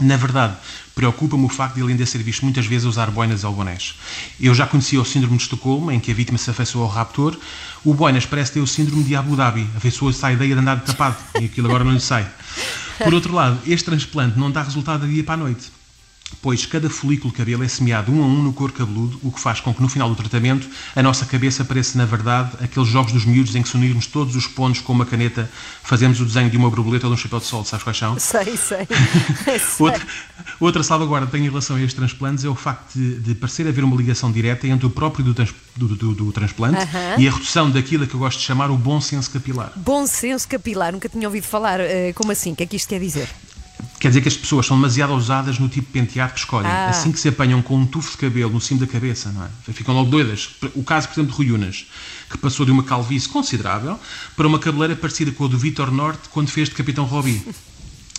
Na 0.00 0.16
verdade, 0.16 0.54
preocupa-me 0.94 1.44
o 1.44 1.48
facto 1.50 1.74
de 1.74 1.82
ele 1.82 1.92
ainda 1.92 2.06
ser 2.06 2.22
visto 2.22 2.42
muitas 2.44 2.64
vezes 2.64 2.86
usar 2.86 3.10
boinas 3.10 3.44
ou 3.44 3.52
bonés. 3.52 3.94
Eu 4.40 4.54
já 4.54 4.66
conhecia 4.66 4.98
o 5.00 5.04
síndrome 5.04 5.36
de 5.36 5.42
Estocolmo, 5.42 5.90
em 5.92 6.00
que 6.00 6.10
a 6.10 6.14
vítima 6.14 6.38
se 6.38 6.48
afeiçoou 6.50 6.84
ao 6.84 6.90
raptor. 6.90 7.38
O 7.84 7.92
boinas 7.92 8.24
parece 8.24 8.52
ter 8.52 8.60
o 8.60 8.66
síndrome 8.66 9.04
de 9.04 9.14
Abu 9.14 9.36
Dhabi, 9.36 9.68
afeiçoou-se 9.76 10.24
à 10.24 10.32
ideia 10.32 10.54
de 10.54 10.60
andar 10.60 10.76
de 10.76 10.86
tapado, 10.86 11.16
e 11.40 11.44
aquilo 11.44 11.66
agora 11.68 11.84
não 11.84 11.92
lhe 11.92 12.00
sai. 12.00 12.26
Por 13.04 13.12
outro 13.12 13.34
lado, 13.34 13.58
este 13.66 13.84
transplante 13.84 14.38
não 14.38 14.50
dá 14.50 14.62
resultado 14.62 15.02
da 15.02 15.06
dia 15.06 15.22
para 15.22 15.34
a 15.34 15.36
noite, 15.36 15.70
pois 16.40 16.64
cada 16.66 16.88
folículo 16.88 17.30
de 17.30 17.36
cabelo 17.38 17.62
é 17.64 17.68
semeado 17.68 18.10
um 18.12 18.22
a 18.22 18.26
um 18.26 18.42
no 18.42 18.52
couro 18.52 18.72
cabeludo, 18.72 19.18
o 19.22 19.30
que 19.30 19.40
faz 19.40 19.60
com 19.60 19.72
que 19.74 19.82
no 19.82 19.88
final 19.88 20.08
do 20.08 20.14
tratamento 20.16 20.68
a 20.96 21.02
nossa 21.02 21.24
cabeça 21.26 21.64
pareça, 21.64 21.98
na 21.98 22.04
verdade, 22.04 22.52
aqueles 22.62 22.88
jogos 22.88 23.12
dos 23.12 23.24
miúdos 23.24 23.54
em 23.54 23.62
que 23.62 23.68
se 23.68 23.76
unirmos 23.76 24.06
todos 24.06 24.34
os 24.36 24.46
pontos 24.46 24.80
com 24.80 24.92
uma 24.92 25.04
caneta, 25.06 25.50
fazemos 25.82 26.20
o 26.20 26.24
desenho 26.24 26.48
de 26.50 26.56
uma 26.56 26.70
borboleta 26.70 27.06
ou 27.06 27.14
de 27.14 27.18
um 27.20 27.22
chapéu 27.22 27.38
de 27.40 27.46
sol, 27.46 27.64
sabes 27.64 27.84
quais 27.84 27.96
são? 27.98 28.18
Sei, 28.18 28.56
sei. 28.56 28.86
Outra, 29.78 30.06
outra 30.60 30.82
salvaguarda 30.82 31.26
que 31.26 31.32
tem 31.32 31.42
em 31.44 31.48
relação 31.48 31.76
a 31.76 31.80
estes 31.80 31.94
transplantes 31.94 32.44
é 32.44 32.48
o 32.48 32.54
facto 32.54 32.94
de, 32.94 33.16
de 33.20 33.34
parecer 33.34 33.66
haver 33.66 33.84
uma 33.84 33.96
ligação 33.96 34.30
direta 34.30 34.66
entre 34.66 34.86
o 34.86 34.90
próprio 34.90 35.24
do, 35.24 35.34
trans- 35.34 35.54
do, 35.76 35.88
do- 35.88 36.14
do 36.14 36.32
transplante 36.32 36.76
Aham. 36.80 37.16
e 37.18 37.28
a 37.28 37.30
redução 37.32 37.70
daquilo 37.70 38.06
que 38.06 38.14
eu 38.14 38.20
gosto 38.20 38.38
de 38.38 38.44
chamar 38.44 38.70
o 38.70 38.76
bom 38.76 39.00
senso 39.00 39.30
capilar. 39.30 39.72
Bom 39.76 40.06
senso 40.06 40.46
capilar, 40.48 40.92
nunca 40.92 41.08
tinha 41.08 41.26
ouvido 41.26 41.44
falar. 41.44 41.80
Eh, 41.80 42.12
como 42.14 42.32
assim? 42.32 42.52
O 42.52 42.56
que 42.56 42.62
é 42.62 42.66
que 42.66 42.76
isto 42.76 42.88
quer 42.88 43.00
dizer? 43.00 43.28
Quer 43.98 44.08
dizer 44.08 44.20
que 44.20 44.28
as 44.28 44.36
pessoas 44.36 44.66
são 44.66 44.76
demasiado 44.76 45.12
ousadas 45.12 45.58
no 45.58 45.68
tipo 45.68 45.86
de 45.86 45.92
penteado 45.92 46.32
que 46.32 46.40
escolhem. 46.40 46.70
Ah. 46.70 46.88
Assim 46.88 47.12
que 47.12 47.20
se 47.20 47.28
apanham 47.28 47.62
com 47.62 47.76
um 47.76 47.86
tufo 47.86 48.12
de 48.12 48.16
cabelo 48.18 48.52
no 48.52 48.60
cimo 48.60 48.80
da 48.80 48.86
cabeça, 48.86 49.30
não 49.30 49.44
é? 49.44 49.72
Ficam 49.72 49.94
logo 49.94 50.10
doidas. 50.10 50.50
O 50.74 50.82
caso, 50.82 51.08
por 51.08 51.14
exemplo, 51.14 51.32
de 51.32 51.36
Rui 51.36 51.52
Unas, 51.52 51.86
que 52.30 52.38
passou 52.38 52.66
de 52.66 52.72
uma 52.72 52.82
calvície 52.82 53.28
considerável 53.28 53.98
para 54.36 54.46
uma 54.46 54.58
cabeleira 54.58 54.96
parecida 54.96 55.30
com 55.30 55.44
a 55.44 55.48
do 55.48 55.58
Vitor 55.58 55.90
Norte 55.90 56.28
quando 56.30 56.48
fez 56.48 56.68
de 56.68 56.74
Capitão 56.74 57.04
Robbie. 57.04 57.42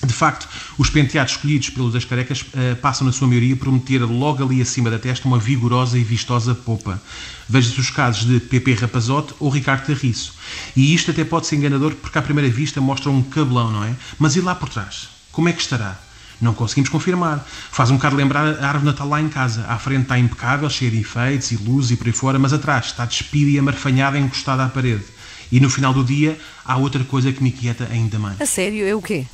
De 0.05 0.13
facto, 0.13 0.49
os 0.77 0.89
penteados 0.89 1.33
escolhidos 1.33 1.69
pelos 1.69 1.93
das 1.93 2.03
carecas 2.03 2.43
eh, 2.53 2.75
passam, 2.75 3.07
na 3.07 3.13
sua 3.13 3.27
maioria, 3.27 3.55
por 3.55 3.71
meter 3.71 4.01
logo 4.01 4.43
ali 4.43 4.61
acima 4.61 4.89
da 4.89 4.99
testa 4.99 5.27
uma 5.27 5.39
vigorosa 5.39 5.97
e 5.97 6.03
vistosa 6.03 6.53
popa. 6.53 7.01
Veja-se 7.47 7.79
os 7.79 7.89
casos 7.89 8.25
de 8.25 8.39
PP 8.39 8.73
Rapazote 8.73 9.33
ou 9.39 9.49
Ricardo 9.49 9.85
Carriço. 9.85 10.33
E 10.75 10.93
isto 10.93 11.11
até 11.11 11.23
pode 11.23 11.47
ser 11.47 11.55
enganador 11.55 11.95
porque, 11.95 12.17
à 12.17 12.21
primeira 12.21 12.49
vista, 12.49 12.81
mostra 12.81 13.09
um 13.09 13.23
cabelão, 13.23 13.71
não 13.71 13.83
é? 13.83 13.95
Mas 14.19 14.35
e 14.35 14.41
lá 14.41 14.53
por 14.53 14.67
trás? 14.67 15.07
Como 15.33 15.49
é 15.49 15.51
que 15.51 15.61
estará? 15.61 15.99
Não 16.39 16.53
conseguimos 16.53 16.89
confirmar. 16.89 17.43
Faz 17.71 17.89
um 17.89 17.95
bocado 17.95 18.15
lembrar 18.15 18.45
a 18.45 18.67
árvore 18.67 18.85
Natal 18.85 19.09
lá 19.09 19.19
em 19.19 19.27
casa. 19.27 19.65
À 19.67 19.79
frente 19.79 20.03
está 20.03 20.17
impecável, 20.17 20.69
cheia 20.69 20.91
de 20.91 20.99
efeitos 20.99 21.51
e 21.51 21.57
luz 21.57 21.89
e 21.89 21.95
por 21.95 22.05
aí 22.05 22.13
fora, 22.13 22.37
mas 22.37 22.53
atrás 22.53 22.85
está 22.85 23.03
despida 23.03 23.49
e 23.49 23.57
amarfanhada 23.57 24.17
encostada 24.17 24.63
à 24.63 24.69
parede. 24.69 25.03
E 25.51 25.59
no 25.59 25.71
final 25.71 25.91
do 25.91 26.03
dia 26.03 26.39
há 26.63 26.77
outra 26.77 27.03
coisa 27.03 27.33
que 27.33 27.41
me 27.41 27.49
inquieta 27.49 27.87
ainda 27.91 28.19
mais. 28.19 28.39
A 28.39 28.45
sério? 28.45 28.85
É 28.85 28.93
o 28.93 29.01
quê? 29.01 29.25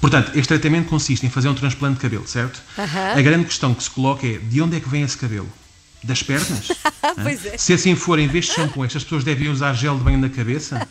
Portanto, 0.00 0.30
este 0.34 0.48
tratamento 0.48 0.88
consiste 0.88 1.26
em 1.26 1.30
fazer 1.30 1.48
um 1.48 1.54
transplante 1.54 1.96
de 1.96 2.00
cabelo, 2.00 2.26
certo? 2.26 2.62
A 2.78 3.20
grande 3.20 3.44
questão 3.44 3.74
que 3.74 3.82
se 3.82 3.90
coloca 3.90 4.26
é 4.26 4.38
de 4.38 4.62
onde 4.62 4.76
é 4.78 4.80
que 4.80 4.88
vem 4.88 5.02
esse 5.02 5.16
cabelo? 5.16 5.48
Das 6.06 6.22
pernas? 6.22 6.68
Pois 7.22 7.46
é. 7.46 7.56
Se 7.56 7.72
assim 7.72 7.94
for, 7.94 8.18
em 8.18 8.28
vez 8.28 8.44
de 8.46 8.52
shampoo, 8.52 8.84
estas 8.84 9.02
pessoas 9.02 9.24
devem 9.24 9.48
usar 9.48 9.72
gel 9.72 9.96
de 9.96 10.02
banho 10.04 10.18
na 10.18 10.28
cabeça? 10.28 10.86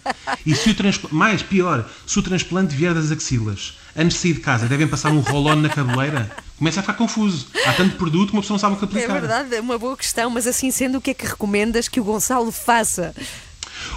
E 0.45 0.55
se 0.55 0.69
o 0.71 0.73
transplante, 0.73 1.13
mais 1.13 1.43
pior, 1.43 1.87
se 2.07 2.17
o 2.17 2.21
transplante 2.23 2.73
vier 2.75 2.93
das 2.95 3.11
axilas, 3.11 3.77
antes 3.95 4.15
de 4.17 4.21
sair 4.23 4.33
de 4.33 4.39
casa, 4.39 4.65
devem 4.65 4.87
passar 4.87 5.11
um 5.11 5.19
roll-on 5.19 5.55
na 5.57 5.69
cabeleira? 5.69 6.31
Começa 6.57 6.79
a 6.79 6.83
ficar 6.83 6.93
confuso. 6.95 7.47
Há 7.65 7.73
tanto 7.73 7.95
produto 7.97 8.29
que 8.29 8.35
uma 8.35 8.41
pessoa 8.41 8.55
não 8.55 8.59
sabe 8.59 8.75
o 8.75 8.77
que 8.77 8.85
É 8.85 8.87
aplicar. 8.87 9.13
verdade, 9.19 9.55
é 9.55 9.61
uma 9.61 9.77
boa 9.77 9.95
questão, 9.95 10.29
mas 10.31 10.47
assim 10.47 10.71
sendo, 10.71 10.97
o 10.97 11.01
que 11.01 11.11
é 11.11 11.13
que 11.13 11.27
recomendas 11.27 11.87
que 11.87 11.99
o 11.99 12.03
Gonçalo 12.03 12.51
faça? 12.51 13.13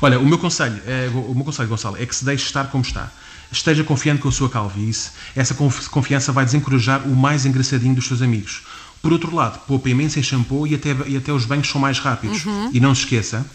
Olha, 0.03 0.19
o 0.21 0.27
meu 0.27 0.39
conselho, 0.39 0.81
é, 0.87 1.09
o 1.15 1.35
meu 1.35 1.45
conselho, 1.45 1.69
Gonçalo, 1.69 1.97
é 1.99 2.05
que 2.05 2.15
se 2.15 2.25
deixe 2.25 2.45
estar 2.45 2.65
como 2.71 2.83
está. 2.85 3.11
Esteja 3.51 3.83
confiante 3.83 4.21
com 4.21 4.29
a 4.29 4.33
sua 4.33 4.51
calvície. 4.51 5.11
Essa 5.35 5.55
conf- 5.55 5.89
confiança 5.89 6.31
vai 6.33 6.45
desencorajar 6.45 7.07
o 7.09 7.17
mais 7.17 7.47
engraçadinho 7.47 7.95
dos 7.95 8.07
seus 8.07 8.21
amigos. 8.21 8.63
Por 9.03 9.13
outro 9.13 9.35
lado, 9.35 9.61
poupa 9.67 9.89
imenso 9.89 10.19
em 10.19 10.23
shampoo 10.23 10.67
e 10.67 10.75
até, 10.75 10.95
e 11.07 11.17
até 11.17 11.33
os 11.33 11.45
banhos 11.45 11.69
são 11.69 11.81
mais 11.81 11.99
rápidos. 11.99 12.45
Uhum. 12.45 12.71
E 12.73 12.81
não 12.81 12.95
se 12.95 13.03
esqueça 13.03 13.47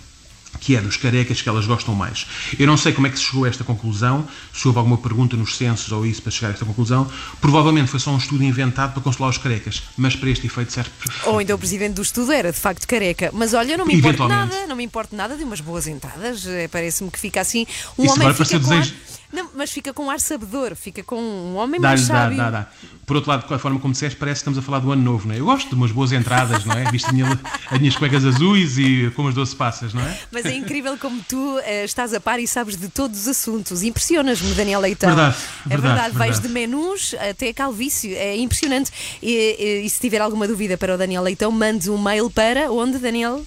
que 0.60 0.76
é 0.76 0.82
dos 0.82 0.98
carecas 0.98 1.42
que 1.42 1.50
elas 1.50 1.66
gostam 1.66 1.94
mais. 1.94 2.26
Eu 2.58 2.68
não 2.68 2.78
sei 2.78 2.94
como 2.94 3.08
é 3.08 3.10
que 3.10 3.18
se 3.18 3.26
chegou 3.26 3.46
a 3.46 3.50
esta 3.50 3.64
conclusão, 3.64 4.28
se 4.54 4.68
houve 4.68 4.78
alguma 4.78 4.98
pergunta 4.98 5.36
nos 5.36 5.58
censos 5.58 5.92
ou 5.92 6.06
isso 6.06 6.22
para 6.22 6.32
chegar 6.32 6.50
a 6.50 6.52
esta 6.52 6.66
conclusão. 6.66 7.10
Provavelmente 7.42 7.90
foi 7.90 8.00
só 8.00 8.12
um 8.12 8.18
estudo 8.18 8.44
inventado 8.44 8.94
para 8.94 9.02
consolar 9.02 9.30
os 9.30 9.38
carecas, 9.38 9.84
mas 9.98 10.16
para 10.16 10.30
este 10.30 10.48
efeito 10.48 10.72
serve 10.72 10.92
Ou 11.26 11.42
então 11.42 11.56
o 11.56 11.60
presidente 11.60 11.96
do 11.96 12.02
estudo 12.02 12.32
era 12.32 12.52
de 12.52 12.60
facto 12.60 12.88
careca. 12.88 13.30
Mas 13.34 13.54
olha, 13.54 13.78
não 13.78 13.86
me 13.86 13.96
importa 13.96 14.24
Eventualmente. 14.24 14.54
nada, 14.54 14.68
não 14.68 14.76
me 14.76 14.84
importa 14.84 15.16
nada 15.16 15.36
de 15.36 15.44
umas 15.44 15.60
boas 15.60 15.88
entradas. 15.88 16.46
Eh, 16.46 16.68
Parece-me 16.68 17.12
que 17.12 17.20
fica 17.20 17.42
assim. 17.42 17.66
Um 17.98 18.06
Isso 18.06 18.14
homem 18.14 18.34
fica 18.34 18.60
com 18.60 18.72
ar... 18.72 18.88
Não, 19.34 19.50
mas 19.56 19.72
fica 19.72 19.92
com 19.92 20.06
um 20.06 20.12
ar 20.12 20.20
sabedor, 20.20 20.76
fica 20.76 21.02
com 21.04 21.16
um 21.20 21.56
homem 21.58 21.80
mais 21.82 22.08
Dá-lhe, 22.08 22.14
dá, 22.14 22.24
sábio. 22.24 22.38
dá, 22.38 22.50
dá. 22.52 22.68
Por 23.06 23.16
outro 23.18 23.32
lado, 23.32 23.46
com 23.48 23.54
a 23.54 23.60
forma 23.60 23.80
como 23.80 23.92
disseste, 23.92 24.18
parece 24.18 24.36
que 24.36 24.40
estamos 24.50 24.58
a 24.60 24.62
falar 24.62 24.80
do 24.80 24.92
ano 24.92 25.02
novo, 25.02 25.28
não 25.28 25.36
é? 25.36 25.40
Eu 25.40 25.46
gosto 25.46 25.68
de 25.70 25.76
umas 25.76 25.92
boas 25.92 26.12
entradas, 26.14 26.64
não 26.64 26.74
é? 26.78 26.90
Viste 26.92 27.10
a 27.10 27.12
minha- 27.12 27.40
as 27.70 27.80
minhas 27.80 27.96
cuecas 27.98 28.24
azuis 28.24 28.78
e 28.78 29.12
com 29.16 29.28
as 29.28 29.34
12 29.34 29.54
passas, 29.56 29.94
não 29.94 30.02
é? 30.02 30.18
Mas 30.32 30.46
é 30.46 30.56
incrível 30.56 30.96
como 30.98 31.20
tu 31.28 31.60
eh, 31.66 31.84
estás 31.84 32.14
a 32.14 32.20
par 32.22 32.40
e 32.40 32.48
sabes 32.48 32.78
de 32.78 32.88
todos 32.90 33.22
os 33.22 33.28
assuntos. 33.28 33.82
Impressionas-me, 33.84 34.54
Daniel 34.54 34.80
Leitão. 34.80 35.10
Verdade, 35.10 35.36
é 35.66 35.70
verdade, 35.70 35.94
verdade. 35.96 36.18
Vais 36.18 36.40
de 36.40 36.48
menus 36.50 37.14
até 37.30 37.52
calvície. 37.52 38.14
É 38.16 38.38
impressionante. 38.38 38.92
E, 39.22 39.58
e- 39.60 39.86
e 39.86 39.90
se 39.90 40.00
tiver 40.00 40.22
alguma 40.22 40.48
dúvida 40.48 40.78
para 40.78 40.94
o 40.96 40.98
Daniel 40.98 41.24
Leitão, 41.24 41.52
mande 41.52 41.90
um 41.90 41.98
mail 41.98 42.30
para 42.30 42.72
onde, 42.72 42.98
Daniel? 43.00 43.44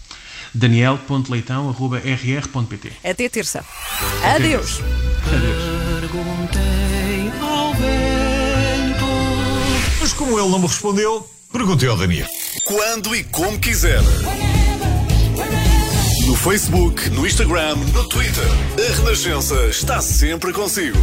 daniel.leitão.rr.pt 0.54 2.92
Até 3.04 3.28
terça. 3.28 3.64
Adeus. 4.34 4.80
Perguntei 5.28 5.65
como 10.26 10.40
ele 10.40 10.48
não 10.48 10.58
me 10.58 10.66
respondeu, 10.66 11.24
perguntei 11.52 11.88
ao 11.88 11.96
Daniel. 11.96 12.26
Quando 12.64 13.14
e 13.14 13.22
como 13.22 13.60
quiser. 13.60 14.00
No 16.26 16.34
Facebook, 16.34 17.10
no 17.10 17.24
Instagram, 17.24 17.76
no 17.94 18.08
Twitter. 18.08 18.44
A 18.76 18.96
Renascença 18.96 19.54
está 19.66 20.00
sempre 20.02 20.52
consigo. 20.52 20.98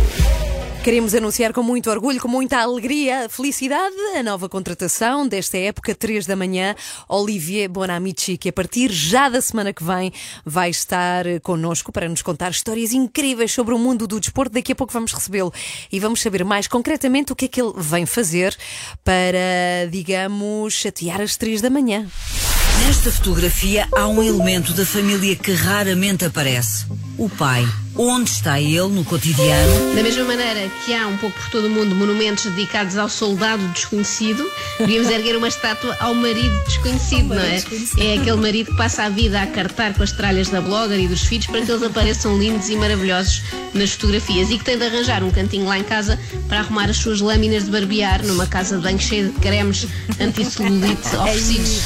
Queremos 0.84 1.16
anunciar 1.16 1.54
com 1.54 1.64
muito 1.64 1.90
orgulho, 1.90 2.20
com 2.20 2.28
muita 2.28 2.60
alegria, 2.60 3.30
felicidade, 3.30 3.96
a 4.18 4.22
nova 4.22 4.50
contratação 4.50 5.26
desta 5.26 5.58
época, 5.58 5.96
3 5.96 6.26
da 6.26 6.36
manhã, 6.36 6.76
Olivier 7.08 7.70
Bonamici, 7.70 8.38
que 8.38 8.50
a 8.50 8.54
partir 8.54 8.92
já 8.92 9.30
da 9.30 9.42
semana 9.42 9.72
que 9.72 9.82
vem 9.82 10.12
vai 10.46 10.70
estar 10.70 11.24
connosco 11.42 11.90
para 11.90 12.10
nos 12.10 12.22
contar 12.22 12.52
histórias 12.52 12.92
incríveis 12.92 13.54
sobre 13.54 13.74
o 13.74 13.80
mundo 13.80 14.06
do 14.06 14.20
desporto. 14.20 14.56
Daqui 14.56 14.74
a 14.74 14.76
pouco 14.76 14.92
vamos 14.92 15.14
recebê-lo 15.14 15.54
e 15.90 16.02
vamos 16.02 16.22
saber 16.22 16.44
mais 16.44 16.68
concretamente 16.68 17.32
o 17.32 17.36
que 17.36 17.46
é 17.46 17.48
que 17.48 17.62
ele 17.62 17.74
vem 17.78 18.06
fazer 18.06 18.54
para, 19.06 19.90
digamos, 19.90 20.74
chatear 20.74 21.22
às 21.22 21.38
3 21.38 21.62
da 21.62 21.70
manhã. 21.70 22.06
Nesta 22.86 23.10
fotografia 23.12 23.88
há 23.96 24.08
um 24.08 24.22
elemento 24.22 24.74
da 24.74 24.86
família 24.86 25.36
que 25.38 25.54
raramente 25.54 26.26
aparece: 26.26 26.86
o 27.18 27.30
pai. 27.30 27.66
Onde 27.96 28.32
está 28.32 28.60
ele 28.60 28.88
no 28.88 29.06
cotidiano? 29.06 29.94
Da 29.96 30.02
mesma 30.02 30.24
maneira 30.24 30.68
que 30.84 30.96
há 30.96 31.06
um 31.06 31.16
pouco 31.18 31.40
por 31.40 31.50
todo 31.52 31.68
o 31.68 31.70
mundo 31.70 31.94
monumentos 31.94 32.44
dedicados 32.46 32.98
ao 32.98 33.08
soldado 33.08 33.68
desconhecido, 33.68 34.44
devíamos 34.80 35.12
erguer 35.12 35.38
uma 35.38 35.48
estátua 35.48 35.96
ao 36.00 36.16
marido 36.16 36.60
desconhecido, 36.66 37.36
não 37.36 37.42
é? 37.44 37.58
É 38.00 38.18
aquele 38.18 38.38
marido 38.38 38.72
que 38.72 38.78
passa 38.78 39.04
a 39.04 39.10
vida 39.10 39.40
a 39.40 39.46
cartar 39.46 39.94
com 39.94 40.02
as 40.02 40.12
tralhas 40.12 40.50
da 40.50 40.60
blogger 40.60 41.00
e 41.00 41.08
dos 41.08 41.22
filhos 41.22 41.46
para 41.46 41.62
que 41.62 41.72
eles 41.72 41.84
apareçam 41.84 42.36
lindos 42.36 42.68
e 42.68 42.76
maravilhosos 42.76 43.44
nas 43.76 43.92
fotografias 43.92 44.50
e 44.50 44.58
que 44.58 44.66
tem 44.66 44.76
de 44.76 44.86
arranjar 44.86 45.24
um 45.24 45.30
cantinho 45.30 45.66
lá 45.66 45.78
em 45.78 45.84
casa 45.84 46.20
para 46.48 46.62
arrumar 46.62 46.90
as 46.90 46.98
suas 46.98 47.22
lâminas 47.22 47.66
de 47.66 47.70
barbear 47.70 48.26
numa 48.26 48.48
casa 48.48 48.76
de 48.78 48.82
banho 48.82 49.00
cheia 49.00 49.26
de 49.26 49.34
cremes 49.34 49.86
anti-celulite 50.20 51.16
oferecidos. 51.16 51.84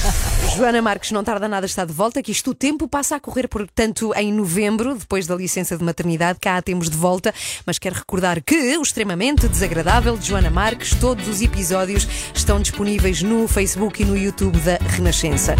Joana 0.57 0.81
Marques 0.81 1.11
não 1.11 1.23
tarda 1.23 1.47
nada, 1.47 1.67
está 1.67 1.85
de 1.85 1.93
volta, 1.93 2.23
que 2.23 2.31
isto 2.31 2.49
o 2.49 2.55
tempo 2.55 2.87
passa 2.87 3.15
a 3.15 3.19
correr, 3.19 3.47
portanto, 3.47 4.11
em 4.15 4.33
novembro, 4.33 4.95
depois 4.95 5.27
da 5.27 5.35
licença 5.35 5.77
de 5.77 5.83
maternidade, 5.83 6.39
cá 6.41 6.57
a 6.57 6.63
temos 6.63 6.89
de 6.89 6.97
volta, 6.97 7.31
mas 7.63 7.77
quero 7.77 7.93
recordar 7.93 8.41
que 8.41 8.75
o 8.75 8.81
extremamente 8.81 9.47
desagradável 9.47 10.17
de 10.17 10.25
Joana 10.25 10.49
Marques, 10.49 10.95
todos 10.95 11.27
os 11.27 11.43
episódios 11.43 12.07
estão 12.33 12.59
disponíveis 12.59 13.21
no 13.21 13.47
Facebook 13.47 14.01
e 14.01 14.05
no 14.05 14.17
YouTube 14.17 14.57
da 14.61 14.77
Renascença. 14.77 15.55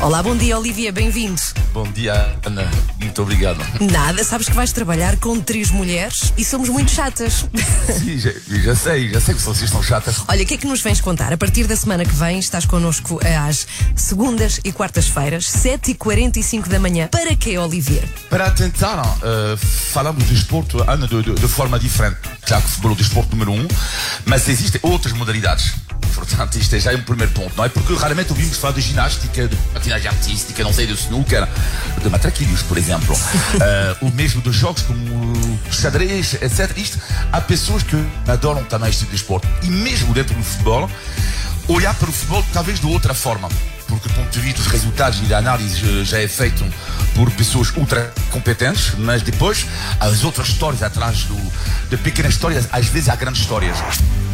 Olá, 0.00 0.22
bom 0.22 0.34
dia, 0.34 0.58
Olivia, 0.58 0.90
bem-vindo. 0.90 1.42
Bom 1.74 1.84
dia, 1.92 2.34
Ana. 2.46 2.66
Muito 2.98 3.20
obrigado. 3.20 3.58
Nada, 3.92 4.24
sabes 4.24 4.48
que 4.48 4.54
vais 4.54 4.72
trabalhar 4.72 5.18
com 5.18 5.38
três 5.38 5.70
mulheres 5.70 6.32
e 6.38 6.44
somos 6.44 6.70
muito 6.70 6.90
chatas. 6.90 7.44
Sim, 7.98 8.18
já, 8.18 8.30
já 8.48 8.74
sei, 8.74 9.10
já 9.10 9.20
sei 9.20 9.34
que 9.34 9.42
vocês 9.42 9.64
estão 9.64 9.82
chatas. 9.82 10.22
Olha, 10.26 10.42
o 10.42 10.46
que 10.46 10.54
é 10.54 10.56
que 10.56 10.66
nos 10.66 10.80
vens 10.80 11.02
contar? 11.02 11.34
A 11.34 11.36
partir 11.36 11.66
da 11.66 11.76
semana 11.76 12.06
que 12.06 12.14
vem 12.14 12.38
estás 12.38 12.64
connosco 12.64 13.20
às 13.46 13.66
segundas 13.94 14.58
e 14.64 14.72
quartas-feiras, 14.72 15.44
7h45 15.44 16.68
da 16.68 16.80
manhã. 16.80 17.06
Para 17.08 17.36
quê, 17.36 17.58
Olivier? 17.58 18.08
Para 18.30 18.50
tentar 18.52 19.02
uh, 19.02 19.56
falar 19.58 20.12
do 20.12 20.24
desporto 20.24 20.82
Ana, 20.90 21.06
de, 21.06 21.22
de, 21.22 21.34
de 21.34 21.48
forma 21.48 21.78
diferente. 21.78 22.16
Claro 22.46 22.62
que 22.62 22.68
o 22.68 22.70
futebol 22.70 22.90
é 22.92 22.94
o 22.94 22.96
desporto 22.96 23.36
número 23.36 23.52
um, 23.52 23.68
mas 24.24 24.48
existem 24.48 24.80
outras 24.82 25.12
modalidades. 25.12 25.74
Portanto, 26.14 26.56
isto 26.56 26.74
é 26.76 26.80
já 26.80 26.92
um 26.92 27.02
primeiro 27.02 27.32
ponto, 27.32 27.52
não 27.56 27.64
é? 27.64 27.68
Porque 27.68 27.94
raramente 27.94 28.30
ouvimos 28.30 28.56
falar 28.56 28.74
de 28.74 28.80
ginástica, 28.80 29.48
de 29.48 29.56
patinagem 29.72 30.08
artística, 30.08 30.62
não 30.62 30.72
sei, 30.72 30.86
de 30.86 30.94
snooker, 30.94 31.46
de 32.02 32.08
matraquilhos, 32.08 32.62
por 32.62 32.78
exemplo. 32.78 33.14
uh, 33.14 34.04
o 34.06 34.10
mesmo 34.10 34.42
de 34.42 34.52
jogos 34.52 34.82
como 34.82 35.58
xadrez, 35.70 36.34
etc. 36.34 36.76
Isto, 36.76 36.98
há 37.32 37.40
pessoas 37.40 37.82
que 37.82 37.96
adoram 38.26 38.64
também 38.64 38.90
este 38.90 39.00
tipo 39.00 39.12
de 39.12 39.18
desporto. 39.18 39.48
E 39.62 39.68
mesmo 39.68 40.12
dentro 40.12 40.34
do 40.34 40.42
futebol, 40.42 40.90
olhar 41.68 41.94
para 41.94 42.08
o 42.08 42.12
futebol 42.12 42.44
talvez 42.52 42.80
de 42.80 42.86
outra 42.86 43.14
forma. 43.14 43.48
Porque 43.86 44.08
do 44.08 44.14
ponto 44.14 44.30
de 44.30 44.40
vista 44.40 44.62
dos 44.62 44.70
resultados 44.70 45.18
e 45.20 45.24
da 45.24 45.38
análise 45.38 46.04
já 46.04 46.20
é 46.20 46.28
feito 46.28 46.64
por 47.14 47.30
pessoas 47.32 47.72
ultra 47.76 48.12
competentes, 48.30 48.92
mas 48.98 49.20
depois 49.22 49.66
as 49.98 50.22
outras 50.22 50.48
histórias 50.48 50.82
atrás 50.82 51.24
do, 51.24 51.36
de 51.88 51.96
pequenas 51.96 52.34
histórias, 52.34 52.68
às 52.70 52.86
vezes 52.86 53.08
há 53.08 53.16
grandes 53.16 53.42
histórias. 53.42 53.76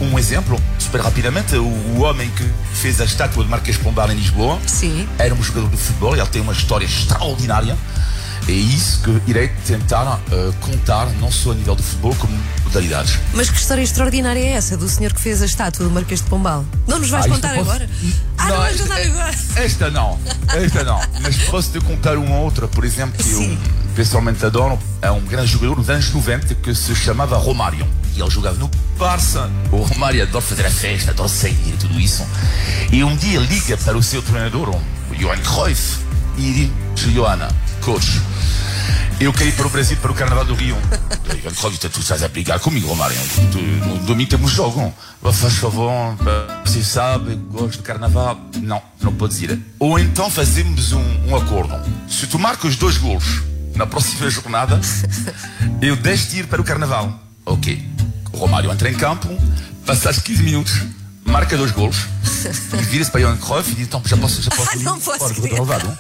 Um 0.00 0.18
exemplo, 0.18 0.61
super 0.78 1.00
rapidamente, 1.00 1.56
o, 1.56 2.00
homem 2.00 2.28
que 2.30 2.44
fez 2.74 3.00
a 3.00 3.04
estátua 3.04 3.42
de 3.44 3.50
Marquês 3.50 3.76
de 3.78 3.82
Pombal 3.82 4.11
em 4.12 4.14
Lisboa 4.16 4.59
Sim. 4.66 5.09
era 5.18 5.35
um 5.35 5.42
jogador 5.42 5.70
de 5.70 5.76
futebol, 5.78 6.14
ele 6.14 6.26
tem 6.26 6.42
uma 6.42 6.52
história 6.52 6.85
extraordinária. 6.85 7.76
É 8.48 8.52
isso 8.52 9.00
que 9.02 9.22
irei 9.28 9.48
tentar 9.66 10.04
uh, 10.04 10.52
contar, 10.61 11.06
não 11.18 11.32
só 11.32 11.50
a 11.50 11.54
nível 11.54 11.74
do 11.74 11.82
futebol, 11.82 12.14
como 12.14 12.38
modalidades. 12.62 13.18
Mas 13.35 13.50
que 13.50 13.56
história 13.59 13.82
extraordinária 13.82 14.38
é 14.38 14.50
essa 14.52 14.76
do 14.76 14.88
senhor 14.88 15.12
que 15.12 15.20
fez 15.20 15.42
a 15.42 15.46
estátua 15.46 15.85
do 15.85 15.90
Marquês 15.90 16.20
de 16.22 16.28
Pombal? 16.28 16.64
Não 16.87 17.00
nos 17.00 17.11
vais 17.11 17.24
Ah, 17.24 17.28
contar 17.28 17.56
posso- 17.56 17.70
agora? 17.70 17.90
Ah, 18.38 18.44
não, 18.44 18.50
Não, 18.50 18.56
vais 18.59 18.80
contar 18.80 19.00
agora? 19.02 19.35
Esta 19.56 19.90
não, 19.90 20.20
esta 20.54 20.85
não. 20.85 21.00
Mas 21.22 21.37
posso 21.38 21.72
te 21.72 21.80
contar 21.80 22.16
uma 22.18 22.37
outra, 22.37 22.68
por 22.68 22.85
exemplo, 22.85 23.20
que 23.20 23.32
eu 23.32 23.59
pessoalmente 23.96 24.44
adoro. 24.44 24.78
É 25.00 25.11
um 25.11 25.22
grande 25.22 25.50
jogador 25.50 25.76
dos 25.76 25.88
anos 25.88 26.12
90 26.12 26.54
que 26.56 26.74
se 26.74 26.94
chamava 26.94 27.38
Romário. 27.38 27.88
E 28.14 28.20
ele 28.20 28.30
jogava 28.30 28.56
no 28.59 28.70
Barça. 28.98 29.50
O 29.72 29.78
Romário 29.78 30.22
adora 30.22 30.42
fazer 30.42 30.66
a 30.66 30.70
festa, 30.70 31.11
adora 31.12 31.28
sair 31.28 31.56
e 31.66 31.76
tudo 31.78 31.98
isso. 31.98 32.24
E 32.92 33.02
um 33.02 33.16
dia 33.16 33.40
liga 33.40 33.76
para 33.78 33.96
o 33.96 34.02
seu 34.02 34.22
treinador, 34.22 34.68
o 34.68 35.14
Johan 35.14 35.38
Cruyff, 35.38 35.98
e 36.37 36.70
diz: 36.94 37.12
Joana, 37.12 37.48
coach, 37.80 38.20
eu 39.18 39.30
ir 39.30 39.52
para 39.52 39.66
o 39.66 39.70
Brasil 39.70 39.96
para 39.96 40.12
o 40.12 40.14
Carnaval 40.14 40.44
do 40.44 40.54
Rio. 40.54 40.76
Johan 41.42 41.54
Cruyff, 41.54 41.88
tu 41.88 42.00
estás 42.00 42.22
a 42.22 42.28
brigar 42.28 42.61
comigo, 42.61 42.88
Romário. 42.88 43.16
No 43.87 43.98
domingo 44.00 44.30
temos 44.30 44.52
jogo. 44.52 44.94
Faz 45.22 45.54
favor, 45.54 46.16
você 46.64 46.85
sabe, 46.85 47.35
gosto 47.50 47.78
de 47.78 47.82
Carnaval. 47.82 48.38
Não, 48.62 48.80
não 49.00 49.12
podes 49.14 49.40
ir. 49.40 49.59
Ou 49.78 49.98
então 49.98 50.30
fazemos 50.30 50.92
um, 50.92 51.28
um 51.28 51.37
acordo. 51.37 51.74
Se 52.09 52.26
tu 52.26 52.38
marcas 52.38 52.76
dois 52.76 52.96
gols 52.98 53.56
na 53.77 53.87
próxima 53.87 54.29
jornada, 54.31 54.81
eu 55.81 55.97
deixo 55.97 56.29
de 56.31 56.39
ir 56.41 56.47
para 56.47 56.61
o 56.61 56.65
Carnaval. 56.65 57.21
Ok. 57.45 57.83
O 58.33 58.39
Romário 58.39 58.71
entra 58.73 58.91
em 58.91 58.95
campo, 58.95 59.29
passados 59.85 60.21
15 60.21 60.43
minutos, 60.43 60.83
marca 61.25 61.57
dois 61.57 61.71
gols, 61.71 61.97
e 62.79 62.83
vira-se 62.85 63.11
para 63.11 63.21
Johan 63.21 63.37
Cruyff 63.37 63.71
e 63.71 63.75
diz: 63.75 63.87
então 63.87 64.03
já 64.05 64.17
posso, 64.17 64.43
já 64.43 64.51
posso 64.51 64.77
ir 64.79 64.83
Não 64.83 64.99
posso 65.01 65.31
estou 65.31 65.45
relevado. 65.45 65.99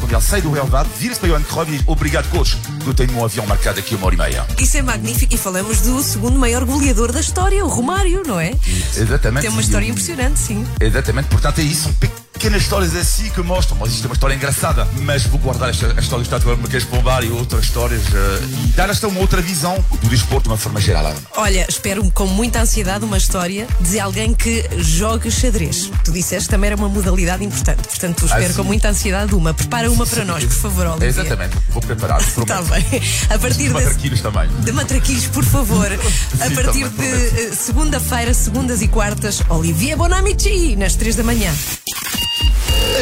quando 0.00 0.12
ele 0.12 0.20
sai 0.22 0.40
do 0.42 0.50
relevado, 0.50 0.88
vira-se 0.98 1.20
para 1.20 1.30
o 1.30 1.34
Anne 1.34 1.44
e 1.68 1.76
diz 1.78 1.82
obrigado, 1.86 2.28
coach, 2.30 2.56
eu 2.86 2.94
tenho 2.94 3.12
um 3.16 3.24
avião 3.24 3.46
marcado 3.46 3.78
aqui 3.78 3.94
uma 3.94 4.06
hora 4.06 4.14
e 4.14 4.18
meia. 4.18 4.46
Isso 4.58 4.76
é 4.76 4.82
magnífico 4.82 5.34
e 5.34 5.38
falamos 5.38 5.80
do 5.80 6.02
segundo 6.02 6.38
maior 6.38 6.64
goleador 6.64 7.12
da 7.12 7.20
história, 7.20 7.64
o 7.64 7.68
Romário, 7.68 8.22
não 8.26 8.40
é? 8.40 8.52
Exatamente. 8.96 9.42
Tem 9.42 9.50
uma 9.50 9.60
história 9.62 9.86
impressionante, 9.86 10.38
sim. 10.38 10.66
Exatamente, 10.80 11.28
portanto 11.28 11.58
é 11.60 11.62
isso, 11.62 11.88
um 11.88 11.92
pequenas 12.34 12.62
histórias 12.62 12.94
assim 12.94 13.30
que 13.30 13.40
mostram, 13.40 13.78
mas 13.80 13.92
isto 13.92 14.04
é 14.04 14.08
uma 14.08 14.14
história 14.14 14.34
engraçada, 14.34 14.86
mas 15.00 15.24
vou 15.24 15.38
guardar 15.38 15.70
esta, 15.70 15.86
a 15.86 16.00
história 16.00 16.22
do 16.22 16.26
Estátua 16.26 16.56
Marquês 16.56 16.82
de 16.82 16.88
Pombar 16.90 17.24
e 17.24 17.30
outras 17.30 17.64
histórias 17.64 18.02
uh, 18.08 18.66
e 18.66 18.72
dar 18.72 18.90
esta 18.90 19.08
uma 19.08 19.20
outra 19.20 19.40
visão 19.40 19.82
do 20.02 20.08
desporto 20.08 20.42
de 20.42 20.48
uma 20.48 20.56
forma 20.58 20.80
geral. 20.80 21.14
Olha, 21.36 21.64
espero 21.68 22.04
com 22.10 22.26
muita 22.26 22.60
ansiedade 22.60 23.04
uma 23.04 23.16
história 23.16 23.66
de 23.80 24.00
alguém 24.00 24.34
que 24.34 24.68
joga 24.78 25.30
xadrez. 25.30 25.90
Tu 26.04 26.12
disseste 26.12 26.48
também 26.48 26.68
era 26.68 26.76
uma 26.76 26.88
modalidade 26.88 27.44
importante, 27.44 27.88
portanto 27.88 28.24
espero 28.24 28.44
assim. 28.44 28.54
com 28.54 28.64
muita 28.64 28.88
ansiedade 28.88 29.34
uma. 29.34 29.54
Prepara 29.54 29.90
uma 29.90 30.04
para 30.04 30.24
nós, 30.24 30.44
por 30.44 30.54
favor, 30.54 30.86
Olivia. 30.88 31.08
Exatamente, 31.08 31.56
vou 31.70 31.80
preparar. 31.80 32.20
Está 32.26 32.60
bem. 32.62 32.84
A 33.30 33.38
partir 33.38 33.64
de 33.64 33.70
matraquilhos 33.70 34.20
também. 34.20 34.48
De 34.60 34.72
matraquilhos, 34.72 35.26
por 35.28 35.44
favor. 35.44 35.86
A 36.40 36.50
partir 36.50 36.88
de 36.88 37.04
eh, 37.04 37.52
segunda-feira, 37.54 38.34
segundas 38.34 38.82
e 38.82 38.88
quartas, 38.88 39.40
Olivia 39.48 39.96
Bonamici, 39.96 40.74
nas 40.76 40.96
três 40.96 41.14
da 41.14 41.22
manhã 41.22 41.54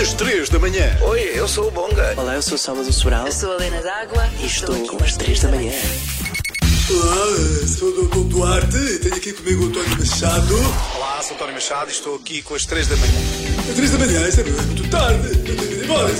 às 0.00 0.12
3 0.14 0.48
da 0.48 0.58
manhã. 0.58 0.96
Oi, 1.02 1.32
eu 1.34 1.48
sou 1.48 1.68
o 1.68 1.70
Bonga. 1.70 2.14
Olá, 2.16 2.34
eu 2.34 2.42
sou 2.42 2.54
o 2.54 2.58
Salvador 2.58 2.92
Sobral. 2.92 3.26
Eu 3.26 3.32
sou 3.32 3.52
a 3.52 3.54
Helena 3.56 3.82
D'Água 3.82 4.28
e 4.40 4.46
estou, 4.46 4.74
estou 4.76 4.98
com 4.98 5.04
as 5.04 5.16
3 5.16 5.40
da 5.40 5.48
manhã. 5.48 5.72
Olá, 6.90 7.66
sou 7.66 7.88
o 7.88 8.08
Dr. 8.08 8.28
Duarte 8.28 8.76
e 8.76 8.98
tenho 8.98 9.14
aqui 9.16 9.32
comigo 9.32 9.64
o 9.64 9.66
António 9.68 9.98
Machado. 9.98 10.54
Olá, 10.96 11.22
sou 11.22 11.32
o 11.32 11.34
António 11.34 11.54
Machado 11.54 11.88
e 11.90 11.92
estou 11.92 12.16
aqui 12.16 12.42
com 12.42 12.54
as 12.54 12.64
3 12.66 12.86
da 12.86 12.96
manhã. 12.96 13.20
Às 13.68 13.76
3 13.76 13.90
da 13.90 13.98
manhã? 13.98 14.28
Isso 14.28 14.40
é 14.40 14.44
muito 14.44 14.90
tarde. 14.90 15.28
Eu 15.28 15.56
tenho 15.56 15.68
que 15.68 15.74
ir 15.74 15.84
embora, 15.84 16.12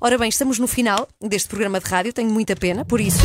Ora 0.00 0.18
bem, 0.18 0.28
estamos 0.28 0.58
no 0.58 0.66
final 0.66 1.08
deste 1.20 1.48
programa 1.48 1.80
de 1.80 1.88
rádio, 1.88 2.12
tenho 2.12 2.30
muita 2.30 2.54
pena 2.54 2.84
por 2.84 3.00
isso. 3.00 3.20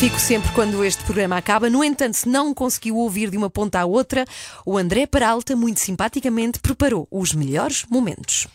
Fico 0.00 0.18
sempre 0.18 0.50
quando 0.52 0.82
este 0.82 1.04
programa 1.04 1.36
acaba. 1.36 1.68
No 1.68 1.84
entanto, 1.84 2.14
se 2.14 2.26
não 2.26 2.54
conseguiu 2.54 2.96
ouvir 2.96 3.28
de 3.28 3.36
uma 3.36 3.50
ponta 3.50 3.80
à 3.80 3.84
outra, 3.84 4.24
o 4.64 4.78
André 4.78 5.06
Peralta, 5.06 5.54
muito 5.54 5.78
simpaticamente, 5.78 6.58
preparou 6.58 7.06
os 7.10 7.34
melhores 7.34 7.84
momentos. 7.90 8.48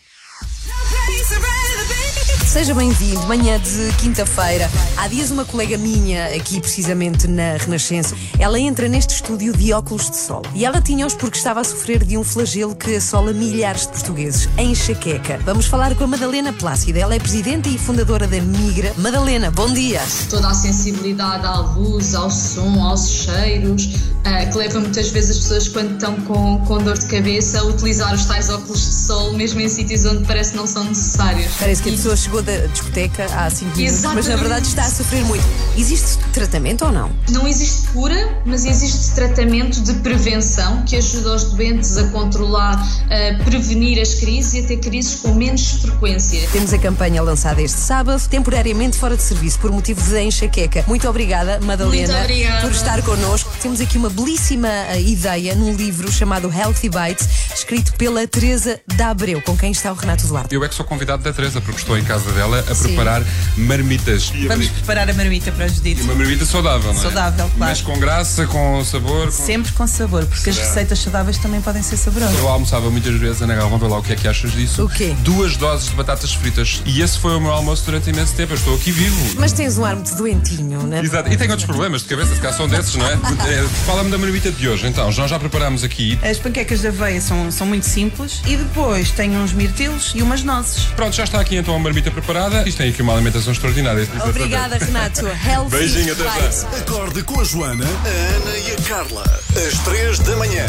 Seja 2.56 2.72
bem-vindo, 2.72 3.20
manhã 3.26 3.60
de 3.60 3.94
quinta-feira. 3.98 4.70
Há 4.96 5.06
dias 5.08 5.30
uma 5.30 5.44
colega 5.44 5.76
minha, 5.76 6.28
aqui 6.34 6.58
precisamente 6.58 7.28
na 7.28 7.58
Renascença, 7.58 8.16
ela 8.38 8.58
entra 8.58 8.88
neste 8.88 9.14
estúdio 9.16 9.54
de 9.54 9.74
óculos 9.74 10.08
de 10.08 10.16
sol. 10.16 10.40
E 10.54 10.64
ela 10.64 10.80
tinha-os 10.80 11.12
porque 11.12 11.36
estava 11.36 11.60
a 11.60 11.64
sofrer 11.64 12.02
de 12.02 12.16
um 12.16 12.24
flagelo 12.24 12.74
que 12.74 12.96
assola 12.96 13.34
milhares 13.34 13.82
de 13.82 13.88
portugueses, 13.88 14.48
a 14.56 14.62
enxaqueca. 14.62 15.38
Vamos 15.44 15.66
falar 15.66 15.94
com 15.96 16.04
a 16.04 16.06
Madalena 16.06 16.50
Plácida. 16.50 16.98
Ela 16.98 17.16
é 17.16 17.18
presidenta 17.18 17.68
e 17.68 17.76
fundadora 17.76 18.26
da 18.26 18.40
Migra. 18.40 18.90
Madalena, 18.96 19.50
bom 19.50 19.70
dia. 19.74 20.00
Toda 20.30 20.48
a 20.48 20.54
sensibilidade 20.54 21.44
à 21.44 21.58
luz, 21.58 22.14
ao 22.14 22.30
som, 22.30 22.82
aos 22.82 23.06
cheiros, 23.06 23.84
uh, 23.84 24.50
que 24.50 24.56
leva 24.56 24.80
muitas 24.80 25.10
vezes 25.10 25.32
as 25.32 25.42
pessoas, 25.42 25.68
quando 25.68 25.92
estão 25.92 26.16
com, 26.22 26.64
com 26.64 26.78
dor 26.78 26.96
de 26.96 27.04
cabeça, 27.04 27.60
a 27.60 27.64
utilizar 27.64 28.14
os 28.14 28.24
tais 28.24 28.48
óculos 28.48 28.80
de 28.80 28.94
sol, 28.94 29.34
mesmo 29.34 29.60
em 29.60 29.68
sítios 29.68 30.06
onde 30.06 30.24
parece 30.24 30.52
que 30.52 30.56
não 30.56 30.66
são 30.66 30.84
necessários. 30.84 31.52
Parece 31.58 31.82
que 31.82 31.90
a 31.90 31.92
pessoa 31.92 32.16
chegou 32.16 32.45
da 32.46 32.66
discoteca 32.68 33.26
há 33.34 33.50
5 33.50 33.76
minutos, 33.76 34.02
mas 34.02 34.28
na 34.28 34.36
verdade 34.36 34.66
está 34.68 34.82
a 34.84 34.90
sofrer 34.90 35.24
muito. 35.24 35.44
Existe 35.76 36.18
tratamento 36.32 36.84
ou 36.84 36.92
não? 36.92 37.10
Não 37.30 37.46
existe 37.46 37.88
cura, 37.88 38.40
mas 38.46 38.64
existe 38.64 39.14
tratamento 39.14 39.80
de 39.82 39.94
prevenção 39.94 40.84
que 40.84 40.96
ajuda 40.96 41.34
os 41.34 41.44
doentes 41.44 41.96
a 41.98 42.04
controlar, 42.08 42.80
a 43.10 43.44
prevenir 43.44 44.00
as 44.00 44.14
crises 44.14 44.54
e 44.54 44.60
a 44.60 44.62
ter 44.68 44.76
crises 44.78 45.20
com 45.20 45.34
menos 45.34 45.82
frequência. 45.82 46.48
Temos 46.52 46.72
a 46.72 46.78
campanha 46.78 47.20
lançada 47.20 47.60
este 47.60 47.78
sábado, 47.78 48.22
temporariamente 48.28 48.96
fora 48.96 49.16
de 49.16 49.22
serviço 49.22 49.58
por 49.58 49.72
motivo 49.72 50.00
de 50.00 50.20
enxaqueca. 50.22 50.84
Muito 50.86 51.08
obrigada, 51.08 51.58
Madalena, 51.60 52.12
Muito 52.12 52.24
obrigada. 52.24 52.60
por 52.60 52.70
estar 52.70 53.02
connosco. 53.02 53.50
Temos 53.60 53.80
aqui 53.80 53.98
uma 53.98 54.08
belíssima 54.08 54.68
eh, 54.68 55.00
ideia 55.00 55.54
num 55.56 55.74
livro 55.74 56.10
chamado 56.12 56.52
Healthy 56.52 56.88
Bites, 56.88 57.28
escrito 57.54 57.92
pela 57.94 58.26
Teresa 58.26 58.80
Dabreu, 58.86 59.42
com 59.42 59.56
quem 59.56 59.72
está 59.72 59.90
o 59.92 59.96
Renato 59.96 60.26
Duarte. 60.28 60.54
Eu 60.54 60.62
é 60.62 60.68
que 60.68 60.74
sou 60.74 60.84
convidado 60.84 61.22
da 61.24 61.32
Teresa, 61.32 61.60
porque 61.60 61.80
estou 61.80 61.98
em 61.98 62.04
casa 62.04 62.35
dela 62.36 62.64
a 62.68 62.74
Sim. 62.74 62.84
preparar 62.84 63.24
marmitas. 63.56 64.30
Vamos 64.46 64.68
preparar 64.68 65.10
a 65.10 65.14
marmita 65.14 65.50
para 65.50 65.66
os 65.66 65.80
ditos. 65.80 66.04
Uma 66.04 66.14
marmita 66.14 66.44
saudável, 66.44 66.92
não 66.92 67.00
é? 67.00 67.02
Saudável, 67.02 67.50
claro. 67.56 67.58
Mas 67.58 67.80
com 67.80 67.98
graça, 67.98 68.46
com 68.46 68.84
sabor. 68.84 69.26
Com... 69.26 69.30
Sempre 69.32 69.72
com 69.72 69.86
sabor, 69.86 70.26
porque 70.26 70.52
Será? 70.52 70.62
as 70.62 70.68
receitas 70.68 70.98
saudáveis 71.00 71.38
também 71.38 71.60
podem 71.60 71.82
ser 71.82 71.96
saborosas. 71.96 72.38
Eu 72.38 72.48
almoçava 72.48 72.90
muitas 72.90 73.14
vezes, 73.14 73.42
Ana 73.42 73.56
Galvão, 73.56 73.78
vê 73.78 73.88
lá 73.88 73.98
o 73.98 74.02
que 74.02 74.12
é 74.12 74.16
que 74.16 74.28
achas 74.28 74.52
disso. 74.52 74.84
O 74.84 74.88
quê? 74.88 75.16
Duas 75.20 75.56
doses 75.56 75.88
de 75.88 75.94
batatas 75.94 76.34
fritas. 76.34 76.82
E 76.84 77.00
esse 77.00 77.18
foi 77.18 77.34
o 77.34 77.40
meu 77.40 77.50
almoço 77.50 77.84
durante 77.84 78.10
imenso 78.10 78.34
tempo. 78.34 78.52
Eu 78.52 78.56
estou 78.56 78.74
aqui 78.76 78.92
vivo. 78.92 79.16
Mas 79.38 79.52
tens 79.52 79.78
um 79.78 79.84
ar 79.84 79.94
muito 79.94 80.14
doentinho, 80.14 80.82
não 80.82 80.96
é? 80.96 81.00
Exato. 81.00 81.32
E 81.32 81.36
tenho 81.36 81.50
outros 81.50 81.66
problemas 81.66 82.02
de 82.02 82.08
cabeça, 82.08 82.34
se 82.34 82.40
cá 82.40 82.52
são 82.52 82.68
desses, 82.68 82.94
não 82.94 83.06
é? 83.06 83.14
é 83.14 83.66
Fala-me 83.86 84.10
da 84.10 84.18
marmita 84.18 84.52
de 84.52 84.68
hoje, 84.68 84.86
então. 84.86 85.10
Nós 85.10 85.30
já 85.30 85.38
preparámos 85.38 85.82
aqui. 85.82 86.18
As 86.22 86.38
panquecas 86.38 86.80
de 86.80 86.88
aveia 86.88 87.20
são, 87.20 87.50
são 87.50 87.66
muito 87.66 87.86
simples 87.86 88.42
e 88.46 88.56
depois 88.56 89.10
tenho 89.10 89.40
uns 89.40 89.52
mirtilos 89.52 90.12
e 90.14 90.22
umas 90.22 90.42
nozes. 90.42 90.84
Pronto, 90.96 91.14
já 91.14 91.24
está 91.24 91.40
aqui 91.40 91.56
então 91.56 91.74
a 91.74 91.78
marmita 91.78 92.10
preparada. 92.16 92.66
Isto 92.66 92.78
tem 92.78 92.90
aqui 92.90 93.02
uma 93.02 93.12
alimentação 93.12 93.52
extraordinária. 93.52 94.08
Obrigada, 94.28 94.78
Renato. 94.78 95.26
Healthy 95.46 95.70
Beijinho, 95.70 96.12
até 96.12 96.24
já. 96.24 96.68
Acorde 96.78 97.22
com 97.22 97.40
a 97.40 97.44
Joana, 97.44 97.84
a 97.84 98.36
Ana 98.36 98.58
e 98.58 98.72
a 98.72 98.88
Carla. 98.88 99.22
Às 99.22 99.78
três 99.84 100.18
da 100.20 100.34
manhã. 100.36 100.66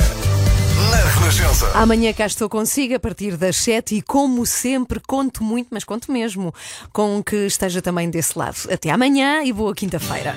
Na 0.92 0.98
Renascença. 0.98 1.72
Amanhã 1.74 2.14
cá 2.14 2.26
estou 2.26 2.48
consigo 2.48 2.96
a 2.96 3.00
partir 3.00 3.36
das 3.36 3.56
7 3.58 3.96
e, 3.96 4.02
como 4.02 4.46
sempre, 4.46 5.00
conto 5.00 5.44
muito, 5.44 5.70
mas 5.72 5.84
conto 5.84 6.12
mesmo, 6.12 6.54
com 6.94 7.24
que 7.24 7.48
esteja 7.48 7.82
também 7.82 8.10
desse 8.10 8.38
lado. 8.38 8.58
Até 8.72 8.90
amanhã 8.92 9.44
e 9.44 9.52
boa 9.52 9.74
quinta-feira. 9.74 10.36